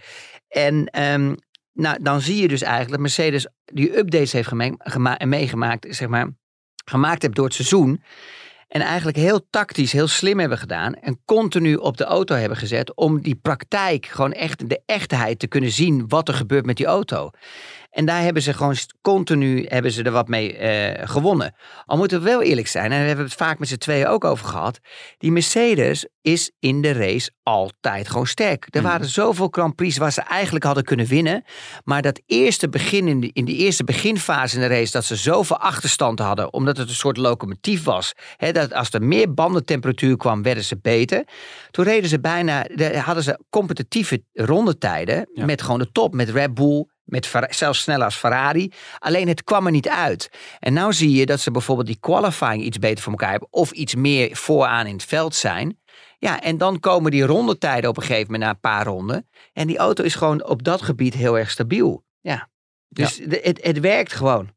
En 0.48 0.86
ehm, 0.86 1.36
nou, 1.74 1.98
dan 2.02 2.22
zie 2.22 2.42
je 2.42 2.48
dus 2.48 2.62
eigenlijk 2.62 2.92
dat 2.92 3.00
Mercedes 3.00 3.48
die 3.66 3.98
updates 3.98 4.32
heeft 4.32 4.52
en 5.18 5.30
meegemaakt, 5.30 5.86
zeg 5.90 6.08
maar, 6.08 6.30
gemaakt 6.86 7.22
heeft 7.22 7.36
door 7.36 7.46
het 7.46 7.54
seizoen. 7.54 8.04
En 8.68 8.82
eigenlijk 8.82 9.18
heel 9.18 9.48
tactisch, 9.50 9.92
heel 9.92 10.08
slim 10.08 10.40
hebben 10.40 10.58
gedaan. 10.58 10.94
En 10.94 11.22
continu 11.26 11.76
op 11.76 11.98
de 11.98 12.04
auto 12.04 12.36
hebben 12.36 12.58
gezet. 12.58 12.96
Om 12.96 13.22
die 13.22 13.36
praktijk, 13.36 14.06
gewoon 14.06 14.32
echt 14.32 14.70
de 14.70 14.82
echtheid 14.86 15.40
te 15.40 15.48
kunnen 15.48 15.72
zien 15.72 16.08
wat 16.08 16.28
er 16.28 16.34
gebeurt 16.34 16.66
met 16.66 16.78
die 16.78 16.86
auto. 16.86 17.30
En 17.94 18.06
daar 18.06 18.22
hebben 18.22 18.42
ze 18.42 18.54
gewoon 18.54 18.76
continu 19.02 19.66
hebben 19.68 19.92
ze 19.92 20.04
er 20.04 20.12
wat 20.12 20.28
mee 20.28 20.58
eh, 20.58 21.08
gewonnen. 21.10 21.56
Al 21.86 21.98
moeten 21.98 22.18
we 22.20 22.26
wel 22.26 22.42
eerlijk 22.42 22.68
zijn, 22.68 22.84
en 22.84 22.90
daar 22.98 23.08
hebben 23.08 23.26
we 23.26 23.32
het 23.32 23.40
vaak 23.42 23.60
met 23.60 23.68
z'n 23.68 23.76
tweeën 23.78 24.08
ook 24.08 24.24
over 24.26 24.46
gehad. 24.48 24.80
Die 25.18 25.32
Mercedes 25.32 26.08
is 26.22 26.52
in 26.60 26.82
de 26.82 26.92
race 26.92 27.32
altijd 27.44 28.08
gewoon 28.10 28.28
sterk. 28.28 28.68
Er 28.70 28.82
Mhm. 28.82 28.90
waren 28.92 29.08
zoveel 29.08 29.48
Grand 29.52 29.76
Prix 29.76 29.98
waar 29.98 30.12
ze 30.12 30.22
eigenlijk 30.22 30.66
hadden 30.66 30.84
kunnen 30.84 31.06
winnen. 31.06 31.44
Maar 31.84 32.02
dat 32.02 32.22
eerste 32.26 32.70
begin, 32.70 33.08
in, 33.08 33.20
de, 33.20 33.30
in 33.34 33.46
die 33.46 33.58
eerste 33.58 33.84
beginfase 33.84 34.56
in 34.56 34.62
de 34.62 34.68
race, 34.68 34.92
dat 34.92 35.06
ze 35.06 35.16
zoveel 35.16 35.58
achterstand 35.58 36.20
hadden, 36.20 36.54
omdat 36.54 36.78
het 36.78 36.90
een 36.90 36.96
soort 36.96 37.18
locomotief 37.18 37.84
was. 37.84 38.14
Hè, 38.38 38.52
dat 38.52 38.74
als 38.74 38.90
er 38.94 39.04
meer 39.04 39.34
bandentemperatuur 39.34 40.18
kwam, 40.18 40.44
werden 40.44 40.64
ze 40.64 40.78
beter. 40.82 41.24
Toen 41.72 41.86
reden 41.86 42.10
ze 42.10 42.20
bijna, 42.20 42.64
de- 42.76 42.98
hadden 43.00 43.24
ze 43.24 43.40
competitieve 43.50 44.24
rondetijden 44.34 45.30
Ja. 45.34 45.46
met 45.46 45.62
gewoon 45.62 45.80
de 45.80 45.92
top, 45.92 46.14
met 46.14 46.30
Red 46.30 46.54
Bull. 46.54 46.86
Met 47.04 47.32
zelfs 47.50 47.82
sneller 47.82 48.06
als 48.06 48.16
Ferrari. 48.16 48.72
Alleen 49.00 49.28
het 49.28 49.44
kwam 49.44 49.66
er 49.66 49.72
niet 49.72 49.90
uit. 49.90 50.30
En 50.60 50.74
nou 50.74 50.94
zie 50.94 51.12
je 51.12 51.26
dat 51.26 51.40
ze 51.40 51.52
bijvoorbeeld 51.52 51.88
die 51.88 52.00
qualifying 52.00 52.64
iets 52.64 52.80
beter 52.80 53.04
voor 53.04 53.12
elkaar 53.12 53.32
hebben. 53.32 53.48
Of 53.52 53.72
iets 53.72 53.96
meer 53.96 54.36
vooraan 54.36 54.88
in 54.88 54.94
het 54.94 55.04
veld 55.04 55.36
zijn. 55.36 55.80
Ja, 56.18 56.42
en 56.42 56.58
dan 56.58 56.80
komen 56.80 57.12
die 57.12 57.26
rondetijden 57.26 57.90
op 57.90 57.98
een 57.98 58.04
gegeven 58.04 58.32
moment 58.32 58.44
na 58.44 58.50
een 58.50 58.60
paar 58.60 58.86
ronden. 58.86 59.30
En 59.54 59.68
die 59.68 59.78
auto 59.78 60.04
is 60.04 60.16
gewoon 60.16 60.46
op 60.46 60.64
dat 60.64 60.82
gebied 60.82 61.14
heel 61.14 61.38
erg 61.38 61.50
stabiel. 61.50 62.04
Ja. 62.22 62.50
Dus 62.90 63.22
het, 63.30 63.60
het 63.62 63.80
werkt 63.80 64.14
gewoon. 64.14 64.50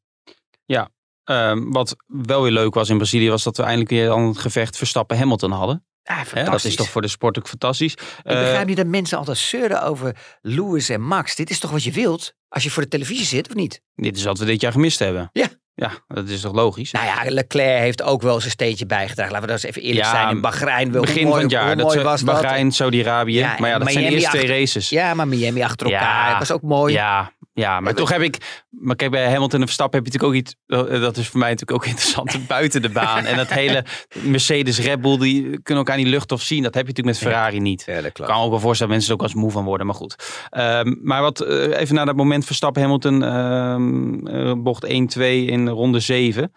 Ehm, 1.27 1.71
wat 1.71 1.97
wel 2.07 2.43
weer 2.43 2.51
leuk 2.51 2.75
was 2.75 2.89
in 2.89 2.97
Brazilië, 2.97 3.31
was 3.31 3.43
dat 3.43 3.57
we 3.57 3.63
eindelijk 3.63 3.91
weer 3.91 4.11
al 4.11 4.19
een 4.19 4.37
gevecht 4.37 4.77
Verstappen-Hamilton 4.77 5.51
hadden. 5.51 5.87
Ah, 6.07 6.17
Hè, 6.19 6.25
fantastisch. 6.25 6.63
dat 6.63 6.65
is 6.71 6.77
toch 6.77 6.89
voor 6.89 7.03
de 7.03 7.09
sport 7.09 7.39
ook 7.39 7.49
fantastisch. 7.49 7.93
Ik 7.93 8.01
Eh, 8.23 8.39
begrijp 8.39 8.67
niet 8.67 8.77
dat 8.77 8.87
mensen 8.87 9.19
altijd 9.19 9.39
zeuren 9.39 9.83
over 9.83 10.17
Lewis 10.41 10.89
en 10.89 11.01
Max. 11.03 11.35
Dit 11.35 11.51
is 11.51 11.59
toch 11.59 11.71
wat 11.71 11.85
je 11.85 11.93
wilt? 11.93 12.35
Als 12.49 12.63
je 12.63 12.71
voor 12.71 12.83
de 12.83 12.89
televisie 12.89 13.27
zit, 13.27 13.49
of 13.49 13.55
niet? 13.55 13.81
dit 13.95 14.17
is 14.17 14.25
wat 14.25 14.39
we 14.39 14.45
dit 14.45 14.61
jaar 14.61 14.73
gemist 14.73 14.99
hebben. 14.99 15.31
Ja. 15.33 15.47
Ja, 15.75 15.91
dat 16.09 16.29
is 16.29 16.41
toch 16.41 16.53
logisch? 16.55 16.91
Nou 16.91 17.07
ja, 17.07 17.23
Leclerc 17.31 17.79
heeft 17.81 18.03
ook 18.03 18.23
wel 18.23 18.39
zijn 18.41 18.51
steentje 18.51 18.87
bijgedragen. 18.87 19.33
Laten 19.33 19.47
we 19.49 19.53
dat 19.55 19.65
eens 19.65 19.75
even 19.77 19.89
eerlijk 19.89 20.05
Ja, 20.07 20.11
zijn. 20.11 20.29
In 20.29 20.41
Bahrein, 20.41 20.93
wel, 20.93 21.01
Begin 21.03 21.23
mooi, 21.23 21.33
van 21.33 21.43
het 21.43 21.51
jaar. 21.51 21.77
Dat 21.77 21.95
was? 22.03 22.23
Bahrein, 22.23 22.73
Saudi-Arabië. 22.73 23.39
Ja, 23.39 23.57
maar 23.59 23.71
ja, 23.71 23.79
dat 23.79 23.91
zijn 23.93 24.05
de 24.05 24.11
eerste 24.11 24.31
twee 24.31 24.47
races. 24.47 24.89
Ja, 24.89 25.15
maar 25.15 25.29
Miami 25.29 25.63
achter 25.63 25.87
elkaar. 25.93 26.25
Ja. 26.25 26.29
Dat 26.39 26.39
was 26.49 26.53
ook 26.53 26.63
mooi. 26.63 26.93
Ja, 26.95 27.33
ja, 27.57 27.81
maar 27.81 27.95
toch 27.95 28.11
heb 28.11 28.21
ik... 28.23 28.65
Maar 28.71 28.97
kijk, 28.97 29.11
bij 29.11 29.25
Hamilton 29.31 29.61
en 29.61 29.67
Verstappen 29.67 30.03
heb 30.03 30.13
je 30.13 30.19
natuurlijk 30.19 30.47
ook 30.47 30.47
iets... 30.79 30.91
eh, 30.95 31.01
Dat 31.01 31.17
is 31.17 31.29
voor 31.29 31.39
mij 31.41 31.51
natuurlijk 31.51 31.79
ook 31.83 31.87
interessant. 31.93 32.47
buiten 32.47 32.83
de 32.83 32.89
baan. 32.89 33.25
En 33.25 33.37
dat 33.37 33.49
hele 33.49 33.85
Mercedes 34.23 34.81
Red 34.81 35.01
Bull, 35.01 35.19
die 35.19 35.63
kunnen 35.63 35.83
ook 35.83 35.91
aan 35.91 35.97
die 35.97 36.07
luchthof 36.07 36.43
zien. 36.43 36.63
Dat 36.63 36.75
heb 36.75 36.87
je 36.87 36.93
natuurlijk 36.93 37.19
met 37.23 37.29
Ferrari 37.33 37.59
niet. 37.61 37.83
Ja, 37.87 37.95
dat 37.97 38.05
Ik 38.05 38.13
klopt. 38.13 38.31
kan 38.31 38.41
ook 38.43 38.51
wel 38.51 38.61
voorstellen 38.61 38.93
dat 38.93 39.03
mensen 39.03 39.09
er 39.09 39.15
ook 39.15 39.23
als 39.23 39.35
moe 39.43 39.51
van 39.51 39.65
worden, 39.65 39.87
maar 39.87 39.95
goed. 39.97 40.17
Ehm, 40.51 40.95
maar 41.03 41.23
wat, 41.23 41.41
eh, 41.41 41.81
even 41.81 41.95
naar 41.95 42.07
dat 42.07 42.17
moment 42.17 42.45
Verstappen 42.45 42.83
Hamilton, 42.83 43.23
ehm, 43.23 44.27
eh, 44.27 44.53
bocht 44.63 44.85
1-2 44.85 45.47
in 45.47 45.69
ronde 45.69 46.01
7, 46.01 46.53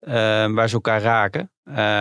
ehm, 0.00 0.52
waar 0.52 0.68
ze 0.68 0.74
elkaar 0.74 1.00
raken. 1.02 1.50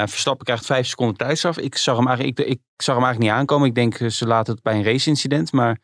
Verstappen 0.05 0.45
krijgt 0.45 0.65
5 0.65 0.87
seconden 0.87 1.15
tijdstraf. 1.17 1.57
Ik 1.57 1.77
zag, 1.77 1.97
hem 1.97 2.07
eigenlijk, 2.07 2.39
ik, 2.39 2.47
ik 2.47 2.59
zag 2.77 2.95
hem 2.95 3.03
eigenlijk 3.03 3.33
niet 3.33 3.41
aankomen. 3.41 3.67
Ik 3.67 3.75
denk, 3.75 4.11
ze 4.11 4.27
laten 4.27 4.53
het 4.53 4.63
bij 4.63 4.73
een 4.75 4.83
race-incident. 4.83 5.51
Maar... 5.51 5.79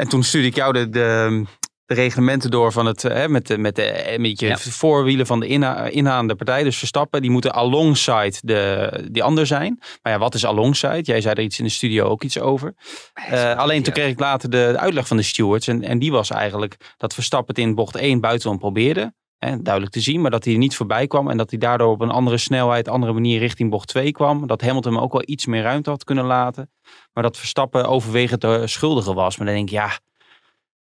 En 0.00 0.08
toen 0.08 0.22
stuurde 0.22 0.46
ik 0.48 0.54
jou 0.54 0.72
de, 0.72 0.88
de, 0.90 1.42
de 1.86 1.94
reglementen 1.94 2.50
door 2.50 2.72
van 2.72 2.86
het, 2.86 3.04
eh, 3.04 3.26
met, 3.26 3.46
de, 3.46 3.58
met, 3.58 3.76
de, 3.76 3.82
eh, 3.82 4.18
met 4.18 4.40
je 4.40 4.46
Ja. 4.46 4.58
voorwielen 4.58 5.26
van 5.26 5.40
de 5.40 5.46
inha, 5.46 5.84
inhaande 5.84 6.34
partij. 6.34 6.62
Dus 6.62 6.78
Verstappen, 6.78 7.22
die 7.22 7.30
moeten 7.30 7.52
alongside 7.52 8.34
de, 8.40 8.90
die 9.10 9.22
ander 9.22 9.46
zijn. 9.46 9.76
Maar 10.02 10.12
ja, 10.12 10.18
wat 10.18 10.34
is 10.34 10.44
alongside? 10.44 11.02
Jij 11.02 11.20
zei 11.20 11.34
er 11.34 11.42
iets 11.42 11.58
in 11.58 11.64
de 11.64 11.70
studio 11.70 12.04
ook 12.04 12.22
iets 12.22 12.38
over. 12.38 12.74
Eh, 13.14 13.56
alleen 13.56 13.82
toen 13.82 13.92
kreeg 13.92 14.10
ik 14.10 14.20
later 14.20 14.50
de, 14.50 14.68
de 14.72 14.78
uitleg 14.78 15.06
van 15.06 15.16
de 15.16 15.22
stewards. 15.22 15.68
En, 15.68 15.82
en 15.82 15.98
die 15.98 16.12
was 16.12 16.30
eigenlijk 16.30 16.76
dat 16.96 17.14
Verstappen 17.14 17.54
het 17.54 17.64
in 17.64 17.74
bocht 17.74 17.96
1 17.96 18.20
buitenom 18.20 18.58
probeerde. 18.58 19.12
Duidelijk 19.40 19.92
te 19.92 20.00
zien, 20.00 20.20
maar 20.20 20.30
dat 20.30 20.44
hij 20.44 20.52
er 20.52 20.58
niet 20.58 20.76
voorbij 20.76 21.06
kwam. 21.06 21.30
En 21.30 21.36
dat 21.36 21.50
hij 21.50 21.58
daardoor 21.58 21.90
op 21.90 22.00
een 22.00 22.10
andere 22.10 22.38
snelheid, 22.38 22.88
andere 22.88 23.12
manier 23.12 23.38
richting 23.38 23.70
bocht 23.70 23.88
2 23.88 24.12
kwam. 24.12 24.46
Dat 24.46 24.60
Hamilton 24.60 24.92
hem 24.92 25.02
ook 25.02 25.12
wel 25.12 25.22
iets 25.24 25.46
meer 25.46 25.62
ruimte 25.62 25.90
had 25.90 26.04
kunnen 26.04 26.24
laten. 26.24 26.70
Maar 27.12 27.22
dat 27.22 27.36
Verstappen 27.36 27.88
overwegend 27.88 28.40
de 28.40 28.66
schuldige 28.66 29.14
was. 29.14 29.36
Maar 29.36 29.46
dan 29.46 29.56
denk 29.56 29.68
ik, 29.68 29.74
ja, 29.74 29.98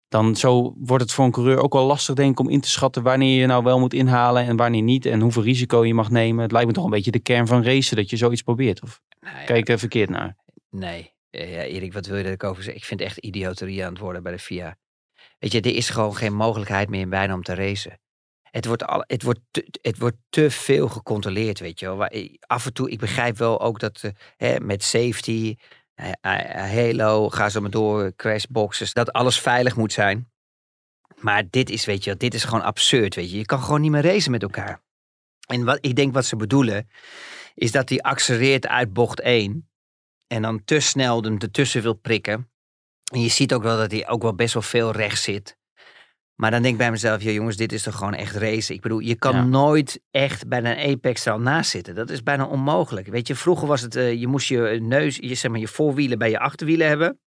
dan 0.07 0.35
zo 0.35 0.75
wordt 0.77 1.03
het 1.03 1.13
voor 1.13 1.25
een 1.25 1.31
coureur 1.31 1.57
ook 1.57 1.73
wel 1.73 1.85
lastig 1.85 2.15
denk 2.15 2.31
ik 2.31 2.39
om 2.39 2.49
in 2.49 2.61
te 2.61 2.69
schatten 2.69 3.03
wanneer 3.03 3.39
je 3.39 3.45
nou 3.45 3.63
wel 3.63 3.79
moet 3.79 3.93
inhalen 3.93 4.45
en 4.45 4.55
wanneer 4.55 4.81
niet. 4.81 5.05
En 5.05 5.21
hoeveel 5.21 5.43
risico 5.43 5.85
je 5.85 5.93
mag 5.93 6.09
nemen. 6.09 6.43
Het 6.43 6.51
lijkt 6.51 6.67
me 6.67 6.73
toch 6.73 6.83
een 6.83 6.89
beetje 6.89 7.11
de 7.11 7.19
kern 7.19 7.47
van 7.47 7.63
racen 7.63 7.95
dat 7.95 8.09
je 8.09 8.17
zoiets 8.17 8.41
probeert. 8.41 8.81
Of 8.81 9.01
Nou 9.21 9.45
kijk 9.45 9.69
er 9.69 9.79
verkeerd 9.79 10.09
naar. 10.09 10.35
Nee. 10.69 11.13
Eh, 11.29 11.53
Ja, 11.53 11.61
Erik, 11.61 11.93
wat 11.93 12.05
wil 12.05 12.17
je 12.17 12.23
dat 12.23 12.33
ik 12.33 12.43
over 12.43 12.63
zeg? 12.63 12.75
Ik 12.75 12.85
vind 12.85 12.99
het 12.99 13.09
echt 13.09 13.17
idioterie 13.17 13.85
aan 13.85 13.91
het 13.91 14.01
worden 14.01 14.23
bij 14.23 14.31
de 14.31 14.39
FIA. 14.39 14.77
Weet 15.39 15.51
je, 15.51 15.61
er 15.61 15.75
is 15.75 15.89
gewoon 15.89 16.15
geen 16.15 16.33
mogelijkheid 16.33 16.89
meer 16.89 17.01
in 17.01 17.09
bijna 17.09 17.33
om 17.33 17.43
te 17.43 17.53
racen. 17.53 17.99
Het 18.55 18.65
wordt, 18.65 18.85
al, 18.85 19.03
het, 19.07 19.23
wordt 19.23 19.39
te, 19.51 19.67
het 19.81 19.97
wordt 19.97 20.17
te 20.29 20.51
veel 20.51 20.87
gecontroleerd, 20.87 21.59
weet 21.59 21.79
je 21.79 21.85
wel. 21.95 22.09
Af 22.39 22.65
en 22.65 22.73
toe, 22.73 22.89
ik 22.89 22.99
begrijp 22.99 23.37
wel 23.37 23.61
ook 23.61 23.79
dat 23.79 24.03
eh, 24.03 24.11
hè, 24.37 24.59
met 24.59 24.83
safety, 24.83 25.55
eh, 25.93 26.11
eh, 26.21 26.71
Halo, 26.71 27.29
ga 27.29 27.49
zo 27.49 27.61
maar 27.61 27.69
door, 27.69 28.15
crashboxes, 28.15 28.93
dat 28.93 29.13
alles 29.13 29.39
veilig 29.39 29.75
moet 29.75 29.93
zijn. 29.93 30.31
Maar 31.19 31.43
dit 31.49 31.69
is, 31.69 31.85
weet 31.85 32.03
je 32.03 32.09
wel, 32.09 32.19
dit 32.19 32.33
is 32.33 32.43
gewoon 32.43 32.63
absurd, 32.63 33.15
weet 33.15 33.31
je. 33.31 33.37
Je 33.37 33.45
kan 33.45 33.61
gewoon 33.61 33.81
niet 33.81 33.91
meer 33.91 34.03
racen 34.03 34.31
met 34.31 34.41
elkaar. 34.41 34.81
En 35.47 35.63
wat 35.63 35.77
ik 35.81 35.95
denk 35.95 36.13
wat 36.13 36.25
ze 36.25 36.35
bedoelen, 36.35 36.89
is 37.53 37.71
dat 37.71 37.89
hij 37.89 38.01
accelereert 38.01 38.67
uit 38.67 38.93
bocht 38.93 39.19
1 39.19 39.69
en 40.27 40.41
dan 40.41 40.63
te 40.63 40.79
snel 40.79 41.23
hem 41.23 41.37
ertussen 41.37 41.81
wil 41.81 41.93
prikken. 41.93 42.49
En 43.13 43.21
je 43.21 43.29
ziet 43.29 43.53
ook 43.53 43.63
wel 43.63 43.77
dat 43.77 43.91
hij 43.91 44.07
ook 44.07 44.21
wel 44.21 44.35
best 44.35 44.53
wel 44.53 44.63
veel 44.63 44.91
rechts 44.91 45.23
zit. 45.23 45.57
Maar 46.35 46.51
dan 46.51 46.61
denk 46.61 46.73
ik 46.73 46.79
bij 46.79 46.91
mezelf, 46.91 47.21
ja 47.23 47.31
jongens, 47.31 47.55
dit 47.57 47.71
is 47.71 47.83
toch 47.83 47.95
gewoon 47.95 48.13
echt 48.13 48.35
racen. 48.35 48.75
Ik 48.75 48.81
bedoel, 48.81 48.99
je 48.99 49.15
kan 49.15 49.35
Ja. 49.35 49.43
nooit 49.43 50.01
echt 50.11 50.47
bij 50.47 50.59
een 50.63 50.93
Apex 50.93 51.25
er 51.25 51.31
al 51.31 51.39
naast 51.39 51.69
zitten. 51.69 51.95
Dat 51.95 52.09
is 52.09 52.23
bijna 52.23 52.45
onmogelijk. 52.45 53.07
Weet 53.07 53.27
je, 53.27 53.35
vroeger 53.35 53.67
was 53.67 53.81
het, 53.81 53.95
eh, 53.95 54.13
je 54.13 54.27
moest 54.27 54.47
je 54.47 54.77
neus, 54.81 55.15
je, 55.21 55.35
zeg 55.35 55.51
maar, 55.51 55.59
je 55.59 55.67
voorwielen 55.67 56.17
bij 56.17 56.29
je 56.29 56.39
achterwielen 56.39 56.87
hebben. 56.87 57.19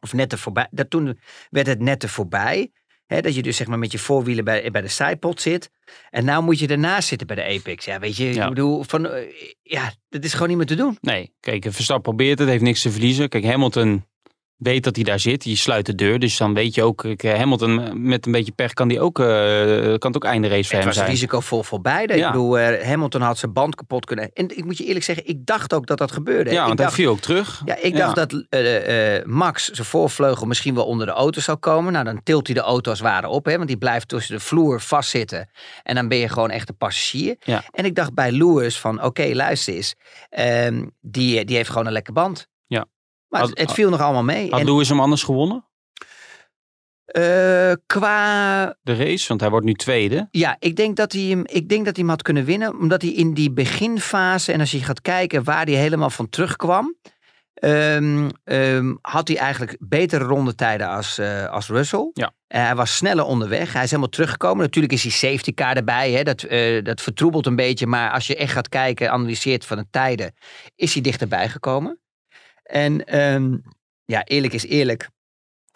Of 0.00 0.12
net 0.12 0.32
er 0.32 0.38
voorbij. 0.38 0.66
Dat, 0.70 0.90
toen 0.90 1.18
werd 1.50 1.66
het 1.66 1.80
net 1.80 2.02
er 2.02 2.08
voorbij. 2.08 2.70
Hè, 3.06 3.20
dat 3.20 3.34
je 3.34 3.42
dus 3.42 3.56
zeg 3.56 3.66
maar 3.66 3.78
met 3.78 3.92
je 3.92 3.98
voorwielen 3.98 4.44
bij, 4.44 4.70
bij 4.70 4.80
de 4.80 4.88
zijpot 4.88 5.40
zit. 5.40 5.70
En 6.10 6.24
nou 6.24 6.42
moet 6.42 6.58
je 6.58 6.66
ernaast 6.66 7.08
zitten 7.08 7.26
bij 7.26 7.36
de 7.36 7.44
Apex. 7.58 7.84
Ja, 7.84 7.98
weet 7.98 8.16
je, 8.16 8.34
Ja. 8.34 8.42
ik 8.42 8.48
bedoel, 8.48 8.82
van, 8.82 9.06
eh, 9.08 9.32
ja, 9.62 9.92
dat 10.08 10.24
is 10.24 10.32
gewoon 10.32 10.48
niet 10.48 10.56
meer 10.56 10.66
te 10.66 10.74
doen. 10.74 10.98
Nee, 11.00 11.34
kijk, 11.40 11.62
Verstappen 11.70 12.02
probeert 12.14 12.38
het, 12.38 12.48
heeft 12.48 12.62
niks 12.62 12.82
te 12.82 12.90
verliezen. 12.90 13.28
Kijk, 13.28 13.44
Hamilton 13.44 14.06
weet 14.56 14.84
dat 14.84 14.94
hij 14.96 15.04
daar 15.04 15.20
zit. 15.20 15.44
Je 15.44 15.56
sluit 15.56 15.86
de 15.86 15.94
deur, 15.94 16.18
dus 16.18 16.36
dan 16.36 16.54
weet 16.54 16.74
je 16.74 16.82
ook... 16.82 17.04
eh, 17.04 17.38
Hamilton 17.38 18.02
met 18.08 18.26
een 18.26 18.32
beetje 18.32 18.52
pech 18.52 18.72
kan, 18.72 18.88
die 18.88 19.00
ook, 19.00 19.18
eh, 19.18 19.26
kan 19.76 20.12
het 20.12 20.16
ook 20.16 20.24
einde 20.24 20.48
race 20.48 20.62
voor 20.62 20.70
Het 20.70 20.78
hem 20.78 20.86
was 20.86 20.94
zijn. 20.96 21.08
risicovol 21.08 21.62
voor 21.62 21.80
beide. 21.80 22.16
Ja. 22.16 22.26
Ik 22.26 22.32
bedoel, 22.32 22.58
eh, 22.58 22.86
Hamilton 22.88 23.20
had 23.20 23.38
zijn 23.38 23.52
band 23.52 23.74
kapot 23.74 24.04
kunnen. 24.06 24.30
En 24.32 24.56
ik 24.58 24.64
moet 24.64 24.78
je 24.78 24.84
eerlijk 24.84 25.04
zeggen, 25.04 25.26
ik 25.26 25.46
dacht 25.46 25.74
ook 25.74 25.86
dat 25.86 25.98
dat 25.98 26.12
gebeurde. 26.12 26.50
Ja, 26.50 26.60
ik 26.60 26.66
want 26.66 26.78
dacht, 26.78 26.90
hij 26.96 26.98
viel 27.04 27.10
ook 27.12 27.20
terug. 27.20 27.62
Ja, 27.64 27.76
ik 27.76 27.96
Ja. 27.96 27.98
dacht 28.12 28.14
dat 28.30 28.44
eh, 28.48 29.16
eh, 29.16 29.24
Max 29.26 29.64
zijn 29.68 29.86
voorvleugel 29.86 30.46
misschien 30.46 30.74
wel 30.74 30.86
onder 30.86 31.06
de 31.06 31.12
auto 31.12 31.40
zou 31.40 31.58
komen. 31.58 31.92
Nou, 31.92 32.04
dan 32.04 32.20
tilt 32.22 32.46
hij 32.46 32.54
de 32.54 32.62
auto 32.62 32.90
als 32.90 32.98
het 32.98 33.08
ware 33.08 33.28
op, 33.28 33.44
hè, 33.46 33.56
want 33.56 33.68
die 33.68 33.78
blijft 33.78 34.08
tussen 34.08 34.34
de 34.34 34.40
vloer 34.40 34.80
vastzitten. 34.80 35.48
En 35.82 35.94
dan 35.94 36.08
ben 36.08 36.18
je 36.18 36.28
gewoon 36.28 36.50
echt 36.50 36.68
een 36.68 36.76
passagier. 36.76 37.36
Ja. 37.44 37.62
En 37.72 37.84
ik 37.84 37.94
dacht 37.94 38.14
bij 38.14 38.30
Lewis 38.32 38.78
van, 38.78 39.02
oké, 39.02 39.30
luister 39.32 39.74
eens. 39.74 39.94
ehm, 40.30 40.84
die, 41.00 41.44
die 41.44 41.56
heeft 41.56 41.70
gewoon 41.70 41.86
een 41.86 41.92
lekker 41.92 42.12
band. 42.12 42.46
Maar 43.28 43.40
Had- 43.40 43.48
het, 43.50 43.58
het 43.58 43.72
viel 43.72 43.90
nog 43.90 44.00
allemaal 44.00 44.24
mee. 44.24 44.50
Had 44.50 44.60
En, 44.60 44.66
Lewis 44.66 44.88
hem 44.88 45.00
anders 45.00 45.22
gewonnen, 45.22 45.64
eh, 47.06 47.72
qua 47.86 48.66
de 48.82 48.94
race? 48.96 49.28
Want 49.28 49.40
hij 49.40 49.50
wordt 49.50 49.66
nu 49.66 49.74
tweede. 49.74 50.28
Ja, 50.30 50.56
ik 50.58 50.76
denk, 50.76 50.96
dat 50.96 51.12
hij 51.12 51.22
hem, 51.22 51.42
ik 51.46 51.68
denk 51.68 51.84
dat 51.84 51.94
hij 51.96 52.04
hem 52.04 52.08
had 52.08 52.22
kunnen 52.22 52.44
winnen. 52.44 52.78
Omdat 52.78 53.02
hij 53.02 53.10
in 53.10 53.34
die 53.34 53.50
beginfase, 53.52 54.52
en 54.52 54.60
als 54.60 54.70
je 54.70 54.82
gaat 54.82 55.00
kijken 55.00 55.44
waar 55.44 55.64
hij 55.64 55.74
helemaal 55.74 56.10
van 56.10 56.28
terugkwam. 56.28 56.94
ehm, 57.56 58.28
ehm, 58.44 58.94
had 59.00 59.28
hij 59.28 59.36
eigenlijk 59.36 59.76
betere 59.80 60.24
rondetijden 60.24 60.88
als, 60.88 61.18
eh, 61.18 61.46
als 61.48 61.68
Russell. 61.68 62.10
Ja. 62.12 62.32
Hij 62.48 62.74
was 62.74 62.96
sneller 62.96 63.24
onderweg. 63.24 63.72
Hij 63.72 63.82
is 63.82 63.90
helemaal 63.90 64.10
teruggekomen. 64.10 64.58
Natuurlijk 64.64 64.92
is 64.92 65.02
die 65.02 65.10
safety 65.10 65.54
car 65.54 65.76
erbij. 65.76 66.12
Hè. 66.12 66.22
Dat, 66.22 66.42
eh, 66.42 66.84
dat 66.84 67.00
vertroebelt 67.00 67.46
een 67.46 67.56
beetje. 67.56 67.86
Maar 67.86 68.10
als 68.10 68.26
je 68.26 68.36
echt 68.36 68.52
gaat 68.52 68.68
kijken, 68.68 69.10
analyseert 69.12 69.64
van 69.64 69.76
de 69.76 69.86
tijden, 69.90 70.34
is 70.74 70.92
hij 70.92 71.02
dichterbij 71.02 71.48
gekomen. 71.48 72.00
En 72.66 73.04
ehm, 73.04 73.56
ja, 74.04 74.24
eerlijk 74.24 74.52
is 74.52 74.66
eerlijk. 74.66 75.08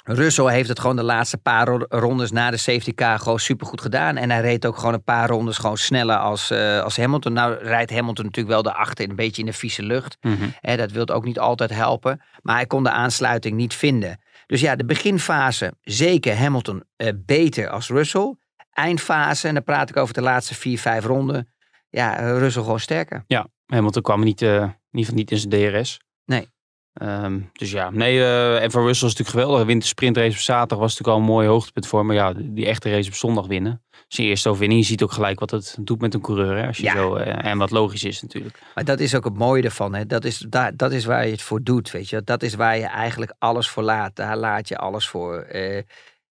Russell 0.05 0.53
heeft 0.53 0.69
het 0.69 0.81
gewoon 0.81 0.97
de 0.97 1.03
laatste 1.03 1.39
paar 1.39 1.67
ro- 1.69 1.87
rondes 1.89 2.31
na 2.31 2.51
de 2.51 2.57
safety 2.57 2.95
car 2.95 3.19
gewoon 3.19 3.39
supergoed 3.41 3.81
gedaan. 3.81 4.17
En 4.17 4.31
hij 4.31 4.41
reed 4.41 4.67
ook 4.67 4.77
gewoon 4.77 4.95
een 4.95 5.03
paar 5.05 5.29
rondes 5.29 5.59
gewoon 5.59 5.77
sneller 5.77 6.17
als, 6.17 6.51
eh, 6.51 6.81
als 6.83 6.97
Hamilton. 6.97 7.33
Nou 7.33 7.55
rijdt 7.55 7.91
Hamilton 7.91 8.25
natuurlijk 8.25 8.55
wel 8.55 8.63
daarachter 8.63 9.09
een 9.09 9.17
beetje 9.17 9.41
in 9.43 9.47
de 9.47 9.53
vieze 9.53 9.83
lucht. 9.83 10.17
Hè, 10.61 10.77
dat 10.77 10.91
wil 10.91 11.09
ook 11.09 11.25
niet 11.25 11.39
altijd 11.39 11.71
helpen. 11.71 12.23
Maar 12.43 12.55
hij 12.55 12.67
kon 12.67 12.83
de 12.83 12.91
aansluiting 12.91 13.57
niet 13.57 13.75
vinden. 13.75 14.21
Dus 14.47 14.61
ja, 14.61 14.77
de 14.77 14.85
beginfase 14.85 15.75
zeker 15.83 16.37
Hamilton 16.37 16.85
eh, 16.97 17.09
beter 17.17 17.69
als 17.69 17.89
Russell. 17.89 18.35
Eindfase, 18.71 19.49
en 19.49 19.55
dan 19.55 19.65
praat 19.65 19.89
ik 19.91 19.97
over 19.97 20.15
de 20.15 20.23
laatste 20.23 20.55
vier, 20.55 20.79
vijf 20.79 21.05
ronden. 21.05 21.53
Ja, 21.91 22.17
eh, 22.19 22.39
Russell 22.39 22.63
gewoon 22.63 22.81
sterker. 22.81 23.25
Hamilton 23.67 24.03
kwam 24.03 24.25
niet, 24.25 24.43
eh, 24.43 24.49
in 24.55 24.61
ieder 24.63 24.75
geval 24.91 25.15
niet 25.15 25.31
in 25.31 25.39
zijn 25.39 25.73
DRS. 25.73 26.01
Nee. 26.25 26.49
Ehm, 26.93 27.41
dus 27.53 27.71
ja, 27.71 27.91
nee, 27.91 28.19
eh, 28.21 28.63
en 28.63 28.71
voor 28.71 28.85
Russell 28.87 29.09
is 29.09 29.13
het 29.15 29.19
natuurlijk 29.19 29.29
geweldig. 29.31 29.57
Hij 29.57 29.67
wint 29.67 29.83
de 29.83 29.89
sprintrace 29.89 30.31
op 30.31 30.37
zaterdag, 30.37 30.79
was 30.79 30.91
natuurlijk 30.91 31.17
al 31.19 31.23
een 31.25 31.35
mooi 31.35 31.49
hoogtepunt 31.49 31.87
voor. 31.87 32.07
Maar 32.07 32.17
ja, 32.17 32.33
die 32.37 32.67
echte 32.67 32.91
race 32.91 33.09
op 33.09 33.15
zondag 33.15 33.47
winnen. 33.47 33.83
Zijn 34.09 34.27
eerste 34.27 34.49
overwinning. 34.49 34.81
Je 34.81 34.87
ziet 34.87 35.03
ook 35.03 35.13
gelijk 35.13 35.41
wat 35.41 35.51
het 35.51 35.77
doet 35.81 36.01
met 36.01 36.15
een 36.15 36.21
coureur. 36.21 36.57
Hè, 36.57 36.67
als 36.67 36.77
je 36.77 36.83
Ja. 36.83 36.93
zo, 36.95 37.15
eh, 37.15 37.51
en 37.51 37.59
wat 37.59 37.71
logisch 37.71 38.05
is 38.05 38.23
natuurlijk. 38.23 38.59
Maar 38.75 38.85
dat 38.85 39.01
is 39.01 39.15
ook 39.15 39.25
het 39.25 39.39
mooie 39.39 39.63
ervan. 39.63 39.95
Hè? 39.95 40.07
Dat, 40.07 40.25
is, 40.25 40.39
daar, 40.49 40.77
dat 40.77 40.93
is 40.93 41.05
waar 41.05 41.25
je 41.27 41.33
het 41.33 41.43
voor 41.43 41.63
doet. 41.63 41.91
Weet 41.91 42.09
je? 42.09 42.23
Dat 42.25 42.43
is 42.43 42.55
waar 42.55 42.79
je 42.79 42.87
eigenlijk 42.87 43.35
alles 43.39 43.69
voor 43.69 43.83
laat. 43.83 44.17
Daar 44.17 44.37
laat 44.37 44.69
je 44.69 44.77
alles 44.79 45.09
voor. 45.09 45.37
eh, 45.41 45.77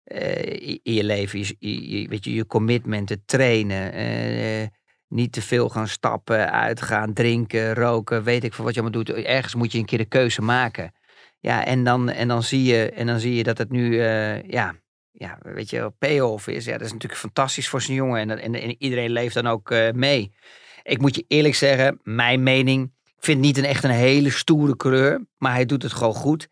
in 0.04 0.80
in 0.84 0.94
je 0.94 1.04
leven. 1.04 1.40
Je, 1.40 1.56
je, 2.00 2.08
weet 2.08 2.24
je, 2.26 2.34
je 2.34 2.46
commitment, 2.46 3.10
het 3.10 3.28
trainen. 3.28 3.92
Niet 5.14 5.32
te 5.32 5.42
veel 5.42 5.70
gaan 5.70 5.88
stappen, 5.88 6.52
uitgaan, 6.52 7.14
drinken, 7.14 7.74
roken. 7.74 8.24
Weet 8.24 8.44
ik 8.44 8.54
veel 8.54 8.66
wat 8.66 8.74
je 8.74 8.82
allemaal 8.82 9.04
doet. 9.04 9.16
Ergens 9.16 9.56
moet 9.56 9.72
je 9.72 9.78
een 9.78 9.86
keer 9.86 9.98
de 9.98 10.06
keuze 10.06 10.42
maken. 10.42 10.94
Ja, 11.40 11.66
en 11.66 11.84
dan, 11.84 12.10
en 12.10 12.28
dan, 12.28 12.44
zie, 12.44 12.64
je, 12.64 12.92
en 12.92 13.08
dan 13.08 13.20
zie 13.20 13.36
je 13.36 13.44
dat 13.44 13.58
het 13.58 13.70
nu, 13.70 14.00
eh, 14.00 14.42
ja, 14.42 14.76
ja, 15.12 15.38
weet 15.42 15.70
je, 15.70 15.94
payoff 16.00 16.48
is. 16.48 16.66
Ja, 16.66 16.72
dat 16.72 16.86
is 16.86 16.94
natuurlijk 16.94 17.22
fantastisch 17.22 17.70
voor 17.70 17.82
zijn 17.82 17.98
jongen. 17.98 18.30
En, 18.30 18.40
en, 18.40 18.56
en 18.56 18.76
iedereen 18.78 19.12
leeft 19.12 19.34
dan 19.34 19.48
ook 19.48 19.72
eh, 19.72 19.92
mee. 19.92 20.34
Ik 20.84 21.02
moet 21.02 21.16
je 21.16 21.26
eerlijk 21.28 21.56
zeggen, 21.56 22.00
mijn 22.04 22.44
mening. 22.44 22.92
Ik 23.06 23.24
vind 23.30 23.42
niet 23.42 23.58
een 23.58 23.66
echt 23.66 23.84
een 23.84 23.90
hele 23.90 24.30
stoere 24.30 24.76
coureur, 24.76 25.26
maar 25.38 25.54
hij 25.54 25.66
doet 25.66 25.84
het 25.84 25.94
gewoon 25.94 26.14
goed. 26.14 26.50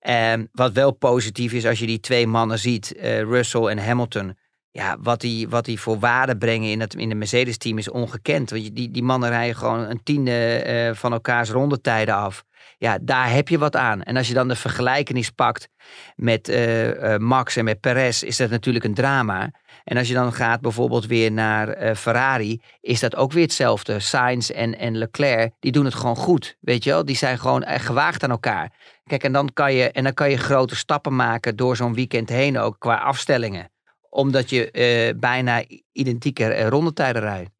En 0.00 0.48
wat 0.52 0.72
wel 0.72 0.92
positief 0.92 1.52
is, 1.52 1.66
als 1.66 1.78
je 1.78 1.86
die 1.86 2.00
twee 2.00 2.26
mannen 2.26 2.58
ziet, 2.58 2.94
eh, 2.94 3.20
Russell 3.20 3.66
en 3.66 3.78
Hamilton. 3.78 4.36
Ja, 4.72 4.96
wat 5.00 5.20
die, 5.20 5.48
wat 5.48 5.64
die 5.64 5.80
voor 5.80 5.98
waarde 5.98 6.36
brengen 6.36 6.70
in, 6.70 6.80
het, 6.80 6.94
in 6.94 7.08
de 7.08 7.14
Mercedes-team 7.14 7.78
is 7.78 7.90
ongekend. 7.90 8.50
Want 8.50 8.76
die, 8.76 8.90
die 8.90 9.02
mannen 9.02 9.28
rijden 9.28 9.56
gewoon 9.56 9.78
een 9.78 10.02
tiende 10.02 10.56
eh, 10.56 10.94
van 10.94 11.12
elkaars 11.12 11.50
rondetijden 11.50 12.14
af. 12.14 12.44
Ja, 12.78 12.98
daar 13.02 13.32
heb 13.32 13.48
je 13.48 13.58
wat 13.58 13.76
aan. 13.76 14.02
En 14.02 14.16
als 14.16 14.28
je 14.28 14.34
dan 14.34 14.48
de 14.48 14.56
vergelijkenis 14.56 15.30
pakt 15.30 15.68
met 16.16 16.48
eh, 16.48 17.14
eh, 17.14 17.20
Max 17.20 17.56
en 17.56 17.64
met 17.64 17.80
Perez, 17.80 18.22
is 18.22 18.36
dat 18.36 18.50
natuurlijk 18.50 18.84
een 18.84 18.94
drama. 18.94 19.50
En 19.84 19.96
als 19.96 20.08
je 20.08 20.14
dan 20.14 20.32
gaat 20.32 20.60
bijvoorbeeld 20.60 21.06
weer 21.06 21.32
naar 21.32 21.96
Ferrari, 21.96 22.60
is 22.80 23.00
dat 23.00 23.16
ook 23.16 23.32
weer 23.32 23.42
hetzelfde. 23.42 24.00
Sainz 24.00 24.50
en, 24.50 24.78
en 24.78 24.96
Leclerc, 24.96 25.52
die 25.60 25.72
doen 25.72 25.84
het 25.84 25.94
gewoon 25.94 26.16
goed. 26.16 26.56
Weet 26.60 26.84
je 26.84 26.90
wel, 26.90 27.04
die 27.04 27.16
zijn 27.16 27.38
gewoon 27.38 27.64
gewaagd 27.66 28.24
aan 28.24 28.30
elkaar. 28.30 28.72
Kijk, 29.04 29.24
en 29.24 29.32
dan 29.32 29.50
kan 29.52 29.74
je, 29.74 29.90
en 29.90 30.04
dan 30.04 30.14
kan 30.14 30.30
je 30.30 30.36
grote 30.36 30.76
stappen 30.76 31.16
maken 31.16 31.56
door 31.56 31.76
zo'n 31.76 31.94
weekend 31.94 32.28
heen 32.28 32.58
ook 32.58 32.76
qua 32.78 32.96
afstellingen. 32.96 33.70
Omdat 34.10 34.50
je 34.50 34.70
eh, 34.70 35.18
bijna 35.18 35.64
identieke 35.92 36.68
rondetijden 36.68 37.22
rijdt. 37.22 37.50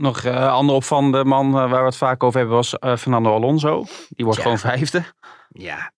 Nog 0.00 0.24
een 0.24 0.34
andere 0.36 0.76
opvallende 0.76 1.24
man 1.24 1.46
eh, 1.46 1.52
waar 1.70 1.80
we 1.80 1.84
het 1.86 1.96
vaak 1.96 2.22
over 2.22 2.38
hebben 2.38 2.56
was 2.56 2.78
eh, 2.78 2.96
Fernando 2.96 3.32
Alonso. 3.34 3.84
Die 4.08 4.24
wordt 4.24 4.36
Ja. 4.36 4.42
gewoon 4.44 4.58
vijfde. 4.58 5.04
Ja. 5.48 5.92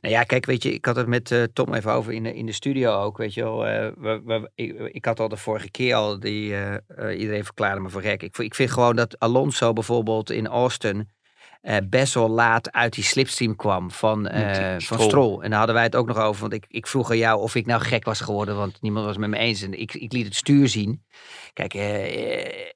Nou 0.00 0.14
ja, 0.14 0.22
kijk, 0.22 0.46
weet 0.46 0.62
je, 0.62 0.72
ik 0.72 0.84
had 0.84 0.96
het 0.96 1.06
met 1.06 1.48
Tom 1.52 1.74
even 1.74 1.92
over 1.92 2.12
in 2.12 2.22
de, 2.22 2.34
in 2.34 2.46
de 2.46 2.52
studio 2.52 3.00
ook, 3.02 3.16
weet 3.16 3.34
je 3.34 3.42
wel. 3.42 3.58
we, 3.58 4.20
we- 4.24 4.50
ik, 4.54 4.78
ik 4.78 5.04
had 5.04 5.20
al 5.20 5.28
de 5.28 5.36
vorige 5.36 5.70
keer 5.70 5.94
al, 5.94 6.20
die, 6.20 6.44
iedereen 7.16 7.44
verklaarde 7.44 7.80
me 7.80 7.88
voor 7.88 8.00
gek. 8.02 8.22
Ik, 8.22 8.38
ik 8.38 8.54
vind 8.54 8.70
gewoon 8.70 8.96
dat 8.96 9.18
Alonso 9.18 9.72
bijvoorbeeld 9.72 10.30
in 10.30 10.46
Austin 10.46 11.08
eh, 11.64 11.76
best 11.84 12.14
wel 12.14 12.28
laat 12.28 12.72
uit 12.72 12.94
die 12.94 13.04
slipstream 13.04 13.56
kwam 13.56 13.90
van, 13.90 14.22
die 14.22 14.86
van. 14.86 15.00
Stroll. 15.00 15.40
En 15.40 15.48
daar 15.48 15.58
hadden 15.58 15.74
wij 15.74 15.84
het 15.84 15.96
ook 15.96 16.06
nog 16.06 16.18
over, 16.18 16.40
want 16.40 16.52
ik, 16.52 16.64
ik 16.68 16.86
vroeg 16.86 17.10
aan 17.10 17.16
jou 17.16 17.40
of 17.40 17.54
ik 17.54 17.66
nou 17.66 17.82
gek 17.82 18.04
was 18.04 18.20
geworden, 18.20 18.56
want 18.56 18.80
niemand 18.80 19.04
was 19.04 19.16
het 19.16 19.26
met 19.26 19.38
me 19.38 19.44
eens. 19.46 19.62
En 19.62 19.80
ik, 19.80 19.94
ik 19.94 20.12
liet 20.12 20.24
het 20.24 20.34
stuur 20.34 20.68
zien. 20.68 21.04
Kijk, 21.52 21.74
eh, 21.74 22.70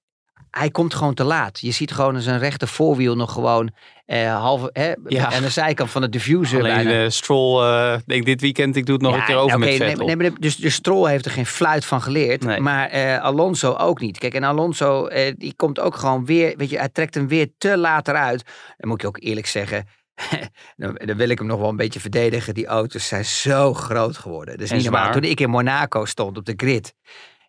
hij 0.59 0.71
komt 0.71 0.95
gewoon 0.95 1.15
te 1.15 1.25
laat. 1.25 1.61
Je 1.61 1.71
ziet 1.71 1.93
gewoon 1.93 2.21
zijn 2.21 2.39
rechter 2.39 2.69
voorwiel 2.69 3.17
nog 3.17 3.33
gewoon 3.33 3.71
eh, 4.07 4.41
halve, 4.41 4.71
hè, 4.73 4.93
Ja. 5.07 5.33
aan 5.33 5.43
de 5.43 5.49
zijkant 5.49 5.91
van 5.91 6.03
de 6.03 6.09
diffuser. 6.09 6.59
Alleen 6.61 6.75
bijna. 6.75 7.03
eh, 7.05 7.11
Stroll, 7.11 7.63
eh 7.65 7.99
denk 8.07 8.25
dit 8.25 8.41
weekend, 8.41 8.77
ik 8.77 8.87
doe 8.87 8.95
het 8.95 9.05
nog 9.05 9.13
Ja, 9.15 9.19
een 9.21 9.25
keer 9.27 9.37
over 9.37 9.57
oké, 9.57 9.67
met 9.67 9.77
Vettel. 9.77 10.07
nee, 10.07 10.17
maar 10.17 10.31
de- 10.31 10.41
dus, 10.41 10.57
dus 10.57 10.75
Stroll 10.75 11.09
heeft 11.11 11.25
er 11.25 11.31
geen 11.31 11.47
fluit 11.47 11.85
van 11.85 12.03
geleerd. 12.03 12.45
Nee. 12.45 12.61
Maar 12.61 12.89
eh, 12.89 13.21
Alonso 13.23 13.73
ook 13.75 14.01
niet. 14.01 14.19
Kijk, 14.19 14.35
en 14.35 14.45
Alonso 14.45 15.07
eh, 15.07 15.33
die 15.37 15.55
komt 15.57 15.81
ook 15.81 15.97
gewoon 15.97 16.25
weer, 16.25 16.55
weet 16.57 16.71
je, 16.71 16.79
hij 16.79 16.89
trekt 16.89 17.15
hem 17.15 17.29
weer 17.29 17.49
te 17.59 17.77
laat 17.77 18.09
eruit. 18.09 18.45
Dan 18.77 18.89
moet 18.91 19.03
ik 19.03 19.09
ook 19.09 19.21
eerlijk 19.21 19.47
zeggen, 19.47 19.87
dan, 20.77 20.95
dan 21.05 21.17
wil 21.17 21.29
ik 21.29 21.39
hem 21.39 21.47
nog 21.47 21.61
wel 21.61 21.69
een 21.69 21.77
beetje 21.77 22.01
verdedigen. 22.01 22.55
Die 22.55 22.67
auto's 22.67 23.07
zijn 23.09 23.25
zo 23.25 23.75
groot 23.75 24.17
geworden. 24.17 24.59
Dus 24.59 24.71
niet 24.71 24.83
normaal. 24.83 25.13
Toen 25.13 25.23
ik 25.25 25.41
in 25.41 25.51
Monaco 25.51 26.05
stond 26.05 26.37
op 26.37 26.45
de 26.45 26.55
grid. 26.57 26.95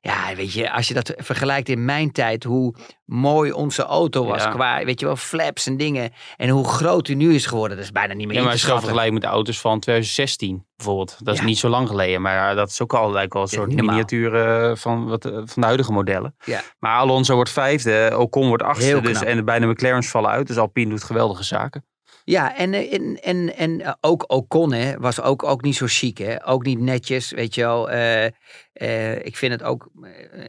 Ja, 0.02 0.36
weet 0.36 0.54
je, 0.54 0.72
als 0.72 0.88
je 0.88 0.94
dat 0.94 1.14
vergelijkt 1.18 1.70
in 1.70 1.86
mijn 1.86 2.12
tijd, 2.12 2.44
hoe 2.44 2.76
mooi 3.06 3.52
onze 3.52 3.84
auto 3.84 4.26
was. 4.26 4.44
Ja. 4.44 4.50
Qua, 4.50 4.86
weet 4.86 5.00
je 5.00 5.06
wel, 5.06 5.16
flaps 5.16 5.66
en 5.68 5.78
dingen. 5.78 6.12
En 6.38 6.50
hoe 6.50 6.68
groot 6.68 7.06
die 7.06 7.16
nu 7.16 7.34
is 7.34 7.46
geworden, 7.46 7.78
dat 7.78 7.86
is 7.86 7.92
bijna 7.92 8.14
niet 8.14 8.28
meer 8.28 8.36
Ja, 8.36 8.42
maar 8.44 8.52
als 8.52 8.62
je 8.62 8.68
vergelijkt 8.68 9.14
met 9.14 9.22
de 9.22 9.28
auto's 9.28 9.60
van 9.60 9.80
2016 9.80 10.66
bijvoorbeeld. 10.76 11.18
Dat 11.24 11.34
is 11.34 11.40
Ja. 11.40 11.46
niet 11.46 11.58
zo 11.58 11.70
lang 11.70 11.88
geleden. 11.88 12.22
Maar 12.22 12.56
dat 12.56 12.70
is 12.70 12.82
ook 12.82 12.94
al 12.94 13.12
lijkt 13.12 13.34
wel 13.34 13.42
een 13.42 13.48
soort 13.48 13.74
miniatuur 13.76 14.36
eh, 14.36 14.76
van, 14.76 15.08
wat, 15.08 15.26
eh, 15.26 15.32
van 15.32 15.46
de 15.62 15.66
huidige 15.66 15.92
modellen. 15.92 16.36
Ja. 16.46 16.62
Maar 16.80 16.98
Alonso 16.98 17.36
wordt 17.36 17.50
vijfde, 17.50 18.16
Ocon 18.18 18.48
wordt 18.48 18.64
achtste. 18.64 19.02
Dus, 19.02 19.24
en 19.24 19.46
beide 19.46 19.66
McLaren's 19.68 20.10
vallen 20.10 20.30
uit. 20.30 20.48
Dus 20.48 20.58
Alpine 20.58 20.90
doet 20.90 21.04
geweldige 21.04 21.44
zaken. 21.44 21.86
Ja, 22.30 22.56
en, 22.56 22.74
eh, 22.74 22.94
en, 22.94 23.22
en, 23.22 23.56
en 23.56 23.82
eh, 23.82 23.94
ook 24.02 24.24
Ocon 24.28 24.74
hè, 24.74 24.98
was 24.98 25.22
ook, 25.22 25.44
ook 25.44 25.62
niet 25.62 25.76
zo 25.76 25.86
chic. 25.90 26.18
Hè? 26.18 26.48
Ook 26.48 26.66
niet 26.66 26.80
netjes, 26.80 27.32
weet 27.32 27.56
je 27.56 27.62
wel. 27.62 27.90
Eh, 27.90 29.26
ik 29.26 29.38
vind 29.38 29.52
het 29.52 29.64
ook 29.64 29.90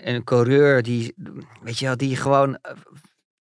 een 0.00 0.24
coureur 0.24 0.82
die, 0.82 1.14
weet 1.62 1.78
je 1.78 1.86
wel, 1.86 1.96
die 1.96 2.16
gewoon 2.16 2.58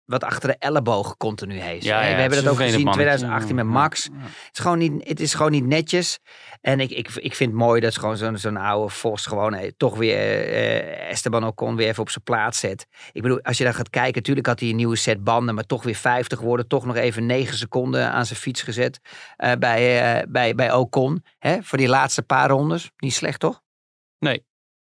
wat 0.06 0.24
achter 0.24 0.48
de 0.48 0.56
elleboog 0.58 1.16
continu 1.16 1.58
heeft. 1.58 1.84
Ja, 1.84 1.98
We 2.00 2.04
hebben 2.04 2.42
dat 2.42 2.52
ook 2.52 2.56
gezien 2.56 2.64
in 2.64 2.70
vervelend 2.72 2.92
2018 2.92 3.54
met. 3.54 3.64
Max. 3.66 4.08
Ja. 4.12 4.18
Het 4.20 4.52
is 4.52 4.60
gewoon 4.60 4.78
niet, 4.78 5.08
het 5.08 5.20
is 5.20 5.34
gewoon 5.34 5.50
niet 5.50 5.66
netjes. 5.66 6.18
En 6.60 6.80
ik, 6.80 6.90
ik, 6.90 7.08
ik 7.14 7.34
vind 7.34 7.50
het 7.50 7.60
mooi 7.60 7.80
dat 7.80 7.98
gewoon 7.98 8.16
zo'n 8.16 8.38
zo'n 8.38 8.56
oude 8.56 8.92
Vos 8.92 9.26
gewoon 9.26 9.54
eh, 9.54 9.70
toch 9.76 9.96
weer 9.96 10.16
eh, 10.16 11.10
Esteban 11.10 11.46
Ocon 11.46 11.76
weer 11.76 11.88
even 11.88 12.02
op 12.02 12.10
zijn 12.10 12.24
plaats 12.24 12.58
zet. 12.58 12.86
Ik 13.12 13.22
bedoel, 13.22 13.42
als 13.42 13.58
je 13.58 13.64
daar 13.64 13.74
gaat 13.74 13.90
kijken, 13.90 14.14
natuurlijk 14.14 14.46
had 14.46 14.60
hij 14.60 14.68
een 14.68 14.76
nieuwe 14.76 14.96
set 14.96 15.24
banden, 15.24 15.54
maar 15.54 15.66
toch 15.66 15.82
weer 15.82 15.94
50 15.94 16.38
geworden. 16.38 16.68
Toch 16.68 16.86
nog 16.86 16.96
even 16.96 17.26
9 17.26 17.56
seconden 17.56 18.10
aan 18.10 18.26
zijn 18.26 18.38
fiets 18.38 18.62
gezet 18.62 19.00
eh, 19.36 19.52
bij, 19.58 20.24
bij, 20.28 20.54
bij 20.54 20.72
Ocon. 20.72 21.24
Hè, 21.38 21.62
voor 21.62 21.78
die 21.78 21.88
laatste 21.88 22.22
paar 22.22 22.48
rondes. 22.48 22.90
Niet 22.96 23.14
slecht, 23.14 23.40
toch? 23.40 23.62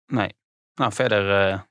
Nee. 0.06 0.34
Nou, 0.74 0.92
verder 0.92 1.66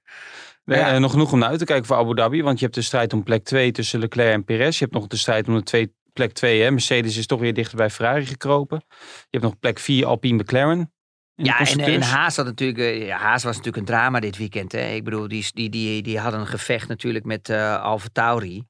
Ja. 0.66 0.93
eh, 0.93 0.99
nog 0.99 1.11
genoeg 1.11 1.32
om 1.32 1.39
naar 1.39 1.49
uit 1.49 1.59
te 1.59 1.66
kijken 1.66 1.86
voor 1.86 1.95
Abu 1.95 2.16
Dhabi. 2.16 2.43
Want 2.43 2.59
je 2.59 2.63
hebt 2.63 2.78
de 2.78 2.84
strijd 2.84 3.13
om 3.13 3.24
plek 3.24 3.43
2 3.43 3.72
tussen 3.72 3.99
Leclerc 3.99 4.34
en 4.34 4.43
Perez. 4.43 4.78
Je 4.78 4.84
hebt 4.84 4.95
nog 4.95 5.07
de 5.07 5.18
strijd 5.18 5.47
om 5.47 5.55
de 5.55 5.63
twee, 5.63 5.95
plek 6.13 6.32
2. 6.32 6.61
Hè. 6.61 6.72
Mercedes 6.72 7.18
is 7.18 7.26
toch 7.26 7.39
weer 7.39 7.53
dichter 7.53 7.78
bij 7.78 7.89
Ferrari 7.89 8.26
gekropen. 8.26 8.84
Je 8.89 9.28
hebt 9.30 9.43
nog 9.43 9.59
plek 9.59 9.80
4 9.80 10.05
Alpine 10.05 10.43
McLaren. 10.43 10.93
Ja, 11.36 11.59
en. 11.59 12.01
Haas 12.01 12.36
had 12.36 12.45
natuurlijk, 12.45 12.80
eh, 12.80 13.05
ja, 13.05 13.18
Haas 13.18 13.43
was 13.43 13.55
natuurlijk 13.55 13.78
een 13.78 13.95
drama 13.95 14.20
dit 14.20 14.38
weekend. 14.38 14.72
Hè? 14.72 14.93
Ik 14.93 15.03
bedoel, 15.03 15.28
die, 15.28 15.45
die, 15.53 15.70
die, 15.70 16.01
die 16.01 16.20
hadden 16.20 16.39
een 16.39 16.47
gevecht 16.47 16.88
natuurlijk 16.88 17.26
met 17.26 17.49
eh 17.49 17.82
Alfa 17.84 18.07
Tauri. 18.11 18.63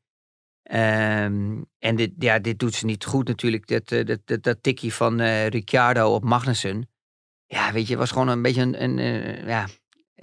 Ehm, 0.64 1.62
en 1.80 1.96
dit, 1.96 2.12
ja, 2.20 2.40
dit 2.40 2.60
doet 2.60 2.74
ze 2.76 2.86
niet 2.86 3.06
goed 3.06 3.28
natuurlijk. 3.28 3.68
Dat, 3.68 4.08
dat, 4.08 4.20
dat, 4.26 4.44
dat 4.44 4.58
tikkie 4.64 4.94
van 4.94 5.20
eh, 5.20 5.48
Ricciardo 5.48 6.14
op 6.14 6.24
Magnussen. 6.24 6.90
Ja, 7.46 7.72
weet 7.72 7.88
je, 7.88 7.98
was 7.98 8.12
gewoon 8.12 8.28
een 8.28 8.42
beetje 8.42 8.62
een, 8.62 8.84
een, 8.84 9.00
eh, 9.00 9.48
ja, 9.48 9.64
een 9.64 9.70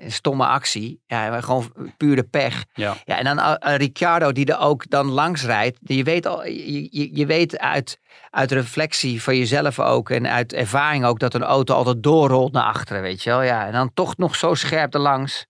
stomme 0.07 0.47
actie. 0.47 1.03
Ja, 1.07 1.41
gewoon 1.41 1.73
pure 1.97 2.23
pech. 2.23 2.65
Ja. 2.75 2.97
Ja, 3.05 3.19
en 3.19 3.25
dan 3.25 3.39
eh, 3.39 3.77
Ricciardo 3.77 4.33
die 4.33 4.47
er 4.47 4.59
ook 4.59 4.91
dan 4.91 5.07
langs 5.07 5.45
rijdt. 5.45 5.79
Je 5.83 6.03
weet, 6.03 6.27
al, 6.27 6.47
je, 6.47 6.89
je, 6.91 7.17
je 7.17 7.27
weet 7.27 7.59
uit, 7.59 8.01
uit 8.31 8.53
reflectie 8.53 9.23
van 9.23 9.37
jezelf 9.37 9.81
ook 9.81 10.11
en 10.11 10.27
uit 10.27 10.53
ervaring 10.53 11.05
ook 11.05 11.19
dat 11.19 11.35
een 11.35 11.43
auto 11.43 11.75
altijd 11.75 12.03
doorrolt 12.03 12.53
naar 12.53 12.65
achteren, 12.65 13.03
weet 13.03 13.23
je 13.23 13.31
wel. 13.31 13.43
Ja, 13.43 13.67
en 13.67 13.73
dan 13.73 13.95
toch 13.95 14.17
nog 14.17 14.37
zo 14.37 14.55
scherp 14.55 14.95
erlangs. 14.95 15.47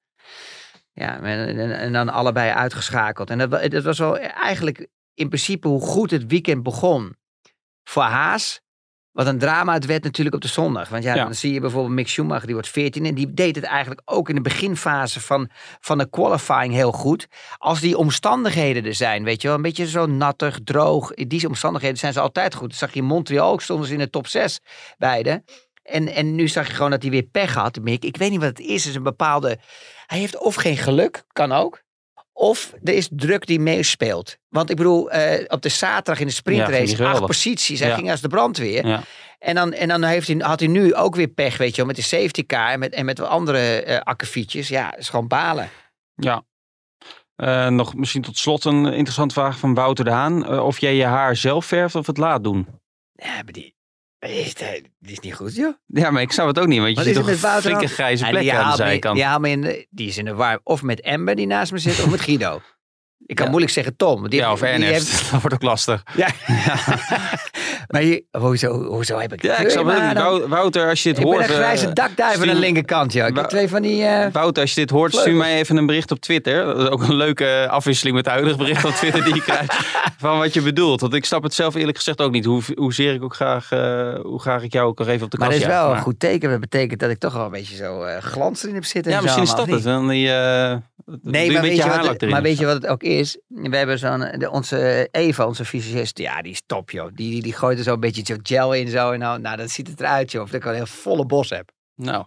Ja, 0.92 1.20
en, 1.20 1.58
en, 1.58 1.78
en 1.78 1.92
dan 1.92 2.08
allebei 2.08 2.50
uitgeschakeld. 2.50 3.30
En 3.30 3.38
dat, 3.38 3.70
dat 3.70 3.84
was 3.84 3.98
wel 3.98 4.18
eigenlijk 4.18 4.86
in 5.14 5.28
principe 5.28 5.68
hoe 5.68 5.80
goed 5.80 6.10
het 6.10 6.26
weekend 6.26 6.62
begon. 6.62 7.16
Voor 7.84 8.02
Haas, 8.02 8.60
wat 9.12 9.26
een 9.26 9.38
drama 9.38 9.72
het 9.72 9.86
werd 9.86 10.04
natuurlijk 10.04 10.34
op 10.34 10.40
de 10.40 10.48
zondag. 10.48 10.88
Want 10.88 11.04
ja, 11.04 11.14
Ja. 11.14 11.24
dan 11.24 11.34
zie 11.34 11.52
je 11.52 11.60
bijvoorbeeld 11.60 11.94
Mick 11.94 12.08
Schumacher, 12.08 12.44
die 12.46 12.54
wordt 12.54 12.68
14 12.68 13.06
en 13.06 13.14
die 13.14 13.32
deed 13.34 13.54
het 13.56 13.64
eigenlijk 13.64 14.00
ook 14.04 14.28
in 14.28 14.34
de 14.34 14.40
beginfase 14.40 15.20
van, 15.20 15.50
van 15.80 15.98
de 15.98 16.10
qualifying 16.10 16.74
heel 16.74 16.92
goed. 16.92 17.26
Als 17.56 17.80
die 17.80 17.96
omstandigheden 17.96 18.84
er 18.84 18.94
zijn, 18.94 19.24
weet 19.24 19.42
je 19.42 19.48
wel, 19.48 19.56
een 19.56 19.62
beetje 19.62 19.88
zo 19.88 20.06
nattig, 20.06 20.58
droog. 20.64 21.12
In 21.12 21.28
die 21.28 21.48
omstandigheden 21.48 21.98
zijn 21.98 22.12
ze 22.12 22.20
altijd 22.20 22.54
goed. 22.54 22.68
Dat 22.70 22.78
zag 22.78 22.92
je 22.92 23.00
in 23.00 23.04
Montreal 23.06 23.52
ook, 23.52 23.62
stonden 23.62 23.86
ze 23.86 23.92
in 23.92 23.98
de 23.98 24.10
top 24.10 24.26
6 24.26 24.60
beide. 24.98 25.44
En, 25.82 26.08
en 26.08 26.34
nu 26.34 26.48
zag 26.48 26.66
je 26.66 26.74
gewoon 26.74 26.90
dat 26.90 27.02
hij 27.02 27.10
weer 27.10 27.22
pech 27.22 27.54
had, 27.54 27.80
Mick. 27.80 28.04
Ik 28.04 28.16
weet 28.16 28.30
niet 28.30 28.40
wat 28.40 28.48
het 28.48 28.60
is, 28.60 28.80
het 28.80 28.88
is 28.90 28.94
een 28.94 29.02
bepaalde... 29.02 29.58
Hij 30.06 30.18
heeft 30.18 30.38
of 30.38 30.54
geen 30.54 30.76
geluk, 30.76 31.24
kan 31.32 31.52
ook. 31.52 31.82
Of 32.32 32.72
er 32.84 32.94
is 32.94 33.08
druk 33.12 33.46
die 33.46 33.60
meespeelt. 33.60 34.36
Want 34.48 34.70
ik 34.70 34.76
bedoel, 34.76 35.10
eh, 35.10 35.44
op 35.48 35.62
de 35.62 35.68
zaterdag 35.68 36.18
in 36.20 36.26
de 36.26 36.32
Ja, 36.32 36.38
sprintrace, 36.38 36.80
acht 36.82 36.94
geweldig. 36.94 37.26
posities. 37.26 37.80
Hij 37.80 37.88
Ja. 37.88 37.94
ging 37.94 38.10
als 38.10 38.20
de 38.20 38.28
brandweer. 38.28 38.86
Ja. 38.86 39.02
En 39.38 39.54
dan, 39.54 39.72
en 39.72 39.88
dan 39.88 40.02
heeft 40.02 40.26
hij, 40.28 40.36
had 40.38 40.60
hij 40.60 40.68
nu 40.68 40.94
ook 40.94 41.14
weer 41.14 41.28
pech, 41.28 41.56
weet 41.56 41.70
je 41.70 41.76
wel, 41.76 41.86
met 41.86 41.96
de 41.96 42.02
safety 42.02 42.46
car 42.46 42.70
en 42.70 42.78
met, 42.78 42.92
en 42.94 43.04
met 43.04 43.18
wat 43.18 43.28
andere 43.28 43.82
eh 43.82 44.00
akkefietjes. 44.00 44.68
Ja, 44.68 44.96
is 44.96 45.08
gewoon 45.08 45.28
balen. 45.28 45.70
Ja. 46.14 46.42
Eh, 47.36 47.66
nog 47.68 47.94
misschien 47.94 48.22
tot 48.22 48.36
slot 48.36 48.64
een 48.64 48.84
interessante 48.86 49.34
vraag 49.34 49.58
van 49.58 49.74
Wouter 49.74 50.04
de 50.04 50.10
Haan. 50.10 50.60
Of 50.60 50.78
jij 50.80 50.94
je 50.94 51.04
haar 51.04 51.36
zelf 51.36 51.64
verft 51.66 51.94
of 51.94 52.06
het 52.06 52.16
laat 52.16 52.44
doen? 52.44 52.66
Ja, 53.12 53.34
maar 53.34 53.52
die, 53.52 53.74
is, 54.30 54.54
die 54.54 55.12
is 55.12 55.20
niet 55.20 55.34
goed, 55.34 55.54
joh. 55.54 55.74
Ja, 55.86 56.10
maar 56.10 56.22
ik 56.22 56.32
snap 56.32 56.46
het 56.46 56.58
ook 56.58 56.66
niet. 56.66 56.78
Want 56.78 56.88
je 56.90 56.94
Wat 56.94 57.04
ziet 57.04 57.14
toch 57.14 57.24
flinke 57.60 57.80
dan? 57.80 57.88
grijze 57.88 58.24
die 58.24 58.52
aan 58.52 58.70
de 58.70 58.76
zijkant. 58.76 59.14
Die, 59.14 59.24
haalt 59.24 59.40
me 59.40 59.48
in 59.50 59.60
de- 59.60 59.86
die 59.90 60.08
is 60.08 60.18
in 60.18 60.24
de 60.24 60.34
war. 60.34 60.60
Of 60.62 60.82
met 60.82 61.02
Amber 61.02 61.34
die 61.34 61.46
naast 61.46 61.72
me 61.72 61.78
zit, 61.78 62.02
of 62.04 62.10
met 62.10 62.20
Guido. 62.20 62.60
Ik 63.26 63.34
kan 63.34 63.44
Ja. 63.44 63.50
moeilijk 63.50 63.72
zeggen 63.72 63.96
Tom. 63.96 64.28
Die 64.28 64.40
ja, 64.40 64.52
of 64.52 64.62
Ernest. 64.62 65.10
heeft- 65.10 65.30
Dat 65.30 65.40
wordt 65.40 65.54
ook 65.56 65.62
lastig. 65.62 66.02
ja. 66.16 66.28
maar 67.92 68.02
je, 68.02 68.24
hoezo, 68.38 68.84
hoezo 68.84 69.18
heb 69.18 69.32
ik 69.32 69.42
Ja, 69.42 69.58
ik 69.58 69.70
snap 69.70 69.88
in 69.90 69.94
het 70.00 70.16
dan? 70.16 70.48
Wouter, 70.48 70.88
als 70.88 71.02
je 71.02 71.08
dit 71.08 71.18
Ik 71.18 71.24
hoort... 71.24 71.38
ben 71.38 71.48
een 71.48 71.54
grijze 71.54 71.86
eh, 71.86 71.92
dakduif 71.92 72.40
aan 72.40 72.46
de 72.46 72.54
linkerkant, 72.54 73.12
joh. 73.12 73.26
Ik 73.26 73.36
heb 73.36 73.46
twee 73.46 73.68
van 73.68 73.82
die... 73.82 74.04
eh, 74.04 74.32
Wouter, 74.32 74.62
als 74.62 74.74
je 74.74 74.80
dit 74.80 74.90
hoort, 74.90 75.14
stuur 75.14 75.34
mij 75.34 75.56
even 75.58 75.76
een 75.76 75.86
bericht 75.86 76.10
op 76.10 76.20
Twitter. 76.20 76.64
Dat 76.64 76.78
is 76.78 76.88
ook 76.88 77.02
een 77.02 77.14
leuke 77.14 77.66
afwisseling 77.70 78.16
met 78.16 78.24
het 78.24 78.34
huidige 78.34 78.58
bericht 78.58 78.84
op 78.84 78.92
Twitter 78.92 79.24
die 79.24 79.34
je 79.34 79.42
krijgt. 79.42 79.74
Van 80.18 80.38
wat 80.38 80.54
je 80.54 80.62
bedoelt. 80.62 81.00
Want 81.00 81.14
ik 81.14 81.24
snap 81.24 81.42
het 81.42 81.54
zelf 81.54 81.74
eerlijk 81.74 81.96
gezegd 81.96 82.20
ook 82.20 82.32
niet. 82.32 82.44
Hoe, 82.44 82.62
hoezeer 82.74 83.14
ik 83.14 83.22
ook 83.22 83.34
graag, 83.34 83.72
eh, 83.72 84.14
hoe 84.22 84.40
graag 84.40 84.62
ik 84.62 84.72
jou 84.72 84.86
ook 84.88 84.98
nog 84.98 85.08
even 85.08 85.24
op 85.24 85.30
de 85.30 85.38
maar 85.38 85.48
kast 85.48 85.60
dat 85.60 85.68
is 85.70 85.74
wel 85.76 85.84
een 85.86 85.92
Maar- 85.92 86.02
goed 86.02 86.20
teken. 86.20 86.50
Dat 86.50 86.60
betekent 86.60 87.00
dat 87.00 87.10
ik 87.10 87.18
toch 87.18 87.32
wel 87.32 87.44
een 87.44 87.50
beetje 87.50 87.76
zo 87.76 88.04
glans 88.20 88.62
erin 88.62 88.74
heb 88.74 88.84
zitten. 88.84 89.12
Ja, 89.12 89.18
en 89.18 89.28
zo 89.28 89.40
misschien 89.40 89.60
is 89.60 89.66
dat 89.66 89.74
het. 89.76 89.84
Dan 89.84 90.08
die, 90.08 90.30
Nee, 91.22 91.52
maar, 91.52 91.62
weet 91.62 91.76
je, 91.76 92.26
maar 92.28 92.42
weet 92.42 92.58
wat 92.62 92.74
het 92.74 92.86
ook 92.86 93.02
is? 93.02 93.11
We 93.46 93.76
hebben 93.76 93.98
zo'n, 93.98 94.46
onze 94.48 95.08
Eva, 95.10 95.46
onze 95.46 95.64
fysicist, 95.64 96.18
ja, 96.18 96.42
die 96.42 96.52
is 96.52 96.62
top, 96.66 96.90
joh. 96.90 97.10
Die, 97.14 97.30
die, 97.30 97.42
die 97.42 97.52
gooit 97.52 97.78
er 97.78 97.84
zo 97.84 97.92
een 97.92 98.00
beetje 98.00 98.22
zo 98.24 98.36
gel 98.42 98.74
in, 98.74 98.88
zo. 98.88 99.10
En 99.12 99.18
nou, 99.18 99.40
nou, 99.40 99.56
dat 99.56 99.70
ziet 99.70 99.88
het 99.88 100.00
eruit, 100.00 100.30
joh. 100.32 100.42
Of 100.42 100.50
dat 100.50 100.60
ik 100.60 100.66
een 100.66 100.74
heel 100.74 100.86
volle 100.86 101.26
bos 101.26 101.50
heb. 101.50 101.70
Nou, 101.96 102.24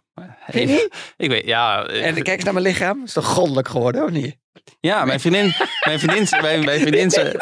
even- 0.47 0.67
niet? 0.73 0.89
ik 1.17 1.29
weet, 1.29 1.45
ja. 1.45 1.85
eh, 1.87 2.05
En 2.05 2.13
kijk 2.13 2.27
eens 2.27 2.43
naar 2.43 2.53
mijn 2.53 2.65
lichaam. 2.65 3.03
Is 3.03 3.13
toch 3.13 3.25
goddelijk 3.25 3.67
geworden, 3.67 4.03
of 4.03 4.09
niet? 4.09 4.35
Ja, 4.79 5.05
mijn 5.05 5.19
vriendin, 5.19 5.53
mijn 5.85 5.99
vriendin, 5.99 6.27
mijn, 6.41 6.65
mijn 6.65 6.79
vriendin, 6.79 7.09
zei, 7.11 7.33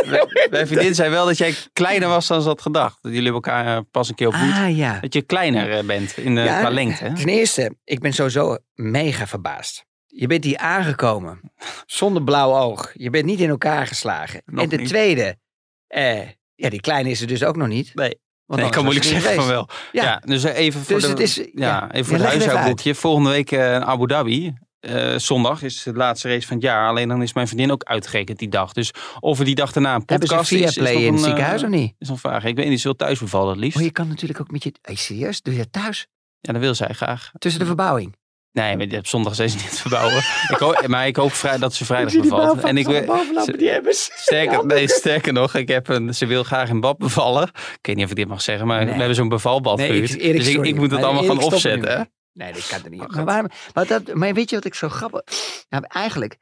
mijn 0.49 0.67
vriendin 0.67 0.95
zei 0.95 1.09
wel 1.09 1.25
dat 1.25 1.37
jij 1.37 1.53
kleiner 1.73 2.07
was 2.09 2.27
dan 2.27 2.41
ze 2.41 2.47
had 2.47 2.61
gedacht. 2.61 2.97
Dat 3.01 3.13
jullie 3.13 3.31
elkaar 3.31 3.75
eh, 3.77 3.81
pas 3.91 4.09
een 4.09 4.15
keer 4.15 4.27
ontmoet. 4.27 4.53
Ah, 4.53 4.77
ja. 4.77 4.99
Dat 4.99 5.13
je 5.13 5.21
kleiner 5.21 5.71
eh, 5.77 5.83
bent 5.85 6.17
in 6.17 6.35
de, 6.35 6.41
Ja, 6.41 6.59
qua 6.59 6.69
lengte. 6.69 7.03
Hè? 7.03 7.15
Ten 7.15 7.27
eerste, 7.27 7.75
ik 7.83 7.99
ben 7.99 8.13
sowieso 8.13 8.57
mega 8.73 9.27
verbaasd. 9.27 9.85
Je 10.15 10.27
bent 10.27 10.43
hier 10.43 10.57
aangekomen. 10.57 11.39
Zonder 11.85 12.23
blauw 12.23 12.55
oog. 12.55 12.91
Je 12.93 13.09
bent 13.09 13.25
niet 13.25 13.39
in 13.39 13.49
elkaar 13.49 13.87
geslagen. 13.87 14.41
Nog 14.45 14.65
en 14.71 14.77
niet. 14.79 14.87
tweede, 14.87 15.37
eh, 15.87 16.19
ja, 16.55 16.69
die 16.69 16.81
kleine 16.81 17.09
is 17.09 17.21
er 17.21 17.27
dus 17.27 17.43
ook 17.43 17.55
nog 17.55 17.67
niet. 17.67 17.91
Nee. 17.95 18.21
Want 18.45 18.59
Nee, 18.59 18.65
ik 18.69 18.75
kan 18.75 18.83
moeilijk 18.83 19.05
zeggen 19.07 19.33
van 19.35 19.47
wel. 19.47 19.69
Ja. 19.91 20.03
Ja. 20.03 20.21
dus 20.25 20.43
even 20.43 20.81
voor 20.81 20.93
Dus 20.95 21.03
de, 21.03 21.09
het 21.09 21.19
is- 21.19 21.35
ja, 21.35 21.45
ja. 21.53 21.91
even 21.91 22.05
voor 22.05 22.17
Ja, 22.17 22.23
het 22.23 22.31
huishoudboekje. 22.33 22.95
Volgende 22.95 23.29
week 23.29 23.51
eh, 23.51 23.73
in 23.73 23.83
Abu 23.83 24.07
Dhabi. 24.07 24.53
Eh, 24.79 25.17
zondag 25.17 25.61
is 25.63 25.83
de 25.83 25.93
laatste 25.93 26.27
race 26.29 26.47
van 26.47 26.55
het 26.55 26.65
jaar. 26.65 26.87
Alleen 26.87 27.07
dan 27.07 27.21
is 27.21 27.33
mijn 27.33 27.47
vriendin 27.47 27.71
ook 27.71 27.83
uitgerekend 27.83 28.39
die 28.39 28.49
dag. 28.49 28.73
Dus 28.73 28.91
of 29.19 29.39
er 29.39 29.45
die 29.45 29.55
dag 29.55 29.71
daarna 29.71 29.95
een 29.95 30.05
podcast 30.05 30.51
is, 30.51 30.57
via 30.57 30.67
is 30.67 30.73
play 30.73 30.93
in 30.93 30.99
een, 31.07 31.13
het 31.13 31.19
eh, 31.21 31.25
ziekenhuis 31.27 31.63
of 31.63 31.69
niet? 31.69 31.93
is 31.99 32.07
nog 32.07 32.23
een 32.23 32.29
vraag. 32.29 32.43
Ik 32.43 32.55
weet 32.55 32.67
niet, 32.69 32.77
ze 32.79 32.87
wil 32.87 32.95
thuis 32.95 33.19
bevallen 33.19 33.49
het 33.49 33.59
liefst. 33.59 33.77
Oh, 33.77 33.83
je 33.83 33.91
kan 33.91 34.07
natuurlijk 34.07 34.39
ook 34.41 34.51
met 34.51 34.63
je... 34.63 34.73
Hey, 34.81 34.95
serieus? 34.95 35.41
Doe 35.41 35.53
je 35.53 35.59
dat 35.59 35.71
thuis? 35.71 36.07
Ja, 36.39 36.53
dat 36.53 36.61
wil 36.61 36.75
zij 36.75 36.93
graag. 36.93 37.31
Tussen 37.37 37.59
de 37.59 37.65
verbouwing? 37.67 38.15
Nee, 38.53 38.77
maar 38.77 38.97
op 38.97 39.07
zondag 39.07 39.35
zijn 39.35 39.49
ze 39.49 39.55
niet 39.57 39.79
verbouwen. 39.81 40.17
ik 40.53 40.57
hoop, 40.57 40.87
maar 40.87 41.07
ik 41.07 41.15
hoop 41.15 41.33
vrij, 41.33 41.57
dat 41.57 41.73
ze 41.73 41.85
vrijdag 41.85 42.13
bevalt. 42.21 42.59
En 42.63 42.77
ik 42.77 42.85
ze- 42.85 43.53
die 43.57 43.69
hebben 43.69 43.93
ze. 43.93 44.11
sterker, 44.15 44.65
nee, 44.65 44.87
sterker 44.89 45.33
nog, 45.33 45.55
ik 45.55 45.67
heb 45.67 45.87
een, 45.87 46.15
ze 46.15 46.25
wil 46.25 46.43
graag 46.43 46.69
in 46.69 46.79
bad 46.79 46.97
bevallen. 46.97 47.43
Ik 47.53 47.79
weet 47.81 47.95
niet 47.95 48.05
of 48.05 48.11
ik 48.11 48.17
dit 48.17 48.27
mag 48.27 48.41
zeggen, 48.41 48.67
maar 48.67 48.77
Nee. 48.83 48.91
we 48.93 48.97
hebben 48.97 49.15
zo'n 49.15 49.29
bevalbad 49.29 49.77
Nee, 49.77 49.87
gehuurd. 49.87 50.13
ik- 50.13 50.21
Erik, 50.21 50.37
dus 50.37 50.47
ik, 50.47 50.65
ik 50.65 50.75
moet 50.75 50.91
het 50.91 51.03
allemaal 51.03 51.23
gaan 51.23 51.39
opzetten. 51.43 52.09
Nee, 52.33 52.53
dat 52.53 52.67
kan 52.67 52.83
er 52.83 52.89
niet. 52.89 53.01
Oh, 53.01 53.09
maar, 53.09 53.25
waarom, 53.25 53.47
maar, 53.73 53.87
dat, 53.87 54.13
maar 54.13 54.33
weet 54.33 54.49
je 54.49 54.55
wat 54.55 54.65
ik 54.65 54.73
zo 54.73 54.89
grappig... 54.89 55.21
Nou, 55.69 55.83
eigenlijk... 55.87 56.37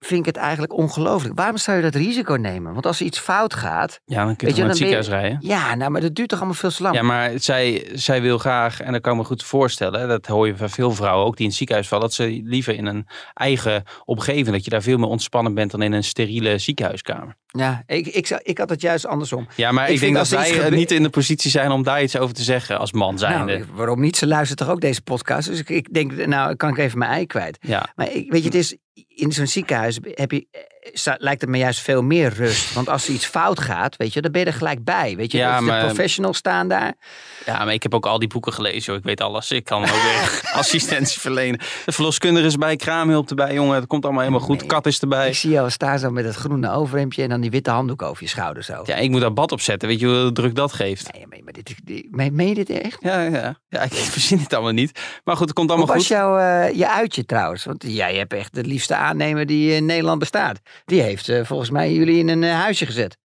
vind 0.00 0.20
ik 0.20 0.26
het 0.26 0.36
eigenlijk 0.36 0.72
ongelooflijk. 0.72 1.34
Waarom 1.34 1.56
zou 1.56 1.76
je 1.76 1.82
dat 1.82 1.94
risico 1.94 2.34
nemen? 2.34 2.72
Want 2.72 2.86
als 2.86 3.00
er 3.00 3.06
iets 3.06 3.18
fout 3.18 3.54
gaat... 3.54 4.00
Ja, 4.04 4.24
dan 4.24 4.36
kun 4.36 4.46
Weet 4.48 4.56
je 4.56 4.62
je, 4.62 4.68
toch 4.68 4.78
naar 4.80 4.88
het 4.88 4.98
ziekenhuis 5.00 5.08
rijden. 5.08 5.38
Ja, 5.40 5.74
nou, 5.74 5.90
maar 5.90 6.00
dat 6.00 6.14
duurt 6.14 6.28
toch 6.28 6.38
allemaal 6.38 6.56
veel 6.56 6.70
te 6.70 6.82
lang? 6.82 6.94
Ja, 6.94 7.02
maar 7.02 7.30
zij, 7.36 7.90
zij 7.92 8.22
wil 8.22 8.38
graag, 8.38 8.80
en 8.80 8.92
dat 8.92 9.00
kan 9.00 9.12
ik 9.12 9.18
me 9.18 9.24
goed 9.24 9.42
voorstellen, 9.44 10.08
dat 10.08 10.26
hoor 10.26 10.46
je 10.46 10.56
van 10.56 10.70
veel 10.70 10.90
vrouwen, 10.90 11.26
ook 11.26 11.32
die 11.32 11.42
in 11.42 11.48
het 11.48 11.56
ziekenhuis 11.58 11.88
vallen, 11.88 12.04
dat 12.04 12.14
ze 12.14 12.40
liever 12.44 12.74
in 12.74 12.86
een 12.86 13.06
eigen 13.34 13.82
omgeving, 14.04 14.48
dat 14.50 14.64
je 14.64 14.70
daar 14.70 14.82
veel 14.82 14.98
meer 14.98 15.08
ontspannen 15.08 15.54
bent 15.54 15.70
dan 15.70 15.82
in 15.82 15.92
een 15.92 16.04
steriele 16.04 16.58
ziekenhuiskamer. 16.58 17.34
Ja, 17.46 17.82
ik, 17.86 18.06
ik, 18.06 18.40
ik 18.42 18.58
had 18.58 18.70
het 18.70 18.80
juist 18.80 19.06
andersom. 19.06 19.46
Ja, 19.56 19.72
maar 19.72 19.90
Ik 19.90 20.00
denk 20.00 20.14
dat 20.14 20.28
wij 20.28 20.50
eh, 20.50 20.62
gebe- 20.62 20.76
niet 20.76 20.90
in 20.90 21.02
de 21.02 21.08
positie 21.10 21.50
zijn 21.50 21.70
om 21.70 21.82
daar 21.82 22.02
iets 22.02 22.16
over 22.18 22.34
te 22.34 22.42
zeggen 22.42 22.78
als 22.78 22.92
man 22.92 23.18
zijnde. 23.18 23.52
Nou, 23.58 23.64
waarom 23.74 24.00
niet? 24.00 24.16
Ze 24.16 24.26
luistert 24.26 24.58
toch 24.58 24.68
ook 24.68 24.80
deze 24.80 25.02
podcast? 25.02 25.48
Dus 25.48 25.58
ik, 25.58 25.68
ik 25.68 25.94
denk, 25.94 26.26
nou, 26.26 26.56
kan 26.56 26.68
ik 26.70 26.78
even 26.78 26.98
mijn 26.98 27.10
ei 27.10 27.26
kwijt. 27.26 27.58
ja, 27.60 27.92
Maar 27.94 28.12
ik, 28.12 28.30
weet 28.32 28.40
je, 28.40 28.46
het 28.46 28.54
is, 28.54 28.76
in 29.08 29.32
zo'n 29.32 29.46
ziekenhuis 29.46 29.98
heb 30.02 30.30
je, 30.30 30.46
eh, 30.50 30.60
lijkt 31.18 31.40
het 31.40 31.50
me 31.50 31.58
juist 31.58 31.80
veel 31.80 32.02
meer 32.02 32.32
rust. 32.32 32.72
Want 32.74 32.88
als 32.88 33.08
er 33.08 33.14
iets 33.14 33.26
fout 33.26 33.60
gaat, 33.60 33.96
weet 33.96 34.12
je, 34.12 34.20
dan 34.20 34.30
ben 34.32 34.40
je 34.40 34.46
er 34.46 34.52
gelijk 34.52 34.84
bij. 34.84 35.16
Weet 35.16 35.32
je, 35.32 35.38
Ja, 35.38 35.50
Dat 35.50 35.58
de 35.58 35.64
maar- 35.64 35.84
professionals 35.84 36.36
staan 36.36 36.68
daar. 36.68 36.94
ja, 37.46 37.64
maar 37.64 37.72
ik 37.74 37.82
heb 37.82 37.94
ook 37.94 38.06
al 38.06 38.18
die 38.18 38.28
boeken 38.28 38.52
gelezen, 38.52 38.80
joh. 38.92 38.96
ik 38.96 39.04
weet 39.04 39.20
alles. 39.20 39.50
Ik 39.50 39.64
kan 39.64 39.82
ook 39.82 39.88
weer 40.02 40.40
assistentie 40.52 41.20
verlenen. 41.20 41.58
De 41.84 41.92
verloskundige 41.92 42.46
is 42.46 42.56
bij, 42.56 42.76
kraamhulp 42.76 43.28
erbij, 43.30 43.54
jongen. 43.54 43.74
Het 43.74 43.86
komt 43.86 44.04
allemaal 44.04 44.22
helemaal 44.22 44.44
goed. 44.46 44.58
Nee. 44.58 44.66
Kat 44.68 44.86
is 44.86 45.00
erbij. 45.00 45.28
Ik 45.28 45.34
zie 45.34 45.50
jou 45.50 45.70
staan 45.70 45.98
zo 45.98 46.10
met 46.10 46.24
het 46.24 46.34
groene 46.34 46.70
overhemdje 46.70 47.22
en 47.22 47.28
dan 47.28 47.40
die 47.40 47.50
witte 47.50 47.70
handdoek 47.70 48.02
over 48.02 48.22
je 48.22 48.28
schouder 48.28 48.62
zo. 48.64 48.82
Ja, 48.84 48.94
ik 48.96 49.10
moet 49.10 49.20
daar 49.20 49.32
bad 49.32 49.52
op 49.52 49.60
zetten. 49.60 49.88
Weet 49.88 50.00
je 50.00 50.06
hoe 50.06 50.32
druk 50.32 50.54
dat 50.54 50.72
geeft? 50.72 51.12
Nee, 51.12 51.26
maar, 51.26 51.38
maar 51.44 51.52
dit, 51.52 51.74
meen, 52.10 52.34
meen 52.34 52.48
je 52.48 52.54
dit 52.54 52.70
echt? 52.70 52.96
Ja, 53.00 53.20
ja. 53.22 53.58
ja 53.68 53.82
ik 53.82 53.92
verzin 54.16 54.38
het 54.38 54.52
allemaal 54.54 54.72
niet. 54.72 55.00
Maar 55.24 55.36
goed, 55.36 55.46
het 55.46 55.54
komt 55.56 55.70
Hoe 55.70 55.78
allemaal 55.78 55.96
was 55.96 56.06
goed. 56.06 56.16
jouw 56.16 56.38
eh, 56.38 56.74
je 56.78 56.88
uitje 56.90 57.24
trouwens? 57.24 57.64
Want 57.64 57.84
jij 57.86 58.14
hebt 58.16 58.32
echt 58.32 58.54
de 58.54 58.64
liefste 58.64 58.94
aannemer 58.94 59.46
die 59.46 59.72
in 59.74 59.86
Nederland 59.86 60.18
bestaat. 60.18 60.60
Die 60.84 61.02
heeft 61.02 61.28
eh, 61.28 61.44
volgens 61.44 61.70
mij 61.70 61.92
jullie 61.92 62.18
in 62.18 62.28
een 62.28 62.42
eh, 62.44 62.52
huisje 62.52 62.86
gezet. 62.86 63.16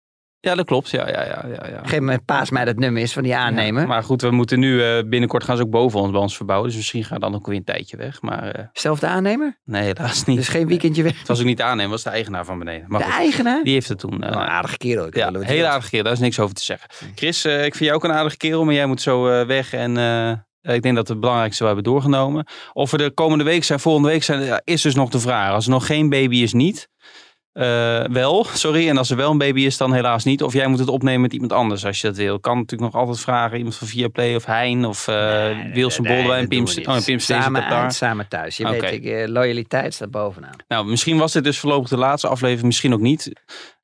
Ja, 0.41 0.55
dat 0.55 0.67
klopt. 0.67 0.91
Ja, 0.91 1.09
ja, 1.09 1.25
ja, 1.25 1.45
ja, 1.49 1.67
ja. 1.69 1.81
Geef 1.85 2.01
me 2.01 2.19
paas 2.19 2.51
mij 2.51 2.65
dat 2.65 2.77
nummer 2.79 3.03
is 3.03 3.13
van 3.13 3.23
die 3.23 3.37
aannemer. 3.37 3.81
Ja, 3.83 3.89
maar 3.89 4.03
goed, 4.03 4.23
we 4.23 4.31
moeten 4.31 4.59
nu 4.59 4.83
eh, 4.85 5.03
binnenkort 5.09 5.45
gaan 5.45 5.57
ze 5.57 5.63
ook 5.63 5.71
boven 5.71 6.01
ons 6.01 6.11
bij 6.11 6.21
ons 6.21 6.37
verbouwen. 6.37 6.69
Dus 6.69 6.77
misschien 6.77 7.05
gaan 7.05 7.19
we 7.19 7.25
dan 7.25 7.35
ook 7.35 7.47
weer 7.47 7.57
een 7.57 7.65
tijdje 7.65 7.97
weg. 7.97 8.23
Maar 8.23 8.71
Zelfde 8.73 9.07
aannemer? 9.07 9.59
nee, 9.65 9.83
helaas 9.83 10.25
niet. 10.25 10.37
Dus 10.37 10.49
geen 10.49 10.67
weekendje 10.67 11.03
weg. 11.03 11.19
Het 11.19 11.29
was 11.29 11.39
ook 11.41 11.45
niet 11.47 11.61
aannemen, 11.63 11.83
het 11.83 11.91
was 11.91 12.03
de 12.03 12.11
eigenaar 12.11 12.45
van 12.45 12.59
beneden. 12.59 12.85
Maar 12.89 12.99
De 13.01 13.05
goed, 13.05 13.15
eigenaar? 13.15 13.63
die 13.63 13.73
heeft 13.73 13.89
het 13.89 13.99
toen. 13.99 14.19
Wel 14.19 14.29
een 14.29 14.35
aardige 14.37 14.77
kerel. 14.77 15.07
Ik 15.07 15.17
ja, 15.17 15.31
heel 15.31 15.41
niet. 15.41 15.65
aardige 15.65 15.89
kerel. 15.89 16.05
Daar 16.05 16.13
is 16.13 16.19
niks 16.19 16.39
over 16.39 16.55
te 16.55 16.65
zeggen. 16.65 16.89
Chris, 17.15 17.45
ik 17.45 17.61
vind 17.75 17.79
jou 17.79 17.93
ook 17.95 18.05
een 18.05 18.13
aardige 18.13 18.37
kerel, 18.37 18.65
maar 18.65 18.75
jij 18.75 18.87
moet 18.87 19.01
zo 19.01 19.47
weg. 19.47 19.73
En 19.73 19.91
ik 20.63 20.83
denk 20.83 20.95
dat 20.97 21.07
we 21.07 21.13
het 21.13 21.21
belangrijkste 21.21 21.65
wel 21.65 21.75
hebben 21.75 21.93
doorgenomen. 21.93 22.47
Of 22.73 22.91
we 22.91 22.97
de 22.97 23.11
komende 23.11 23.45
week 23.45 23.65
zijn, 23.65 23.81
volgende 23.81 24.09
week 24.09 24.23
zijn, 24.23 24.61
is 24.65 24.83
dus 24.83 24.95
nog 24.95 25.11
de 25.11 25.21
vraag. 25.21 25.53
Als 25.53 25.65
er 25.65 25.71
nog 25.71 25.87
geen 25.87 26.09
baby 26.09 26.37
is, 26.37 26.53
niet. 26.53 26.89
Eh, 27.53 28.05
wel, 28.05 28.45
sorry. 28.45 28.89
En 28.89 28.97
als 28.99 29.11
er 29.11 29.17
wel 29.17 29.31
een 29.31 29.39
baby 29.39 29.61
is, 29.65 29.77
dan 29.77 29.93
helaas 29.93 30.25
niet. 30.25 30.43
Of 30.43 30.53
jij 30.53 30.67
moet 30.67 30.79
het 30.79 30.89
opnemen 30.89 31.21
met 31.21 31.33
iemand 31.33 31.53
anders 31.53 31.87
als 31.87 32.01
je 32.01 32.07
dat 32.07 32.17
wil. 32.17 32.41
Kan 32.41 32.57
natuurlijk 32.57 32.93
nog 32.93 33.03
altijd 33.03 33.21
vragen. 33.21 33.57
Iemand 33.57 33.77
van 33.77 33.87
Viaplay 33.87 34.35
of 34.35 34.45
Hein 34.45 34.85
of 34.85 35.09
uh, 35.09 35.49
Wilson 35.73 36.05
Nee, 36.05 36.15
Boldewijn, 36.15 36.49
Pim, 36.49 36.67
oh, 36.85 37.05
Pim 37.05 37.19
Samen 37.19 37.65
uit, 37.65 37.95
samen 37.95 38.29
thuis. 38.29 38.57
Je 38.57 38.69
weet, 38.69 38.93
ik, 38.93 39.05
eh, 39.05 39.29
loyaliteit 39.29 39.95
staat 39.95 40.11
bovenaan. 40.11 40.57
Nou, 40.69 40.87
misschien 40.87 41.19
was 41.19 41.33
dit 41.33 41.45
dus 41.45 41.59
voorlopig 41.59 41.89
de 41.89 41.97
laatste 41.97 42.29
aflevering. 42.29 42.67
Misschien 42.67 42.93
ook 42.95 43.01
niet. 43.01 43.33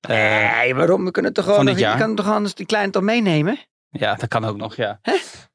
Eh, 0.00 0.58
nee, 0.58 0.74
waarom? 0.74 1.04
We 1.04 1.10
kunnen 1.10 1.32
toch 1.32 1.44
gewoon 1.44 1.64
nog, 1.64 1.78
je 1.78 1.94
kan 1.98 2.14
toch 2.14 2.30
anders 2.30 2.54
die 2.54 2.66
kleine 2.66 2.92
toch 2.92 3.02
meenemen? 3.02 3.58
ja, 3.90 4.14
dat 4.14 4.28
kan 4.28 4.44
ook 4.44 4.56
nog, 4.56 4.76
ja. 4.76 5.00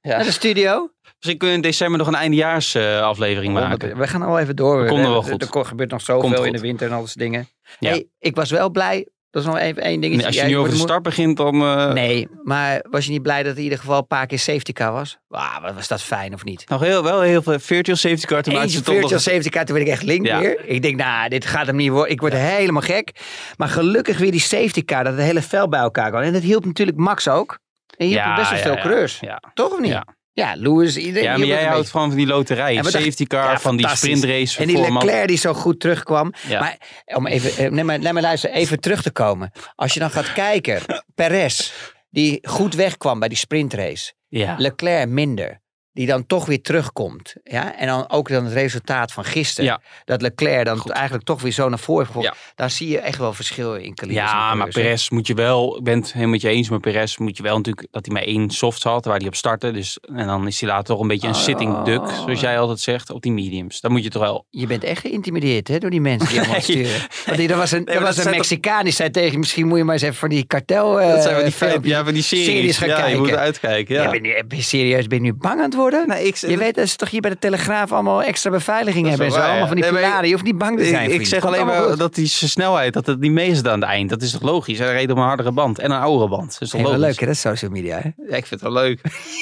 Ja. 0.02 0.16
Naar 0.16 0.26
de 0.26 0.32
studio? 0.32 0.90
Misschien 1.02 1.38
kunnen 1.38 1.50
we 1.60 1.64
in 1.64 1.70
december 1.72 1.98
nog 1.98 2.08
een 2.08 2.16
eindejaars 2.16 2.76
eh, 2.76 3.02
aflevering 3.02 3.54
maken. 3.54 3.98
We 3.98 4.08
gaan 4.08 4.22
al 4.22 4.40
even 4.40 4.56
door. 4.56 4.88
Komt 4.88 5.00
er 5.00 5.10
wel 5.10 5.24
er- 5.24 5.32
goed. 5.32 5.56
Er 5.56 5.66
gebeurt 5.66 5.92
nog 5.92 6.02
zoveel 6.02 6.44
in 6.44 6.54
de 6.54 6.60
winter 6.60 6.88
en 6.88 6.94
al 6.94 7.08
dingen. 7.14 7.48
Ja. 7.80 7.90
Hey, 7.90 8.08
ik 8.20 8.36
was 8.36 8.50
wel 8.52 8.70
blij. 8.70 9.08
Dat 9.30 9.42
is 9.42 9.48
nog 9.48 9.58
even 9.58 9.82
één 9.84 10.02
dingetje. 10.02 10.18
Nee, 10.18 10.26
als 10.26 10.36
je 10.36 10.42
Ja, 10.42 10.48
nu 10.48 10.58
over 10.58 10.72
de 10.72 10.78
start 10.78 11.04
begint, 11.04 11.38
dan... 11.38 11.62
eh, 11.62 11.92
Nee, 11.94 12.28
maar 12.44 12.86
was 12.90 13.06
je 13.06 13.12
niet 13.12 13.22
blij 13.22 13.44
dat 13.44 13.52
er 13.52 13.58
in 13.58 13.64
ieder 13.64 13.78
geval 13.80 13.98
een 13.98 14.08
paar 14.08 14.26
keer 14.28 14.40
safety 14.40 14.72
car 14.74 14.92
was? 14.92 15.18
Wat 15.28 15.74
was 15.76 15.88
dat 15.88 16.02
fijn 16.02 16.34
of 16.34 16.44
niet? 16.44 16.70
Nog 16.70 16.82
heel, 16.82 17.04
wel 17.04 17.22
heel 17.22 17.42
veel 17.42 17.60
virtual 17.60 17.98
safety 17.98 18.26
car. 18.26 18.42
Toen 18.42 18.54
Eentje 18.54 18.78
toch 18.78 18.86
nog 18.88 18.96
virtual 19.00 19.20
safety 19.20 19.50
car, 19.50 19.66
toen 19.66 19.76
werd 19.76 19.88
ik 19.88 19.94
echt 19.94 20.04
link 20.04 20.26
Ja. 20.26 20.40
weer. 20.40 20.66
Ik 20.66 20.82
denk, 20.82 20.96
nou, 20.96 21.30
dit 21.30 21.46
gaat 21.46 21.66
hem 21.68 21.76
niet 21.76 21.90
worden. 21.90 22.12
Ik 22.12 22.20
word 22.20 22.34
helemaal 22.34 22.82
gek. 22.82 23.12
Maar 23.58 23.68
gelukkig 23.70 24.18
weer 24.18 24.32
die 24.32 24.40
safety 24.40 24.84
car, 24.86 25.04
dat 25.04 25.14
het 25.14 25.22
hele 25.22 25.42
vel 25.42 25.70
bij 25.70 25.80
elkaar 25.80 26.10
kwam. 26.10 26.22
En 26.22 26.34
dat 26.34 26.42
hielp 26.42 26.66
natuurlijk 26.66 26.98
Max 26.98 27.28
ook. 27.28 27.60
En 27.98 28.10
je 28.10 28.22
hielp 28.22 28.36
best 28.36 28.50
wel 28.50 28.60
veel 28.60 28.76
coureurs. 28.76 29.20
Ja. 29.20 29.42
Toch 29.54 29.72
of 29.72 29.80
niet? 29.80 29.90
Ja. 29.92 30.06
Ja, 30.34 30.54
Lewis, 30.56 30.98
iedereen. 30.98 31.24
ja, 31.24 31.38
maar 31.38 31.48
jij 31.48 31.64
houdt 31.64 31.78
beetje. 31.78 31.92
van 31.92 32.10
die 32.10 32.26
loterij. 32.26 32.74
Ja, 32.74 32.84
safety 32.84 33.26
car, 33.26 33.52
Ja, 33.52 33.60
van 33.60 33.78
die 33.78 33.88
sprintrace. 33.88 34.60
En 34.62 34.68
die. 34.68 34.92
Leclerc 34.92 35.28
die 35.28 35.38
zo 35.38 35.54
goed 35.54 35.80
terugkwam. 35.80 36.34
Ja. 36.48 36.60
Maar 36.60 36.78
om 37.06 37.28
even, 37.28 37.66
eh, 37.66 37.72
nee, 37.72 37.84
maar, 37.84 38.00
nee, 38.00 38.14
maar 38.14 38.22
luister, 38.22 38.50
even 38.50 38.80
terug 38.80 39.02
te 39.02 39.12
komen. 39.12 39.52
Als 39.76 39.94
je 39.94 40.00
dan 40.00 40.12
gaat 40.12 40.34
kijken, 40.34 40.82
Perez, 41.16 41.72
die 42.10 42.48
goed 42.48 42.76
wegkwam 42.76 43.20
bij 43.20 43.28
die 43.28 43.38
sprintrace. 43.38 44.14
Ja. 44.28 44.56
Leclerc 44.58 45.10
minder. 45.10 45.62
Die 45.94 46.08
dan 46.08 46.26
toch 46.26 46.46
weer 46.46 46.62
terugkomt. 46.62 47.34
Ja? 47.44 47.78
En 47.78 47.88
dan 47.88 48.10
ook 48.10 48.30
dan 48.30 48.44
het 48.44 48.54
resultaat 48.54 49.12
van 49.12 49.24
gisteren. 49.26 49.70
Ja. 49.70 49.82
Dat 50.06 50.22
Leclerc 50.22 50.66
dan 50.66 50.78
Goed. 50.78 50.92
eigenlijk 50.92 51.26
toch 51.26 51.42
weer 51.42 51.52
zo 51.52 51.70
naar 51.70 51.80
voren 51.80 52.06
gekomen. 52.06 52.30
Ja. 52.30 52.36
Daar 52.56 52.70
zie 52.70 52.90
je 52.90 53.00
echt 53.00 53.18
wel 53.18 53.34
verschil 53.34 53.76
in 53.76 53.94
kalibers. 53.94 54.32
en 54.32 54.38
Ja, 54.38 54.54
maar 54.56 54.68
hè. 54.68 54.72
Perez 54.74 55.10
moet 55.10 55.28
je 55.28 55.34
wel, 55.34 55.78
ik 55.78 55.84
ben 55.84 56.00
het 56.00 56.08
helemaal 56.12 56.32
met 56.32 56.42
je 56.42 56.50
eens, 56.50 56.70
maar 56.70 56.80
Perez 56.80 57.18
moet 57.18 57.38
je 57.38 57.44
wel 57.44 57.58
natuurlijk 57.58 57.88
dat 57.92 58.06
hij 58.06 58.14
maar 58.16 58.24
één 58.24 58.50
soft 58.50 58.84
had 58.84 59.06
waar 59.06 59.18
hij 59.18 59.28
op 59.28 59.36
startte. 59.36 59.72
Dus, 59.72 59.98
en 60.16 60.28
dan 60.28 60.48
is 60.48 60.60
hij 60.62 60.70
later 60.70 60.84
toch 60.86 61.00
een 61.00 61.08
beetje 61.08 61.28
een 61.28 61.34
Oh. 61.34 61.40
sitting 61.40 61.82
duck, 61.84 62.10
zoals 62.24 62.40
jij 62.40 62.60
altijd 62.60 62.80
zegt, 62.80 63.10
op 63.10 63.22
die 63.22 63.32
mediums. 63.32 63.82
Dan 63.82 63.92
moet 63.92 64.04
je 64.04 64.10
toch 64.10 64.22
wel. 64.22 64.46
Je 64.50 64.68
bent 64.68 64.84
echt 64.84 65.02
geïntimideerd 65.02 65.68
hè, 65.68 65.78
door 65.78 65.90
die 65.90 66.02
mensen 66.02 66.30
die 66.30 66.38
allemaal 66.40 66.56
Nee. 66.68 66.86
sturen. 66.86 67.02
Want 67.26 67.38
die, 67.38 67.50
er 67.50 67.58
was 67.58 67.72
een, 67.72 67.84
Nee, 67.84 67.96
er 67.96 68.02
was 68.02 68.18
een 68.18 68.24
toch- 68.24 68.32
Mexicaan 68.32 68.84
die 68.84 68.94
zei 68.94 69.10
tegen 69.10 69.40
misschien 69.40 69.68
moet 69.68 69.78
je 69.78 69.84
maar 69.84 69.94
eens 69.94 70.04
even 70.04 70.16
van 70.16 70.30
die 70.30 70.46
kartel 70.46 71.02
eh, 71.02 71.10
dat 71.10 71.24
zijn 71.24 71.52
van 71.52 71.82
die, 71.82 71.92
ja, 71.92 72.04
van 72.04 72.14
die 72.14 72.24
series. 72.24 72.46
series 72.46 72.78
gaan 72.78 72.88
ja, 72.88 72.96
kijken. 72.96 73.12
je 73.14 73.18
moet 73.18 73.36
uitkijken. 73.36 73.96
Ja. 73.96 74.04
Ja. 74.04 74.10
ben, 74.10 74.24
je, 74.24 74.44
ben 74.48 74.58
je 74.58 74.64
serieus, 74.64 75.08
ben 75.08 75.18
je 75.18 75.24
nu 75.24 75.34
bang 75.34 75.54
aan 75.54 75.60
het 75.60 75.74
worden? 75.74 75.82
Ik, 75.92 76.36
Je 76.36 76.58
weet 76.58 76.76
dat 76.76 76.88
ze 76.90 76.96
toch 76.96 77.10
hier 77.10 77.22
bij 77.22 77.30
de 77.30 77.38
Telegraaf 77.40 77.92
allemaal 77.92 78.24
extra 78.24 78.50
beveiliging 78.52 79.08
hebben 79.08 79.26
en 79.26 79.32
zo. 79.32 79.40
Allemaal 79.40 79.68
van 79.68 79.76
die. 79.76 79.84
Nee, 79.84 79.94
pilaren. 79.94 80.26
Je 80.26 80.32
hoeft 80.32 80.44
niet 80.46 80.58
bang 80.58 80.78
te 80.78 80.86
zijn, 80.86 81.12
ik, 81.12 81.26
zeg 81.28 81.40
Komt 81.40 81.54
alleen 81.54 81.66
maar 81.66 81.82
goed. 81.82 81.98
dat 81.98 82.16
die 82.16 82.28
snelheid, 82.28 82.94
dat 82.94 83.06
het 83.06 83.20
niet 83.20 83.32
mee 83.32 83.50
is 83.50 83.64
aan 83.64 83.80
het 83.80 83.90
eind. 83.90 84.10
Dat 84.10 84.22
is 84.22 84.32
toch 84.32 84.42
logisch? 84.42 84.78
Hij 84.80 84.92
reed 84.94 85.12
op 85.12 85.18
een 85.18 85.24
hardere 85.24 85.52
band 85.52 85.80
en 85.80 85.92
een 85.92 86.00
oudere 86.00 86.30
band. 86.30 86.52
Dat 86.52 86.62
is 86.62 86.70
toch 86.70 86.82
logisch? 86.82 87.00
leuk 87.00 87.20
hè, 87.20 87.26
dat 87.26 87.36
is 87.36 87.42
social 87.42 87.72
media 87.72 87.96
hè? 87.98 88.10
Ja, 88.30 88.36
ik 88.36 88.46
vind 88.46 88.50
het 88.50 88.62
wel 88.62 88.72
leuk. 88.72 89.02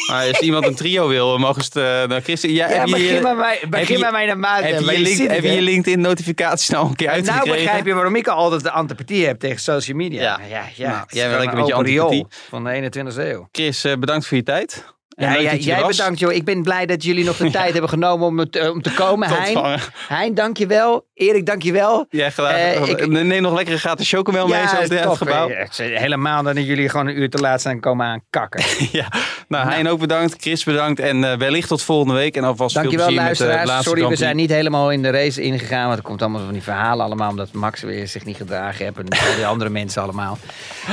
Maar 0.09 0.27
als 0.27 0.39
iemand 0.39 0.65
een 0.67 0.75
trio 0.75 1.07
wil, 1.07 1.37
mogen 1.37 1.63
ze 1.63 1.69
het 1.79 2.01
uh, 2.03 2.09
naar 2.09 2.21
Christen. 2.21 2.51
Ja, 2.51 2.83
begin 2.83 3.21
maar, 3.21 3.35
mij, 3.35 3.59
begin 3.69 3.95
je- 3.95 4.01
maar 4.01 4.11
mij 4.11 4.25
naar 4.25 4.37
maat. 4.39 4.63
heb 4.63 4.79
je, 4.79 4.91
je, 4.91 4.99
link, 4.99 5.31
heb 5.31 5.43
je 5.43 5.51
je 5.51 5.61
LinkedIn 5.61 6.01
notificaties 6.01 6.69
nou 6.69 6.87
een 6.87 6.95
keer 6.95 7.07
Nou 7.07 7.17
uitgekregen? 7.19 7.63
begrijp 7.63 7.85
je 7.85 7.93
waarom 7.93 8.15
ik 8.15 8.27
altijd 8.27 8.63
de 8.63 8.71
antipathie 8.71 9.25
heb 9.25 9.39
tegen 9.39 9.59
social 9.59 9.97
media. 9.97 10.21
Ja. 10.21 10.39
ja, 10.49 10.63
ja. 10.75 10.89
Nou, 10.91 11.03
jij 11.07 11.29
bent 11.29 11.51
een 11.51 11.57
met 11.57 11.67
je 11.67 11.73
open 11.73 11.85
riool 11.85 12.07
antipathie. 12.09 12.39
van 12.49 12.63
de 12.63 12.91
21e 13.13 13.17
eeuw. 13.17 13.47
Chris, 13.51 13.83
eh, 13.83 13.93
bedankt 13.97 14.27
voor 14.27 14.37
je 14.37 14.43
tijd. 14.43 14.85
Ja, 15.21 15.33
ja, 15.33 15.53
jij 15.55 15.83
bedankt 15.87 16.19
joh. 16.19 16.33
Ik 16.33 16.45
ben 16.45 16.63
blij 16.63 16.85
dat 16.85 17.03
jullie 17.03 17.25
nog 17.25 17.37
de 17.37 17.51
tijd 17.59 17.71
hebben 17.71 17.89
genomen 17.89 18.27
om, 18.27 18.39
het, 18.39 18.55
eh, 18.55 18.69
om 18.69 18.81
te 18.81 18.93
komen. 18.93 19.27
Tot 19.27 19.37
Hein, 19.37 19.79
hein, 20.07 20.33
dank 20.35 20.57
je 20.57 20.67
wel. 20.67 21.05
Erik, 21.13 21.45
dank 21.45 21.63
je 21.63 21.71
wel. 21.71 22.05
Gedaan. 22.09 22.53
Eh, 22.53 22.87
ik- 22.87 23.07
Neem 23.07 23.41
nog 23.41 23.53
lekkere 23.53 23.77
gratis 23.77 24.09
chocomel 24.09 24.47
mee 24.47 24.67
zo 24.67 24.75
het 24.75 25.01
top, 25.01 25.15
gebouw. 25.17 25.49
eh, 25.49 25.65
Helemaal 25.77 26.43
dat 26.43 26.55
jullie 26.55 26.89
gewoon 26.89 27.07
een 27.07 27.19
uur 27.19 27.29
te 27.29 27.37
laat 27.37 27.61
zijn 27.61 27.79
komen 27.79 28.05
aan 28.05 28.21
kakken. 28.29 28.63
Ja, 28.91 29.07
nou, 29.47 29.69
Hein 29.71 29.87
ook 29.87 29.99
bedankt, 29.99 30.35
Chris 30.41 30.63
bedankt 30.63 30.99
en 30.99 31.37
wellicht 31.37 31.67
tot 31.67 31.81
volgende 31.83 32.13
week. 32.13 32.35
En 32.35 32.43
alvast 32.43 32.73
veel 32.73 32.81
Dankjewel 32.81 33.07
plezier 33.07 33.27
met 33.27 33.37
de 33.37 33.43
luisteraars. 33.43 33.69
laatste 33.69 33.89
Sorry, 33.89 34.07
we 34.07 34.15
zijn 34.15 34.35
niet 34.35 34.49
helemaal 34.49 34.91
in 34.91 35.01
de 35.01 35.09
race 35.09 35.41
ingegaan. 35.41 35.85
Want 35.85 35.97
er 35.97 36.03
komt 36.03 36.21
allemaal 36.21 36.41
van 36.43 36.53
die 36.53 36.61
verhalen 36.63 37.05
allemaal. 37.05 37.29
Omdat 37.29 37.51
Max 37.51 37.81
weer 37.81 38.07
zich 38.07 38.25
niet 38.25 38.37
gedragen 38.37 38.85
heeft. 38.85 38.97
En 38.97 39.03
al 39.29 39.35
die 39.35 39.45
andere 39.45 39.69
mensen 39.69 40.01
allemaal. 40.01 40.37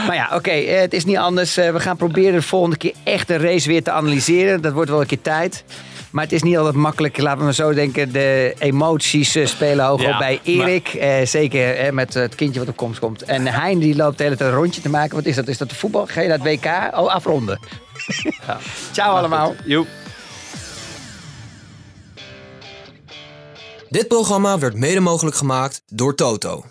Maar 0.07 0.15
ja, 0.17 0.31
oké. 0.35 0.51
het 0.51 0.93
is 0.93 1.05
niet 1.05 1.17
anders. 1.17 1.55
We 1.55 1.81
gaan 1.81 1.97
proberen 1.97 2.33
de 2.33 2.43
volgende 2.43 2.77
keer 2.77 2.93
echt 3.05 3.29
de 3.29 3.37
race 3.37 3.69
weer 3.69 3.83
te 3.83 3.91
analyseren. 3.91 4.17
Dat 4.61 4.73
wordt 4.73 4.91
wel 4.91 5.01
een 5.01 5.07
keer 5.07 5.23
tijd. 5.23 5.65
Maar 6.11 6.25
het 6.25 6.33
is 6.33 6.43
niet 6.43 6.57
altijd 6.57 6.75
makkelijk. 6.75 7.19
Laten 7.19 7.39
we 7.39 7.45
maar 7.45 7.55
zo 7.55 7.75
denken. 7.75 8.13
De 8.13 8.55
emoties 8.59 9.35
eh, 9.35 9.47
spelen 9.47 9.85
hoog 9.85 10.03
Ja, 10.03 10.13
op 10.13 10.19
bij 10.19 10.41
Erik. 10.43 10.89
Eh, 10.89 11.27
zeker 11.27 11.77
eh, 11.77 11.93
met 11.93 12.15
het 12.15 12.35
kindje 12.35 12.61
wat 12.61 12.69
op 12.69 12.77
komst 12.77 12.99
komt. 12.99 13.23
En 13.23 13.47
Hein 13.47 13.79
die 13.79 13.97
loopt 13.97 14.19
de 14.19 14.25
hele 14.25 14.37
tijd 14.37 14.51
een 14.51 14.57
rondje 14.57 14.81
te 14.81 14.89
maken. 14.89 15.17
Wat 15.17 15.27
is 15.27 15.37
dat? 15.37 15.49
Is 15.49 15.59
dat 15.59 15.69
de 15.69 15.75
voetbal? 15.75 16.07
Ga 16.07 16.21
je 16.21 16.29
naar 16.29 16.39
het 16.39 16.47
WK? 16.47 16.67
Oh, 16.99 17.15
afronden. 17.15 17.59
Ciao 18.93 19.17
allemaal. 19.17 19.55
Joep. 19.65 19.87
Dit 23.89 24.09
programma 24.09 24.59
werd 24.59 24.75
mede 24.75 25.01
mogelijk 25.01 25.37
gemaakt 25.37 25.83
door 25.87 26.15
Toto. 26.15 26.65